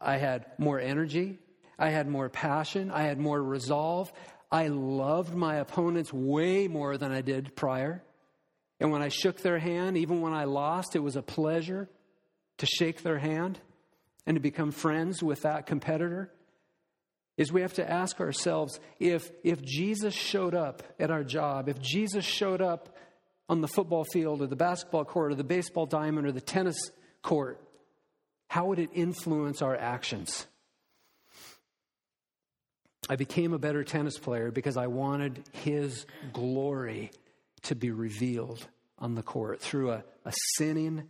I 0.00 0.16
had 0.16 0.46
more 0.58 0.78
energy. 0.78 1.38
I 1.78 1.90
had 1.90 2.08
more 2.08 2.28
passion. 2.28 2.90
I 2.90 3.02
had 3.02 3.18
more 3.18 3.42
resolve. 3.42 4.12
I 4.50 4.68
loved 4.68 5.34
my 5.34 5.56
opponents 5.56 6.12
way 6.12 6.68
more 6.68 6.96
than 6.96 7.12
I 7.12 7.20
did 7.20 7.56
prior. 7.56 8.02
And 8.78 8.90
when 8.90 9.02
I 9.02 9.08
shook 9.08 9.40
their 9.40 9.58
hand, 9.58 9.96
even 9.96 10.20
when 10.20 10.32
I 10.32 10.44
lost, 10.44 10.96
it 10.96 11.00
was 11.00 11.16
a 11.16 11.22
pleasure 11.22 11.88
to 12.58 12.66
shake 12.66 13.02
their 13.02 13.18
hand 13.18 13.58
and 14.26 14.36
to 14.36 14.40
become 14.40 14.70
friends 14.70 15.22
with 15.22 15.42
that 15.42 15.66
competitor 15.66 16.30
is 17.36 17.52
we 17.52 17.62
have 17.62 17.74
to 17.74 17.90
ask 17.90 18.20
ourselves 18.20 18.78
if, 18.98 19.30
if 19.42 19.62
Jesus 19.62 20.14
showed 20.14 20.54
up 20.54 20.82
at 20.98 21.10
our 21.10 21.24
job, 21.24 21.68
if 21.68 21.80
Jesus 21.80 22.24
showed 22.24 22.60
up 22.60 22.94
on 23.50 23.60
the 23.60 23.68
football 23.68 24.04
field 24.04 24.40
or 24.40 24.46
the 24.46 24.54
basketball 24.54 25.04
court 25.04 25.32
or 25.32 25.34
the 25.34 25.42
baseball 25.42 25.84
diamond 25.84 26.24
or 26.24 26.30
the 26.30 26.40
tennis 26.40 26.92
court, 27.20 27.60
how 28.46 28.66
would 28.66 28.78
it 28.78 28.90
influence 28.94 29.60
our 29.60 29.76
actions? 29.76 30.46
I 33.08 33.16
became 33.16 33.52
a 33.52 33.58
better 33.58 33.82
tennis 33.82 34.18
player 34.18 34.52
because 34.52 34.76
I 34.76 34.86
wanted 34.86 35.42
his 35.50 36.06
glory 36.32 37.10
to 37.62 37.74
be 37.74 37.90
revealed 37.90 38.64
on 39.00 39.16
the 39.16 39.22
court 39.22 39.60
through 39.60 39.90
a, 39.90 40.04
a 40.24 40.32
sinning, 40.54 41.08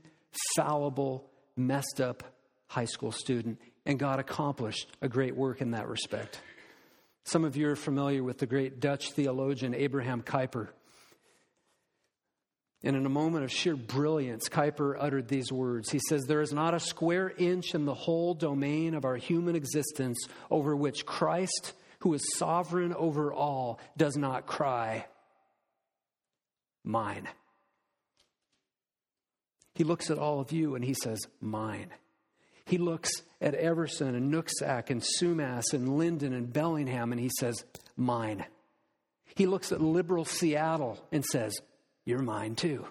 fallible, 0.57 1.29
messed 1.57 2.01
up 2.01 2.25
high 2.69 2.87
school 2.87 3.13
student 3.13 3.61
and 3.85 3.99
God 3.99 4.19
accomplished 4.19 4.87
a 5.03 5.11
great 5.11 5.37
work 5.37 5.61
in 5.61 5.73
that 5.73 5.89
respect. 5.89 6.41
Some 7.25 7.45
of 7.45 7.55
you 7.55 7.69
are 7.69 7.77
familiar 7.77 8.23
with 8.23 8.39
the 8.39 8.47
great 8.47 8.81
Dutch 8.81 9.11
theologian 9.11 9.75
Abraham 9.75 10.23
Kuyper. 10.23 10.69
And 12.83 12.97
in 12.97 13.05
a 13.05 13.11
moment 13.11 13.45
of 13.45 13.53
sheer 13.53 13.77
brilliance, 13.77 14.49
Kuyper 14.49 14.97
uttered 14.99 15.29
these 15.29 15.53
words. 15.53 15.91
He 15.91 16.01
says, 16.09 16.25
There 16.25 16.41
is 16.41 16.53
not 16.53 16.73
a 16.73 16.81
square 16.81 17.31
inch 17.37 17.75
in 17.75 17.85
the 17.85 17.95
whole 17.95 18.33
domain 18.33 18.95
of 18.95 19.05
our 19.05 19.17
human 19.17 19.55
existence 19.55 20.19
over 20.51 20.75
which 20.75 21.05
Christ, 21.05 21.75
who 21.99 22.15
is 22.15 22.23
sovereign 22.39 22.95
over 22.95 23.33
all, 23.33 23.81
does 23.99 24.17
not 24.17 24.47
cry, 24.47 25.05
Mine. 26.85 27.29
He 29.75 29.85
looks 29.85 30.11
at 30.11 30.19
all 30.19 30.41
of 30.41 30.53
you 30.53 30.75
and 30.75 30.85
he 30.85 30.95
says, 30.95 31.21
Mine. 31.41 31.91
He 32.65 32.79
looks 32.79 33.11
at 33.41 33.55
Everson 33.55 34.15
and 34.15 34.33
Nooksack 34.33 34.91
and 34.91 35.03
Sumas 35.03 35.73
and 35.73 35.89
Lynden 35.89 36.35
and 36.35 36.53
Bellingham 36.53 37.13
and 37.13 37.21
he 37.21 37.31
says, 37.39 37.65
Mine. 37.97 38.45
He 39.35 39.47
looks 39.47 39.73
at 39.73 39.81
liberal 39.81 40.25
Seattle 40.25 40.99
and 41.13 41.25
says, 41.25 41.61
You're 42.05 42.23
mine 42.23 42.55
too. 42.55 42.87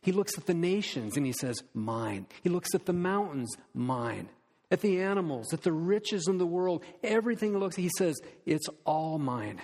He 0.00 0.12
looks 0.12 0.38
at 0.38 0.46
the 0.46 0.54
nations 0.54 1.16
and 1.16 1.26
he 1.26 1.32
says, 1.32 1.56
Mine. 1.74 2.26
He 2.42 2.48
looks 2.48 2.74
at 2.74 2.86
the 2.86 2.92
mountains, 2.92 3.52
Mine. 3.74 4.28
At 4.70 4.80
the 4.80 5.00
animals, 5.00 5.52
at 5.52 5.62
the 5.62 5.72
riches 5.72 6.26
in 6.28 6.38
the 6.38 6.46
world, 6.46 6.84
everything 7.02 7.56
looks, 7.56 7.76
he 7.76 7.90
says, 7.96 8.16
It's 8.44 8.68
all 8.84 9.18
mine. 9.18 9.60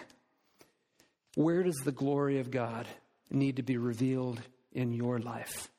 Where 1.34 1.62
does 1.62 1.80
the 1.84 1.92
glory 1.92 2.38
of 2.38 2.50
God 2.50 2.86
need 3.30 3.56
to 3.56 3.62
be 3.62 3.78
revealed 3.78 4.40
in 4.72 4.92
your 4.92 5.18
life? 5.18 5.70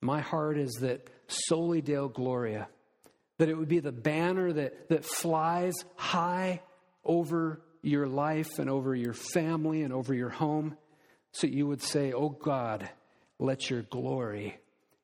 My 0.00 0.20
heart 0.20 0.58
is 0.58 0.70
that 0.80 1.08
Soli 1.26 1.80
Deo 1.80 2.08
Gloria, 2.08 2.68
that 3.38 3.48
it 3.48 3.56
would 3.56 3.68
be 3.68 3.80
the 3.80 3.90
banner 3.90 4.52
that, 4.52 4.88
that 4.90 5.04
flies 5.04 5.74
high 5.96 6.60
over 7.04 7.62
your 7.82 8.06
life 8.06 8.58
and 8.58 8.70
over 8.70 8.94
your 8.94 9.14
family 9.14 9.82
and 9.82 9.92
over 9.92 10.14
your 10.14 10.30
home, 10.30 10.76
so 11.34 11.48
you 11.48 11.66
would 11.66 11.82
say, 11.82 12.12
Oh 12.12 12.30
God, 12.30 12.88
let 13.40 13.68
your 13.68 13.82
glory 13.82 14.58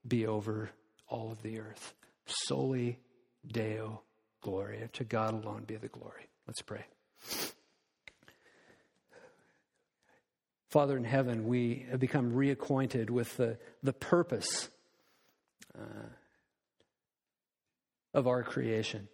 be 0.06 0.26
over 0.26 0.70
all 1.08 1.32
of 1.32 1.42
the 1.42 1.58
earth. 1.58 1.92
Soli 2.24 2.98
Deo 3.46 4.02
Gloria. 4.40 4.88
To 4.94 5.04
God 5.04 5.34
alone 5.34 5.64
be 5.66 5.76
the 5.76 5.88
glory. 5.88 6.28
Let's 6.46 6.62
pray. 6.62 6.84
Father 10.68 10.96
in 10.96 11.02
heaven, 11.02 11.48
we 11.48 11.86
have 11.90 11.98
become 11.98 12.30
reacquainted 12.32 13.10
with 13.10 13.36
the, 13.36 13.58
the 13.82 13.92
purpose 13.92 14.68
uh, 15.76 16.06
of 18.14 18.28
our 18.28 18.44
creation, 18.44 19.08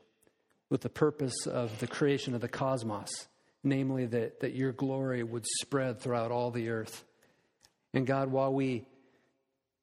with 0.68 0.82
the 0.82 0.90
purpose 0.90 1.46
of 1.46 1.80
the 1.80 1.86
creation 1.86 2.34
of 2.34 2.42
the 2.42 2.48
cosmos, 2.48 3.26
namely 3.64 4.04
that, 4.04 4.40
that 4.40 4.54
your 4.54 4.72
glory 4.72 5.22
would 5.22 5.46
spread 5.62 5.98
throughout 5.98 6.30
all 6.30 6.50
the 6.50 6.68
earth. 6.68 7.05
And 7.94 8.06
God, 8.06 8.30
while 8.30 8.52
we 8.52 8.86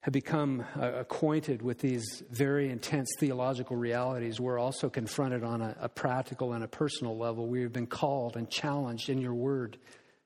have 0.01 0.13
become 0.13 0.65
uh, 0.79 0.91
acquainted 0.95 1.61
with 1.61 1.79
these 1.79 2.23
very 2.29 2.69
intense 2.69 3.09
theological 3.19 3.77
realities, 3.77 4.39
we're 4.39 4.59
also 4.59 4.89
confronted 4.89 5.43
on 5.43 5.61
a, 5.61 5.75
a 5.79 5.89
practical 5.89 6.53
and 6.53 6.63
a 6.63 6.67
personal 6.67 7.17
level. 7.17 7.47
We 7.47 7.61
have 7.61 7.71
been 7.71 7.87
called 7.87 8.35
and 8.35 8.49
challenged 8.49 9.09
in 9.09 9.19
your 9.19 9.33
word 9.33 9.77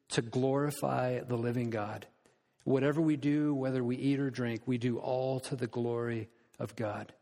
to 0.09 0.21
glorify 0.21 1.19
the 1.19 1.35
living 1.37 1.69
God. 1.69 2.07
Whatever 2.63 3.01
we 3.01 3.17
do, 3.17 3.53
whether 3.53 3.83
we 3.83 3.97
eat 3.97 4.19
or 4.19 4.29
drink, 4.29 4.61
we 4.65 4.77
do 4.77 4.97
all 4.97 5.39
to 5.41 5.55
the 5.55 5.67
glory 5.67 6.27
of 6.59 6.75
God. 6.75 7.13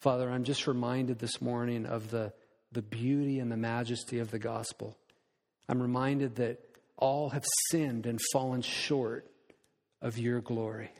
Father, 0.00 0.30
I'm 0.30 0.44
just 0.44 0.68
reminded 0.68 1.18
this 1.18 1.42
morning 1.42 1.86
of 1.86 2.10
the, 2.10 2.32
the 2.70 2.82
beauty 2.82 3.40
and 3.40 3.50
the 3.50 3.56
majesty 3.56 4.20
of 4.20 4.30
the 4.30 4.38
gospel. 4.38 4.96
I'm 5.68 5.82
reminded 5.82 6.36
that 6.36 6.60
all 6.98 7.30
have 7.30 7.44
sinned 7.70 8.06
and 8.06 8.18
fallen 8.32 8.60
short 8.60 9.30
of 10.02 10.18
your 10.18 10.40
glory. 10.40 10.90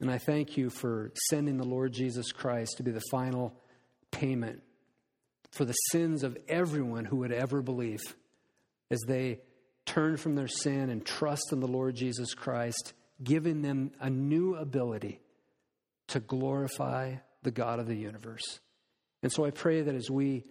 And 0.00 0.10
I 0.10 0.18
thank 0.18 0.56
you 0.56 0.70
for 0.70 1.12
sending 1.28 1.56
the 1.56 1.64
Lord 1.64 1.92
Jesus 1.92 2.32
Christ 2.32 2.76
to 2.76 2.82
be 2.82 2.90
the 2.90 3.02
final 3.10 3.54
payment 4.10 4.62
for 5.52 5.64
the 5.64 5.72
sins 5.90 6.22
of 6.22 6.36
everyone 6.48 7.04
who 7.04 7.16
would 7.16 7.32
ever 7.32 7.62
believe 7.62 8.00
as 8.90 9.00
they 9.06 9.40
turn 9.86 10.16
from 10.16 10.34
their 10.34 10.48
sin 10.48 10.90
and 10.90 11.04
trust 11.04 11.52
in 11.52 11.60
the 11.60 11.66
Lord 11.66 11.94
Jesus 11.94 12.34
Christ, 12.34 12.92
giving 13.22 13.62
them 13.62 13.92
a 14.00 14.10
new 14.10 14.54
ability 14.54 15.20
to 16.08 16.20
glorify 16.20 17.14
the 17.42 17.50
God 17.50 17.78
of 17.78 17.86
the 17.86 17.96
universe. 17.96 18.60
And 19.22 19.32
so 19.32 19.44
I 19.44 19.50
pray 19.50 19.82
that 19.82 19.94
as 19.94 20.10
we 20.10 20.44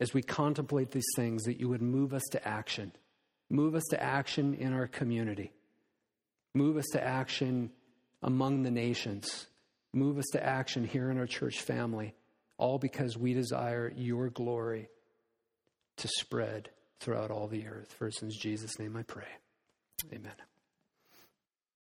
as 0.00 0.12
we 0.12 0.22
contemplate 0.22 0.90
these 0.90 1.06
things 1.16 1.44
that 1.44 1.58
you 1.58 1.68
would 1.68 1.82
move 1.82 2.12
us 2.12 2.22
to 2.30 2.46
action. 2.46 2.92
Move 3.48 3.74
us 3.74 3.84
to 3.90 4.02
action 4.02 4.54
in 4.54 4.72
our 4.72 4.86
community. 4.86 5.52
Move 6.54 6.76
us 6.76 6.86
to 6.92 7.02
action 7.02 7.70
among 8.22 8.62
the 8.62 8.70
nations. 8.70 9.46
Move 9.92 10.18
us 10.18 10.26
to 10.32 10.44
action 10.44 10.84
here 10.84 11.10
in 11.10 11.18
our 11.18 11.26
church 11.26 11.60
family, 11.60 12.14
all 12.58 12.78
because 12.78 13.16
we 13.16 13.32
desire 13.32 13.92
your 13.96 14.28
glory 14.30 14.88
to 15.96 16.08
spread 16.08 16.70
throughout 17.00 17.30
all 17.30 17.46
the 17.46 17.66
earth. 17.66 17.92
For 17.92 18.06
in 18.06 18.30
Jesus' 18.30 18.78
name 18.78 18.96
I 18.96 19.02
pray. 19.02 19.28
Amen. 20.12 20.32